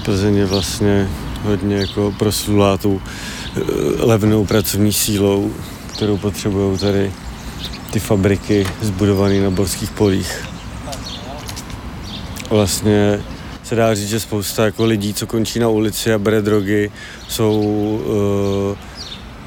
Plzeň 0.05 0.35
je 0.35 0.45
vlastně 0.45 1.09
hodně 1.43 1.75
jako 1.75 2.13
proslulá 2.19 2.77
tou 2.77 3.01
eh, 3.05 3.40
levnou 3.97 4.45
pracovní 4.45 4.93
sílou, 4.93 5.51
kterou 5.93 6.17
potřebují 6.17 6.77
tady 6.77 7.11
ty 7.91 7.99
fabriky 7.99 8.67
zbudované 8.81 9.41
na 9.41 9.49
borských 9.49 9.91
polích. 9.91 10.47
Vlastně 12.49 13.23
se 13.63 13.75
dá 13.75 13.95
říct, 13.95 14.09
že 14.09 14.19
spousta 14.19 14.65
jako 14.65 14.85
lidí, 14.85 15.13
co 15.13 15.27
končí 15.27 15.59
na 15.59 15.67
ulici 15.67 16.13
a 16.13 16.19
bere 16.19 16.41
drogy, 16.41 16.91
jsou, 17.27 17.59
uh, 18.71 18.77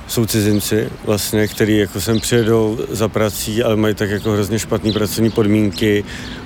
jsou 0.09 0.27
cizinci, 0.27 0.88
vlastně, 1.05 1.49
který 1.49 1.79
jako 1.79 2.01
sem 2.01 2.21
přijedou 2.21 2.79
za 2.90 3.09
prací, 3.09 3.62
ale 3.62 3.77
mají 3.77 3.95
tak 3.95 4.11
jako 4.11 4.33
hrozně 4.33 4.59
špatné 4.59 4.93
pracovní 4.93 5.31
podmínky 5.31 6.05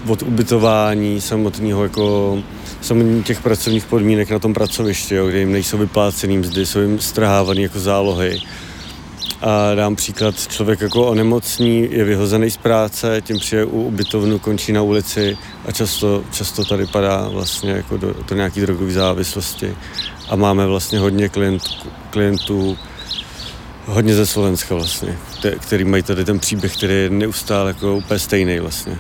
od 0.09 0.23
ubytování 0.23 1.21
samotného 1.21 1.83
jako 1.83 2.39
samotných 2.81 3.27
těch 3.27 3.41
pracovních 3.41 3.85
podmínek 3.85 4.31
na 4.31 4.39
tom 4.39 4.55
pracovišti, 4.55 5.15
jo, 5.15 5.29
kde 5.29 5.39
jim 5.39 5.53
nejsou 5.53 5.79
vyplácený 5.79 6.39
mzdy, 6.39 6.67
jsou 6.67 6.81
jim 6.81 6.99
strhávaný 6.99 7.63
jako 7.63 7.81
zálohy. 7.81 8.41
A 9.43 9.75
dám 9.75 9.97
příklad, 9.97 10.49
člověk 10.49 10.81
jako 10.81 11.07
onemocní, 11.07 11.89
je 11.91 12.05
vyhozený 12.05 12.51
z 12.51 12.57
práce, 12.57 13.21
tím 13.25 13.39
přijde 13.39 13.65
u 13.65 13.83
ubytovnu, 13.83 14.39
končí 14.39 14.73
na 14.73 14.83
ulici 14.83 15.39
a 15.67 15.73
často, 15.73 16.25
často 16.33 16.65
tady 16.65 16.87
padá 16.87 17.29
vlastně 17.29 17.71
jako 17.71 17.97
do, 17.97 18.15
do 18.29 18.37
nějaký 18.37 18.61
drogové 18.61 18.93
závislosti. 18.93 19.77
A 20.29 20.37
máme 20.37 20.67
vlastně 20.67 20.99
hodně 20.99 21.29
klient, 21.29 21.63
klientů, 22.11 22.79
hodně 23.87 24.15
ze 24.15 24.27
Slovenska 24.27 24.75
vlastně, 24.75 25.19
te, 25.43 25.51
který 25.51 25.85
mají 25.85 26.03
tady 26.03 26.25
ten 26.25 26.39
příběh, 26.39 26.77
který 26.77 26.95
je 26.95 27.11
neustále 27.11 27.71
jako 27.71 27.97
úplně 27.97 28.19
stejný 28.19 28.61
vlastně. 28.61 28.99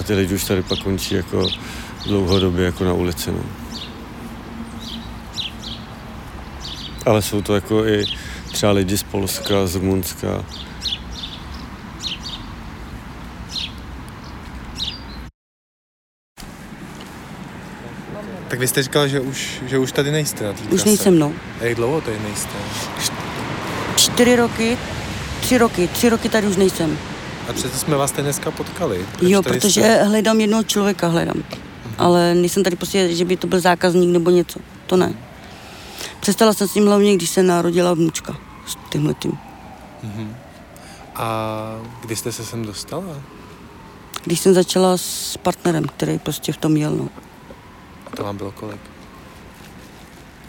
A 0.00 0.02
ty 0.02 0.14
lidi 0.14 0.34
už 0.34 0.44
tady 0.44 0.62
pak 0.62 0.78
končí 0.78 1.14
jako 1.14 1.48
dlouhodobě 2.06 2.64
jako 2.64 2.84
na 2.84 2.92
ulici. 2.92 3.32
No. 3.32 3.38
Ale 7.06 7.22
jsou 7.22 7.42
to 7.42 7.54
jako 7.54 7.86
i 7.86 8.04
třeba 8.52 8.72
lidi 8.72 8.98
z 8.98 9.02
Polska, 9.02 9.66
z 9.66 9.74
Rumunska. 9.74 10.44
Tak 18.48 18.58
vy 18.58 18.68
jste 18.68 18.82
říkal, 18.82 19.08
že 19.08 19.20
už, 19.20 19.62
že 19.66 19.78
už 19.78 19.92
tady 19.92 20.10
nejste 20.10 20.44
na 20.44 20.52
té 20.52 20.60
Už 20.62 20.68
trase. 20.68 20.84
nejsem, 20.86 21.18
no. 21.18 21.32
A 21.60 21.64
jak 21.64 21.74
dlouho 21.74 22.00
tady 22.00 22.18
nejste? 22.18 22.52
Čtyři 23.96 24.36
roky, 24.36 24.78
tři 25.40 25.58
roky, 25.58 25.88
tři 25.88 26.08
roky 26.08 26.28
tady 26.28 26.46
už 26.46 26.56
nejsem. 26.56 26.98
A 27.48 27.52
přece 27.52 27.78
jsme 27.78 27.96
vás 27.96 28.10
tady 28.12 28.22
dneska 28.22 28.50
potkali. 28.50 29.06
Proč 29.18 29.30
jo, 29.30 29.42
tady 29.42 29.60
protože 29.60 29.80
Jste? 29.80 30.04
hledám 30.04 30.40
jednoho 30.40 30.62
člověka, 30.64 31.08
hledám. 31.08 31.42
Ale 31.98 32.34
nejsem 32.34 32.64
tady 32.64 32.76
prostě, 32.76 33.14
že 33.14 33.24
by 33.24 33.36
to 33.36 33.46
byl 33.46 33.60
zákazník 33.60 34.12
nebo 34.12 34.30
něco. 34.30 34.60
To 34.86 34.96
ne. 34.96 35.14
Přestala 36.20 36.52
jsem 36.52 36.68
s 36.68 36.72
tím 36.72 36.86
hlavně, 36.86 37.16
když 37.16 37.30
se 37.30 37.42
narodila 37.42 37.94
vnučka 37.94 38.36
s 38.66 38.76
tímhle 38.90 39.14
tím. 39.14 39.38
A 41.14 41.78
kdy 42.00 42.16
jste 42.16 42.32
se 42.32 42.44
sem 42.44 42.66
dostala? 42.66 43.22
Když 44.24 44.40
jsem 44.40 44.54
začala 44.54 44.96
s 44.96 45.36
partnerem, 45.36 45.84
který 45.84 46.18
prostě 46.18 46.52
v 46.52 46.56
tom 46.56 46.76
jel, 46.76 46.96
no. 46.96 47.08
A 48.06 48.16
to 48.16 48.24
vám 48.24 48.36
bylo 48.36 48.52
kolik? 48.52 48.80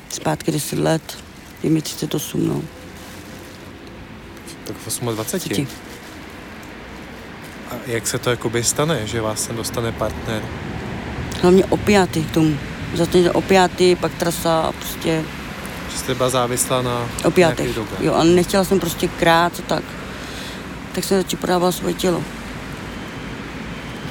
Zpátky 0.10 0.52
10 0.52 0.80
let, 0.80 1.18
je 1.64 1.70
mi 1.70 1.82
38, 1.82 2.48
no. 2.48 2.62
Tak 4.64 4.76
v 4.76 5.16
28. 5.16 5.40
Třetí. 5.40 5.68
A 7.72 7.74
jak 7.86 8.08
se 8.08 8.20
to 8.20 8.30
jakoby 8.30 8.64
stane, 8.64 9.08
že 9.08 9.22
vás 9.22 9.44
sem 9.44 9.56
dostane 9.56 9.92
partner? 9.92 10.44
Hlavně 11.42 11.66
opiáty 11.66 12.22
k 12.22 12.32
tomu. 12.32 12.58
Zatím 12.94 13.30
opiáty, 13.34 13.96
pak 13.96 14.14
trasa 14.14 14.62
a 14.62 14.72
prostě 14.72 15.24
Že 15.92 15.98
jste 15.98 16.16
byla 16.16 16.30
závislá 16.30 16.82
na 16.82 17.10
opiátech. 17.26 17.78
Jo, 18.00 18.14
a 18.14 18.24
nechtěla 18.24 18.64
jsem 18.64 18.80
prostě 18.80 19.08
krát 19.08 19.54
a 19.60 19.62
tak. 19.68 19.84
Tak 20.92 21.04
jsem 21.04 21.18
začala 21.18 21.40
prodávala 21.40 21.72
svoje 21.72 21.94
tělo. 21.94 22.24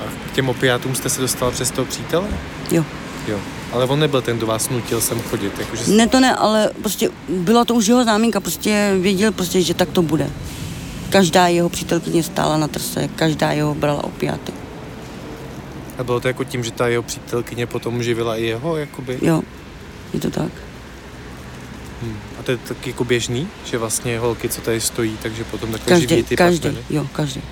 A 0.00 0.30
k 0.30 0.34
těm 0.34 0.48
opiátům 0.48 0.94
jste 0.94 1.08
se 1.08 1.20
dostala 1.20 1.50
přes 1.50 1.70
toho 1.70 1.86
přítele? 1.86 2.28
Jo. 2.70 2.84
Jo. 3.28 3.38
Ale 3.72 3.84
on 3.84 4.00
nebyl 4.00 4.22
ten, 4.22 4.36
kdo 4.36 4.46
vás 4.46 4.68
nutil 4.68 5.00
sem 5.00 5.20
chodit. 5.20 5.58
Jakože 5.58 5.90
Ne 5.90 6.06
to 6.06 6.20
ne, 6.20 6.34
ale 6.34 6.70
prostě 6.82 7.10
byla 7.28 7.64
to 7.64 7.74
už 7.74 7.86
jeho 7.86 8.04
záminka, 8.04 8.40
prostě 8.40 8.94
věděl 9.00 9.32
prostě, 9.32 9.62
že 9.62 9.74
tak 9.74 9.88
to 9.88 10.02
bude. 10.02 10.30
Každá 11.10 11.46
jeho 11.46 11.68
přítelkyně 11.68 12.22
stála 12.22 12.56
na 12.56 12.68
trse, 12.68 13.08
každá 13.16 13.52
jeho 13.52 13.74
brala 13.74 14.04
opiáty. 14.04 14.52
A 15.98 16.04
bylo 16.04 16.20
to 16.20 16.28
jako 16.28 16.44
tím, 16.44 16.64
že 16.64 16.70
ta 16.70 16.88
jeho 16.88 17.02
přítelkyně 17.02 17.66
potom 17.66 18.02
živila 18.02 18.36
i 18.36 18.44
jeho, 18.44 18.76
jakoby? 18.76 19.18
Jo, 19.22 19.42
Je 20.14 20.20
to 20.20 20.30
tak. 20.30 20.52
Hmm. 22.02 22.16
A 22.40 22.42
to 22.42 22.50
je 22.50 22.56
tak 22.56 22.86
jako 22.86 23.04
běžný, 23.04 23.48
že 23.64 23.78
vlastně 23.78 24.18
holky, 24.18 24.48
co 24.48 24.60
tady 24.60 24.80
stojí, 24.80 25.16
takže 25.22 25.44
potom 25.44 25.72
takhle 25.72 26.00
živí 26.00 26.06
Každý, 26.08 26.22
ty 26.22 26.36
každý, 26.36 26.60
partnery? 26.60 26.86
jo, 26.90 27.06
každý. 27.12 27.42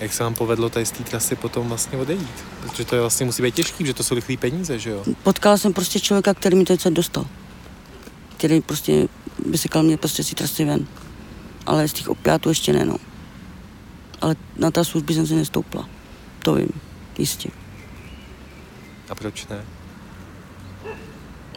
Jak 0.00 0.12
se 0.12 0.22
vám 0.22 0.34
povedlo 0.34 0.70
tady 0.70 0.86
z 0.86 0.90
té 0.90 1.04
trasy 1.04 1.36
potom 1.36 1.68
vlastně 1.68 1.98
odejít? 1.98 2.44
Protože 2.62 2.84
to 2.84 2.94
je 2.94 3.00
vlastně 3.00 3.26
musí 3.26 3.42
být 3.42 3.54
těžký, 3.54 3.86
že 3.86 3.94
to 3.94 4.02
jsou 4.02 4.14
rychlé 4.14 4.36
peníze, 4.36 4.78
že 4.78 4.90
jo? 4.90 5.04
Potkala 5.22 5.56
jsem 5.56 5.72
prostě 5.72 6.00
člověka, 6.00 6.34
který 6.34 6.56
mi 6.56 6.64
to 6.64 6.72
něco 6.72 6.90
dostal. 6.90 7.26
Který 8.36 8.60
prostě 8.60 9.08
vysekal 9.46 9.82
mě 9.82 9.96
prostě 9.96 10.24
si 10.24 10.34
trasy 10.34 10.64
ven. 10.64 10.86
Ale 11.66 11.88
z 11.88 11.92
těch 11.92 12.08
opiátů 12.08 12.48
ještě 12.48 12.72
ne, 12.72 12.84
no. 12.84 12.96
Ale 14.20 14.36
na 14.56 14.70
ta 14.70 14.84
služby 14.84 15.14
jsem 15.14 15.26
si 15.26 15.34
nestoupla. 15.34 15.88
To 16.48 16.54
vím, 16.54 16.80
jistě. 17.18 17.48
A 19.10 19.14
proč 19.14 19.46
ne? 19.46 19.64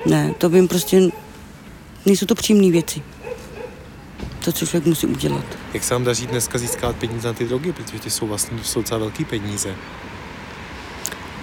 Ne, 0.06 0.34
to 0.38 0.50
vím 0.50 0.68
prostě, 0.68 1.02
nejsou 2.06 2.26
to 2.26 2.36
příjemné 2.36 2.72
věci. 2.72 3.02
To, 4.46 4.52
co 4.52 4.66
člověk 4.66 4.86
musí 4.86 5.08
udělat. 5.08 5.46
Jak 5.74 5.84
se 5.84 5.94
vám 5.94 6.04
daří 6.04 6.28
dneska 6.28 6.58
získat 6.58 6.96
peníze 6.96 7.28
na 7.28 7.34
ty 7.34 7.46
drogy, 7.46 7.74
protože 7.74 8.00
ty 8.00 8.10
jsou 8.10 8.28
vlastně 8.28 8.58
to 8.58 8.64
jsou 8.64 8.80
docela 8.80 9.00
velký 9.00 9.26
peníze. 9.26 9.76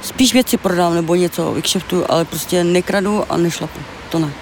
Spíš 0.03 0.33
věci 0.33 0.57
prodám 0.57 0.95
nebo 0.95 1.15
něco 1.15 1.53
vykšeftuju, 1.53 2.05
ale 2.09 2.25
prostě 2.25 2.65
nekradu 2.65 3.33
a 3.33 3.37
nešlapu. 3.37 3.81
To 4.11 4.19
ne. 4.19 4.33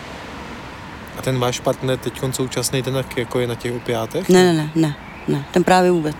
A 1.19 1.23
ten 1.23 1.39
váš 1.39 1.61
partner 1.61 1.99
teď 1.99 2.21
současný, 2.31 2.83
ten 2.83 2.95
tak 2.95 3.17
jako 3.17 3.41
je 3.41 3.47
na 3.47 3.55
těch 3.55 3.73
opiátech? 3.73 4.29
Ne, 4.29 4.45
ne, 4.45 4.53
ne, 4.53 4.71
ne, 4.75 4.97
ne. 5.29 5.45
Ten 5.53 5.65
právě 5.65 5.91
vůbec. 5.91 6.17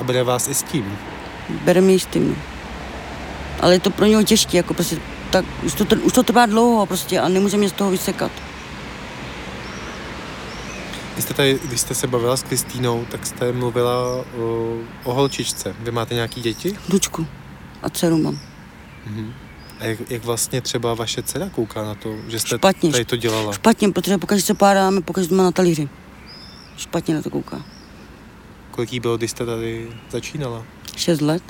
A 0.00 0.04
bere 0.04 0.22
vás 0.22 0.48
i 0.48 0.54
s 0.54 0.62
tím? 0.62 0.98
Bere 1.64 1.80
mě 1.80 1.98
s 1.98 2.06
tím. 2.06 2.36
Ale 3.60 3.74
je 3.74 3.80
to 3.80 3.90
pro 3.90 4.06
něho 4.06 4.22
těžké, 4.22 4.56
jako 4.56 4.74
prostě 4.74 4.96
tak 5.30 5.44
už 5.64 5.74
to, 5.74 5.84
už 6.02 6.12
to 6.12 6.22
trvá 6.22 6.46
dlouho 6.46 6.86
prostě 6.86 7.20
a 7.20 7.28
nemůže 7.28 7.56
mě 7.56 7.68
z 7.68 7.72
toho 7.72 7.90
vysekat. 7.90 8.32
Vy 11.16 11.22
jste 11.22 11.34
tady, 11.34 11.60
když 11.64 11.80
jste 11.80 11.94
se 11.94 12.06
bavila 12.06 12.36
s 12.36 12.42
Kristýnou, 12.42 13.04
tak 13.10 13.26
jste 13.26 13.52
mluvila 13.52 14.24
o, 14.38 14.76
o 15.04 15.14
holčičce. 15.14 15.74
Vy 15.80 15.90
máte 15.90 16.14
nějaký 16.14 16.40
děti? 16.40 16.78
Vnučku 16.88 17.26
a 17.82 17.90
dceru 17.90 18.18
mám. 18.18 18.38
Mhm. 19.06 19.32
A 19.80 19.84
jak, 19.84 20.10
jak 20.10 20.24
vlastně 20.24 20.60
třeba 20.60 20.94
vaše 20.94 21.22
dcera 21.22 21.48
kouká 21.48 21.84
na 21.84 21.94
to, 21.94 22.16
že 22.28 22.38
jste 22.40 22.56
Špatně. 22.56 22.92
tady 22.92 23.04
to 23.04 23.16
dělala? 23.16 23.52
Špatně, 23.52 23.88
protože 23.92 24.18
pokaždé 24.18 24.42
se 24.42 24.54
pádáme, 24.54 25.00
pokaždé 25.00 25.36
má 25.36 25.44
na 25.44 25.52
talíři. 25.52 25.88
Špatně 26.76 27.14
na 27.14 27.22
to 27.22 27.30
kouká. 27.30 27.64
Kolik 28.70 28.92
jí 28.92 29.00
bylo, 29.00 29.16
když 29.16 29.30
jste 29.30 29.46
tady 29.46 29.88
začínala? 30.10 30.64
Šest 30.96 31.20
let. 31.20 31.42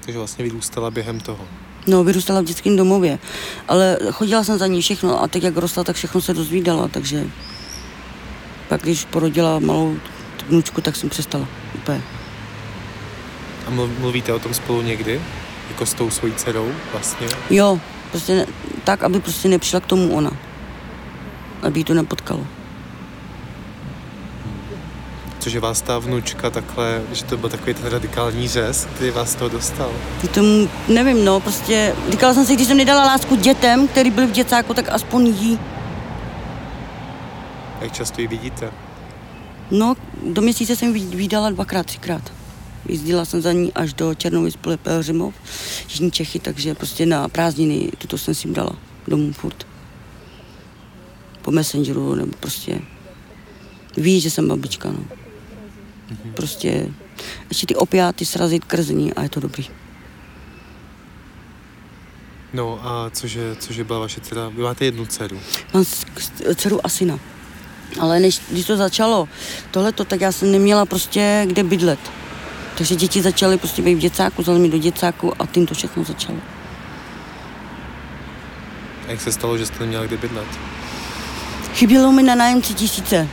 Takže 0.00 0.18
vlastně 0.18 0.44
vyrůstala 0.44 0.90
během 0.90 1.20
toho. 1.20 1.44
No, 1.86 2.04
vyrůstala 2.04 2.40
v 2.40 2.44
dětském 2.44 2.76
domově, 2.76 3.18
ale 3.68 3.98
chodila 4.12 4.44
jsem 4.44 4.58
za 4.58 4.66
ní 4.66 4.82
všechno 4.82 5.22
a 5.22 5.28
teď 5.28 5.42
jak 5.42 5.56
rostla, 5.56 5.84
tak 5.84 5.96
všechno 5.96 6.20
se 6.20 6.34
dozvídala, 6.34 6.88
takže 6.88 7.24
pak 8.68 8.82
když 8.82 9.04
porodila 9.04 9.58
malou 9.58 9.96
vnučku, 10.48 10.80
tak 10.80 10.96
jsem 10.96 11.08
přestala 11.08 11.48
úplně. 11.74 12.02
A 13.66 13.70
mluv- 13.70 13.98
mluvíte 13.98 14.32
o 14.32 14.38
tom 14.38 14.54
spolu 14.54 14.82
někdy? 14.82 15.20
Jako 15.68 15.86
s 15.86 15.94
tou 15.94 16.10
svojí 16.10 16.34
dcerou 16.34 16.72
vlastně? 16.92 17.26
Jo, 17.50 17.80
prostě 18.10 18.34
ne, 18.34 18.46
tak, 18.84 19.02
aby 19.04 19.20
prostě 19.20 19.48
nepřišla 19.48 19.80
k 19.80 19.86
tomu 19.86 20.14
ona. 20.16 20.30
Aby 21.62 21.80
jí 21.80 21.84
to 21.84 21.94
nepotkalo. 21.94 22.46
Cože 25.46 25.60
vás 25.60 25.82
ta 25.82 25.98
vnučka 25.98 26.50
takhle, 26.50 27.02
že 27.12 27.24
to 27.24 27.36
byl 27.36 27.50
takový 27.50 27.74
ten 27.74 27.86
radikální 27.86 28.48
řez, 28.48 28.88
který 28.94 29.10
vás 29.10 29.34
toho 29.34 29.48
dostal? 29.48 29.92
K 30.22 30.34
tomu, 30.34 30.68
nevím, 30.88 31.24
no, 31.24 31.40
prostě 31.40 31.94
říkala 32.10 32.34
jsem 32.34 32.46
si, 32.46 32.54
když 32.54 32.66
jsem 32.66 32.76
nedala 32.76 33.04
lásku 33.04 33.36
dětem, 33.36 33.88
který 33.88 34.10
byli 34.10 34.26
v 34.26 34.30
děcáku, 34.30 34.74
tak 34.74 34.88
aspoň 34.88 35.26
jí. 35.26 35.58
Jak 37.80 37.92
často 37.92 38.20
ji 38.20 38.26
vidíte? 38.26 38.70
No, 39.70 39.94
do 40.22 40.42
měsíce 40.42 40.76
jsem 40.76 40.92
vydala 40.92 41.50
dvakrát, 41.50 41.86
třikrát. 41.86 42.32
Jezdila 42.88 43.24
jsem 43.24 43.42
za 43.42 43.52
ní 43.52 43.72
až 43.72 43.92
do 43.92 44.14
Černovic, 44.14 44.56
Pelhřimov, 44.82 45.34
Jižní 45.88 46.10
Čechy, 46.10 46.38
takže 46.38 46.74
prostě 46.74 47.06
na 47.06 47.28
prázdniny 47.28 47.90
tuto 47.98 48.18
jsem 48.18 48.34
si 48.34 48.48
dala 48.48 48.76
domů 49.08 49.32
furt. 49.32 49.66
Po 51.42 51.50
Messengeru, 51.50 52.14
nebo 52.14 52.32
prostě 52.40 52.80
ví, 53.96 54.20
že 54.20 54.30
jsem 54.30 54.48
babička, 54.48 54.92
no. 54.92 55.15
Prostě 56.34 56.88
ještě 57.48 57.66
ty 57.66 57.74
opiáty 57.74 58.26
srazit 58.26 58.64
krzní 58.64 59.14
a 59.14 59.22
je 59.22 59.28
to 59.28 59.40
dobrý. 59.40 59.66
No 62.52 62.80
a 62.82 63.10
cože, 63.10 63.56
cože 63.56 63.84
byla 63.84 63.98
vaše 63.98 64.20
dcera? 64.20 64.48
Vy 64.48 64.62
máte 64.62 64.84
jednu 64.84 65.06
dceru. 65.06 65.40
Mám 65.74 65.84
dceru 66.54 66.86
a 66.86 66.88
syna. 66.88 67.18
Ale 68.00 68.20
než, 68.20 68.40
když 68.50 68.66
to 68.66 68.76
začalo, 68.76 69.28
tohleto, 69.70 70.04
tak 70.04 70.20
já 70.20 70.32
jsem 70.32 70.52
neměla 70.52 70.86
prostě 70.86 71.46
kde 71.46 71.64
bydlet. 71.64 71.98
Takže 72.78 72.94
děti 72.94 73.22
začaly 73.22 73.58
prostě 73.58 73.82
být 73.82 73.94
v 73.94 73.98
děcáku, 73.98 74.42
vzali 74.42 74.58
mi 74.58 74.68
do 74.68 74.78
děcáku 74.78 75.42
a 75.42 75.46
tím 75.46 75.66
to 75.66 75.74
všechno 75.74 76.04
začalo. 76.04 76.38
A 79.06 79.10
jak 79.10 79.20
se 79.20 79.32
stalo, 79.32 79.58
že 79.58 79.66
jste 79.66 79.80
neměla 79.80 80.06
kde 80.06 80.16
bydlet? 80.16 80.48
Chybělo 81.74 82.12
mi 82.12 82.22
na 82.22 82.34
nájem 82.34 82.60
tři 82.60 82.74
tisíce. 82.74 83.28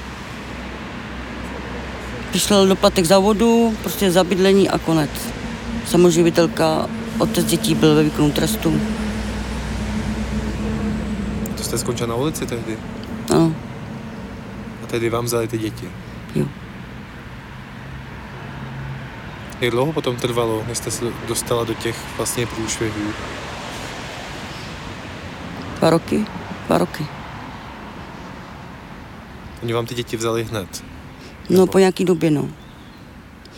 Přišel 2.34 2.68
doplatek 2.68 3.06
za 3.06 3.20
vodu, 3.20 3.78
prostě 3.82 4.12
za 4.12 4.24
bydlení 4.24 4.70
a 4.70 4.78
konec. 4.78 5.10
Samoživitelka, 5.86 6.90
otec 7.20 7.46
dětí 7.46 7.76
byl 7.76 7.96
ve 7.96 8.04
výkonu 8.04 8.32
trestu. 8.32 8.82
To 11.58 11.64
jste 11.64 11.78
skončila 11.78 12.10
na 12.10 12.16
ulici 12.16 12.46
tehdy? 12.46 12.78
Ano, 13.32 13.56
A 14.84 14.88
tehdy 14.88 15.10
vám 15.10 15.26
vzali 15.26 15.48
ty 15.48 15.58
děti? 15.58 15.90
jo. 16.36 16.46
Jak 19.62 19.72
dlouho 19.72 19.94
potom 19.94 20.16
trvalo, 20.16 20.64
než 20.68 20.78
jste 20.78 20.92
se 20.92 21.06
dostala 21.28 21.64
do 21.64 21.74
těch 21.74 21.98
vlastně 22.18 22.46
průšvihů? 22.46 23.14
Dva 25.80 25.90
roky, 25.90 26.26
dva 26.68 26.78
roky. 26.78 27.06
Oni 29.64 29.74
vám 29.74 29.86
ty 29.86 29.96
děti 29.96 30.18
vzali 30.18 30.44
hned. 30.44 30.93
No, 31.50 31.68
po 31.68 31.80
nějaký 31.80 32.06
době, 32.06 32.32
no. 32.32 32.50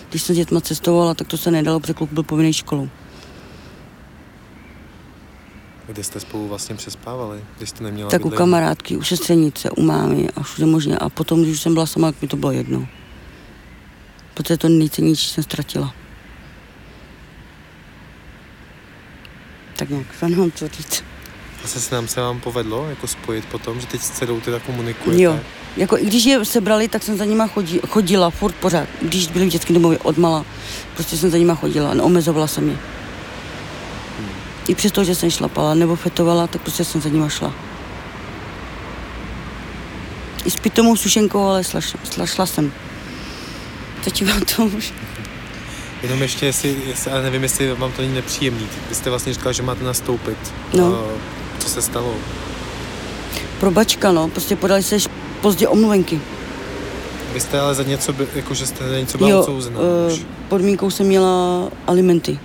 Když 0.10 0.22
jsem 0.22 0.36
s 0.36 0.38
dětma 0.38 0.62
cestovala, 0.62 1.14
tak 1.14 1.28
to 1.28 1.38
se 1.38 1.52
nedalo, 1.52 1.80
protože 1.80 1.94
kluk 1.94 2.12
byl 2.12 2.24
povinný 2.24 2.54
školou. 2.54 2.90
Kde 5.88 6.04
jste 6.04 6.20
spolu 6.20 6.48
vlastně 6.48 6.76
přespávali, 6.76 7.44
když 7.58 7.70
jste 7.70 7.84
neměla 7.84 8.10
Tak 8.10 8.26
u 8.26 8.30
kamarádky, 8.30 8.98
u 8.98 9.04
sestřenice, 9.04 9.70
u 9.72 9.82
mámy 9.82 10.30
a 10.36 10.44
všude 10.44 10.66
možně. 10.66 10.98
A 10.98 11.10
potom, 11.10 11.42
když 11.42 11.54
už 11.54 11.62
jsem 11.62 11.74
byla 11.74 11.86
sama, 11.86 12.12
tak 12.12 12.22
mi 12.22 12.28
to 12.28 12.38
bylo 12.38 12.52
jedno. 12.52 12.88
Protože 14.34 14.58
to 14.58 14.70
nejcennější 14.70 15.30
jsem 15.30 15.44
ztratila. 15.44 15.94
Tak 19.76 19.90
nějak, 19.90 20.22
nemám 20.22 20.52
co 20.52 20.68
říct. 20.68 21.04
Se 21.66 21.96
nám 21.96 22.08
se 22.08 22.22
vám 22.22 22.40
povedlo 22.40 22.90
jako 22.90 23.08
spojit 23.08 23.46
potom, 23.46 23.80
že 23.82 23.88
teď 23.88 24.02
s 24.02 24.10
dcerou 24.10 24.40
teda 24.40 24.60
komunikujete. 24.60 25.24
Jo. 25.24 25.40
Jako 25.78 25.98
i 25.98 26.06
když 26.06 26.26
je 26.26 26.46
sebrali, 26.46 26.88
tak 26.88 27.04
jsem 27.04 27.18
za 27.18 27.26
nima 27.26 27.48
chodí, 27.48 27.80
chodila 27.90 28.30
furt 28.30 28.56
pořád. 28.56 28.88
Když 29.02 29.28
byli 29.28 29.46
v 29.46 29.50
dětském 29.50 29.74
domově 29.74 29.98
odmala, 30.00 30.46
prostě 30.94 31.18
jsem 31.18 31.30
za 31.30 31.38
nima 31.38 31.56
chodila, 31.56 31.94
neomezovala 31.94 32.48
jsem 32.48 32.70
je. 32.70 32.78
I 34.68 34.76
přesto, 34.76 35.04
že 35.04 35.16
jsem 35.16 35.32
šlapala 35.32 35.74
nebo 35.74 35.96
fetovala, 35.96 36.48
tak 36.48 36.62
prostě 36.62 36.84
jsem 36.84 37.02
za 37.02 37.10
nima 37.10 37.30
šla. 37.30 37.54
I 40.46 40.52
s 40.52 40.56
pitomou 40.56 40.96
sušenkou, 40.96 41.44
ale 41.44 41.64
šla, 41.64 41.82
šla, 41.82 42.26
šla 42.26 42.46
jsem. 42.46 42.72
Teď 44.04 44.26
vám 44.26 44.42
to 44.42 44.66
už. 44.66 44.94
Jenom 46.04 46.22
ještě, 46.22 46.46
jestli, 46.46 46.76
jestli, 46.88 47.12
ale 47.12 47.24
nevím, 47.24 47.44
jestli 47.44 47.74
vám 47.74 47.92
to 47.92 48.02
není 48.02 48.14
nepříjemný. 48.14 48.68
Vy 48.90 48.96
jste 48.96 49.10
vlastně 49.10 49.34
říkal, 49.34 49.54
že 49.54 49.64
máte 49.64 49.84
nastoupit. 49.84 50.38
No. 50.74 50.96
A 50.96 51.35
co 51.66 51.72
se 51.72 51.82
stalo? 51.82 52.14
Probačka, 53.60 54.12
no, 54.12 54.28
prostě 54.28 54.56
podali 54.56 54.84
se 54.84 54.98
pozdě 55.42 55.68
omluvenky. 55.68 56.22
Vy 57.34 57.40
jste 57.40 57.60
ale 57.60 57.76
za 57.76 57.84
něco, 57.84 58.14
by, 58.14 58.28
jako 58.36 58.54
že 58.54 58.66
jste 58.68 58.90
za 58.90 58.96
něco 59.00 59.18
byla 59.18 59.30
Jo, 59.30 59.40
odsouzená 59.40 59.80
eh, 60.10 60.14
už. 60.14 60.22
podmínkou 60.50 60.90
jsem 60.90 61.08
měla 61.08 61.68
alimenty. 61.88 62.40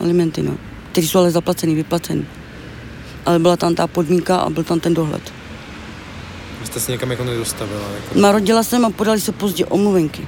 Alimenty, 0.00 0.42
no. 0.42 0.54
Které 0.92 1.06
jsou 1.06 1.18
ale 1.18 1.30
zaplacený, 1.30 1.74
vyplacený. 1.74 2.26
Ale 3.26 3.38
byla 3.38 3.56
tam 3.56 3.74
ta 3.74 3.86
podmínka 3.86 4.36
a 4.36 4.50
byl 4.50 4.64
tam 4.64 4.80
ten 4.80 4.94
dohled. 4.94 5.32
Vy 6.60 6.66
jste 6.66 6.80
se 6.80 6.92
někam 6.92 7.10
jako 7.10 7.24
nedostavila. 7.24 7.80
Jako, 7.94 8.18
Narodila 8.18 8.62
jsem 8.62 8.84
a 8.84 8.90
podali 8.90 9.20
se 9.20 9.32
pozdě 9.32 9.64
omluvenky. 9.66 10.26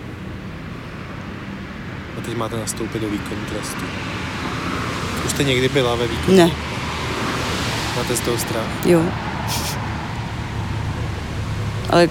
a 2.18 2.20
teď 2.20 2.36
máte 2.36 2.56
nastoupit 2.56 3.02
do 3.02 3.08
výkonu 3.08 3.40
trestu. 3.52 3.80
Už 5.30 5.34
jste 5.34 5.44
někdy 5.44 5.68
byla 5.68 5.94
ve 5.94 6.06
výkonu? 6.08 6.36
Ne, 6.36 6.50
Máte 7.96 8.16
z 8.16 8.20
toho 8.20 8.38
strach? 8.38 8.66
jo. 8.86 9.02
Ale 11.90 12.08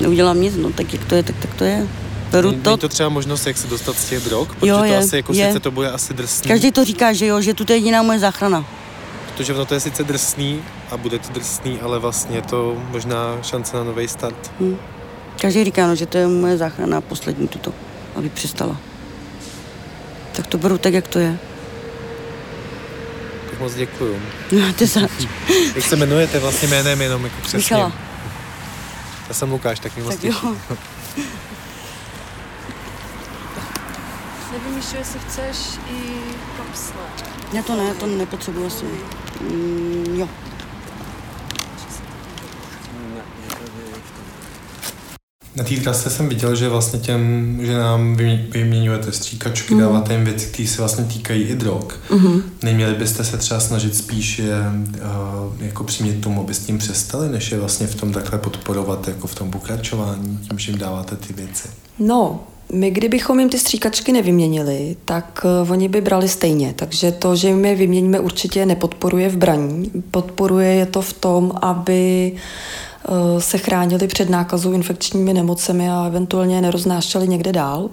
neudělám 0.00 0.40
nic, 0.40 0.56
no 0.56 0.70
tak 0.72 0.92
jak 0.92 1.04
to 1.04 1.14
je, 1.14 1.22
tak, 1.22 1.36
tak 1.36 1.54
to 1.54 1.64
je. 1.64 1.86
Beru 2.30 2.50
Není 2.50 2.62
to, 2.62 2.76
to 2.76 2.88
třeba 2.88 3.08
možnost, 3.08 3.46
jak 3.46 3.56
se 3.58 3.66
dostat 3.66 3.96
z 3.98 4.04
těch 4.08 4.24
drog? 4.24 4.48
Protože 4.48 4.70
Jo, 4.70 4.78
to 4.78 4.84
je, 4.84 4.98
asi, 4.98 5.16
jako 5.16 5.32
je. 5.32 5.46
sice 5.46 5.60
to 5.60 5.70
bude 5.70 5.90
asi 5.90 6.14
drsný, 6.14 6.48
každý 6.48 6.70
to 6.72 6.84
říká, 6.84 7.12
že 7.12 7.26
jo, 7.26 7.40
že 7.40 7.54
tu 7.54 7.64
je 7.68 7.76
jediná 7.76 8.02
moje 8.02 8.18
záchrana. 8.18 8.64
protože 9.26 9.54
ono 9.54 9.64
to 9.64 9.74
je 9.74 9.80
sice 9.80 10.04
drsný 10.04 10.60
a 10.90 10.96
bude 10.96 11.18
to 11.18 11.32
drsný, 11.32 11.78
ale 11.82 11.98
vlastně 11.98 12.36
je 12.36 12.42
to 12.42 12.76
možná 12.90 13.38
šance 13.42 13.76
na 13.76 13.84
nový 13.84 14.08
start. 14.08 14.52
Každý 15.40 15.64
říká, 15.64 15.86
no, 15.86 15.94
že 15.94 16.06
to 16.06 16.18
je 16.18 16.26
moje 16.26 16.56
záchrana 16.58 17.00
poslední 17.00 17.48
tuto, 17.48 17.72
aby 18.16 18.28
přestala. 18.28 18.76
Tak 20.32 20.46
to 20.46 20.58
beru 20.58 20.78
tak, 20.78 20.92
jak 20.92 21.08
to 21.08 21.18
je. 21.18 21.38
Moc 23.58 23.74
děkuju. 23.74 24.22
No, 24.52 24.72
ty 24.72 24.86
zač. 24.86 25.10
Jak 25.74 25.84
se 25.84 25.96
jmenujete 25.96 26.38
vlastně 26.38 26.68
jménem 26.68 27.00
jenom 27.00 27.24
jako 27.24 27.36
přesně? 27.40 27.58
Michala. 27.58 27.92
Já 29.28 29.34
jsem 29.34 29.50
Lukáš, 29.50 29.80
tak 29.80 29.96
mi 29.96 30.02
moc 30.02 30.16
těší. 30.16 30.38
Nevím, 34.52 34.76
jestli 34.98 35.18
chceš 35.28 35.56
i 35.90 36.20
kapsle. 36.56 37.00
Ne, 37.52 37.62
to 37.62 37.76
ne, 37.76 37.94
to 37.94 38.06
nepotřebuji 38.06 38.66
asi. 38.66 38.84
Mm, 39.40 40.14
jo. 40.14 40.28
Na 45.56 45.64
té 45.64 45.74
trase 45.74 46.10
jsem 46.10 46.28
viděl, 46.28 46.56
že 46.56 46.68
vlastně 46.68 46.98
těm, 46.98 47.58
že 47.62 47.78
nám 47.78 48.16
vy- 48.16 48.46
vyměňujete 48.50 49.12
stříkačky, 49.12 49.74
mm. 49.74 49.80
dáváte 49.80 50.12
jim 50.12 50.24
věci, 50.24 50.46
které 50.46 50.68
se 50.68 50.78
vlastně 50.78 51.04
týkají 51.04 51.42
i 51.42 51.54
drog. 51.54 51.84
Mm-hmm. 52.10 52.42
Neměli 52.62 52.94
byste 52.94 53.24
se 53.24 53.38
třeba 53.38 53.60
snažit 53.60 53.96
spíš 53.96 54.38
je 54.38 54.56
uh, 54.58 55.62
jako 55.66 55.84
přimět 55.84 56.20
tomu, 56.20 56.40
aby 56.40 56.54
s 56.54 56.58
tím 56.58 56.78
přestali, 56.78 57.28
než 57.28 57.52
je 57.52 57.58
vlastně 57.58 57.86
v 57.86 57.94
tom 57.94 58.12
takhle 58.12 58.38
podporovat 58.38 59.08
jako 59.08 59.26
v 59.26 59.34
tom 59.34 59.50
pokračování, 59.50 60.38
tím, 60.48 60.58
že 60.58 60.72
jim 60.72 60.78
dáváte 60.78 61.16
ty 61.16 61.32
věci. 61.32 61.68
No, 61.98 62.40
my 62.72 62.90
kdybychom 62.90 63.40
jim 63.40 63.48
ty 63.48 63.58
stříkačky 63.58 64.12
nevyměnili, 64.12 64.96
tak 65.04 65.44
uh, 65.62 65.72
oni 65.72 65.88
by 65.88 66.00
brali 66.00 66.28
stejně. 66.28 66.74
Takže 66.76 67.12
to, 67.12 67.36
že 67.36 67.48
jim 67.48 67.64
je 67.64 67.74
vyměníme, 67.74 68.20
určitě 68.20 68.66
nepodporuje 68.66 69.28
v 69.28 69.36
braní. 69.36 69.90
Podporuje 70.10 70.74
je 70.74 70.86
to 70.86 71.02
v 71.02 71.12
tom, 71.12 71.52
aby 71.62 72.32
uh, 72.34 72.40
se 73.38 73.58
chránili 73.58 74.06
před 74.06 74.30
nákazou 74.30 74.72
infekčními 74.72 75.34
nemocemi 75.34 75.90
a 75.90 76.04
eventuálně 76.06 76.60
neroznášeli 76.60 77.28
někde 77.28 77.52
dál. 77.52 77.90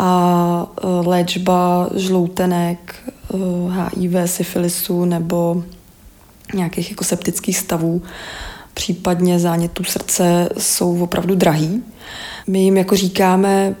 A 0.00 0.66
uh, 0.84 1.06
léčba 1.06 1.88
žloutenek, 1.94 2.94
HIV, 3.96 4.12
syfilisu 4.26 5.04
nebo 5.04 5.62
nějakých 6.54 6.90
jako 6.90 7.04
septických 7.04 7.58
stavů, 7.58 8.02
případně 8.74 9.38
zánětů 9.38 9.84
srdce 9.84 10.48
jsou 10.58 11.02
opravdu 11.02 11.34
drahý. 11.34 11.82
My 12.46 12.62
jim 12.62 12.76
jako 12.76 12.96
říkáme, 12.96 13.74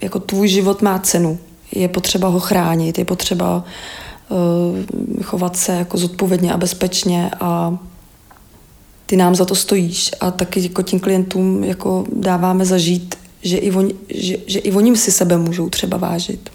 jako 0.00 0.20
tvůj 0.20 0.48
život 0.48 0.82
má 0.82 0.98
cenu, 0.98 1.38
je 1.72 1.88
potřeba 1.88 2.28
ho 2.28 2.40
chránit, 2.40 2.98
je 2.98 3.04
potřeba 3.04 3.64
uh, 4.28 5.22
chovat 5.22 5.56
se 5.56 5.72
jako 5.72 5.98
zodpovědně 5.98 6.52
a 6.52 6.56
bezpečně 6.56 7.30
a 7.40 7.78
ty 9.06 9.16
nám 9.16 9.34
za 9.34 9.44
to 9.44 9.54
stojíš 9.54 10.10
a 10.20 10.30
taky 10.30 10.62
jako 10.62 10.82
tím 10.82 11.00
klientům 11.00 11.64
jako 11.64 12.04
dáváme 12.12 12.66
zažít, 12.66 13.14
že 13.42 13.56
i, 13.56 13.70
oni, 13.70 13.94
že, 14.08 14.36
že 14.46 14.58
i 14.58 14.72
oni 14.72 14.96
si 14.96 15.12
sebe 15.12 15.38
můžou 15.38 15.68
třeba 15.68 15.96
vážit. 15.96 16.50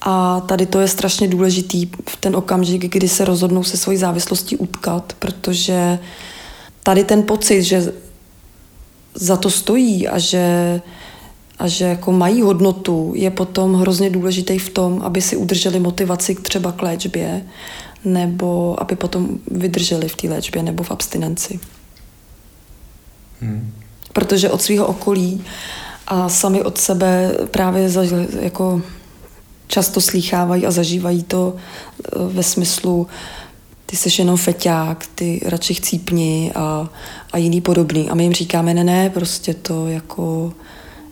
A 0.00 0.40
tady 0.40 0.66
to 0.66 0.80
je 0.80 0.88
strašně 0.88 1.28
důležitý 1.28 1.86
v 2.08 2.16
ten 2.16 2.36
okamžik, 2.36 2.92
kdy 2.92 3.08
se 3.08 3.24
rozhodnou 3.24 3.64
se 3.64 3.76
svojí 3.76 3.98
závislostí 3.98 4.56
utkat, 4.56 5.12
protože 5.18 5.98
tady 6.82 7.04
ten 7.04 7.22
pocit, 7.22 7.62
že 7.62 7.92
za 9.14 9.36
to 9.36 9.50
stojí 9.50 10.08
a 10.08 10.18
že, 10.18 10.80
a 11.58 11.68
že 11.68 11.84
jako 11.84 12.12
mají 12.12 12.42
hodnotu, 12.42 13.12
je 13.16 13.30
potom 13.30 13.74
hrozně 13.74 14.10
důležitý 14.10 14.58
v 14.58 14.70
tom, 14.70 15.02
aby 15.02 15.22
si 15.22 15.36
udrželi 15.36 15.80
motivaci 15.80 16.34
třeba 16.34 16.72
k 16.72 16.82
léčbě, 16.82 17.44
nebo 18.04 18.82
aby 18.82 18.96
potom 18.96 19.38
vydrželi 19.50 20.08
v 20.08 20.16
té 20.16 20.28
léčbě 20.28 20.62
nebo 20.62 20.82
v 20.82 20.90
abstinenci. 20.90 21.60
Hmm. 23.40 23.72
Protože 24.12 24.50
od 24.50 24.62
svého 24.62 24.86
okolí 24.86 25.44
a 26.06 26.28
sami 26.28 26.62
od 26.62 26.78
sebe 26.78 27.34
právě 27.50 27.88
za, 27.88 28.02
jako 28.40 28.82
často 29.66 30.00
slýchávají 30.00 30.66
a 30.66 30.70
zažívají 30.70 31.22
to 31.22 31.56
eh, 31.56 32.18
ve 32.18 32.42
smyslu 32.42 33.06
ty 33.86 33.96
seš 33.96 34.18
jenom 34.18 34.36
feťák, 34.36 35.06
ty 35.14 35.40
radši 35.46 35.74
chcípni 35.74 36.52
a, 36.54 36.88
a 37.32 37.38
jiný 37.38 37.60
podobný. 37.60 38.10
A 38.10 38.14
my 38.14 38.22
jim 38.22 38.32
říkáme, 38.32 38.74
ne, 38.74 38.84
ne, 38.84 39.10
prostě 39.10 39.54
to 39.54 39.86
jako 39.86 40.52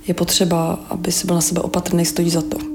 je 0.06 0.14
potřeba, 0.14 0.78
aby 0.90 1.12
si 1.12 1.26
byl 1.26 1.34
na 1.34 1.40
sebe 1.40 1.60
opatrný, 1.60 2.04
stojí 2.04 2.30
za 2.30 2.42
to. 2.42 2.71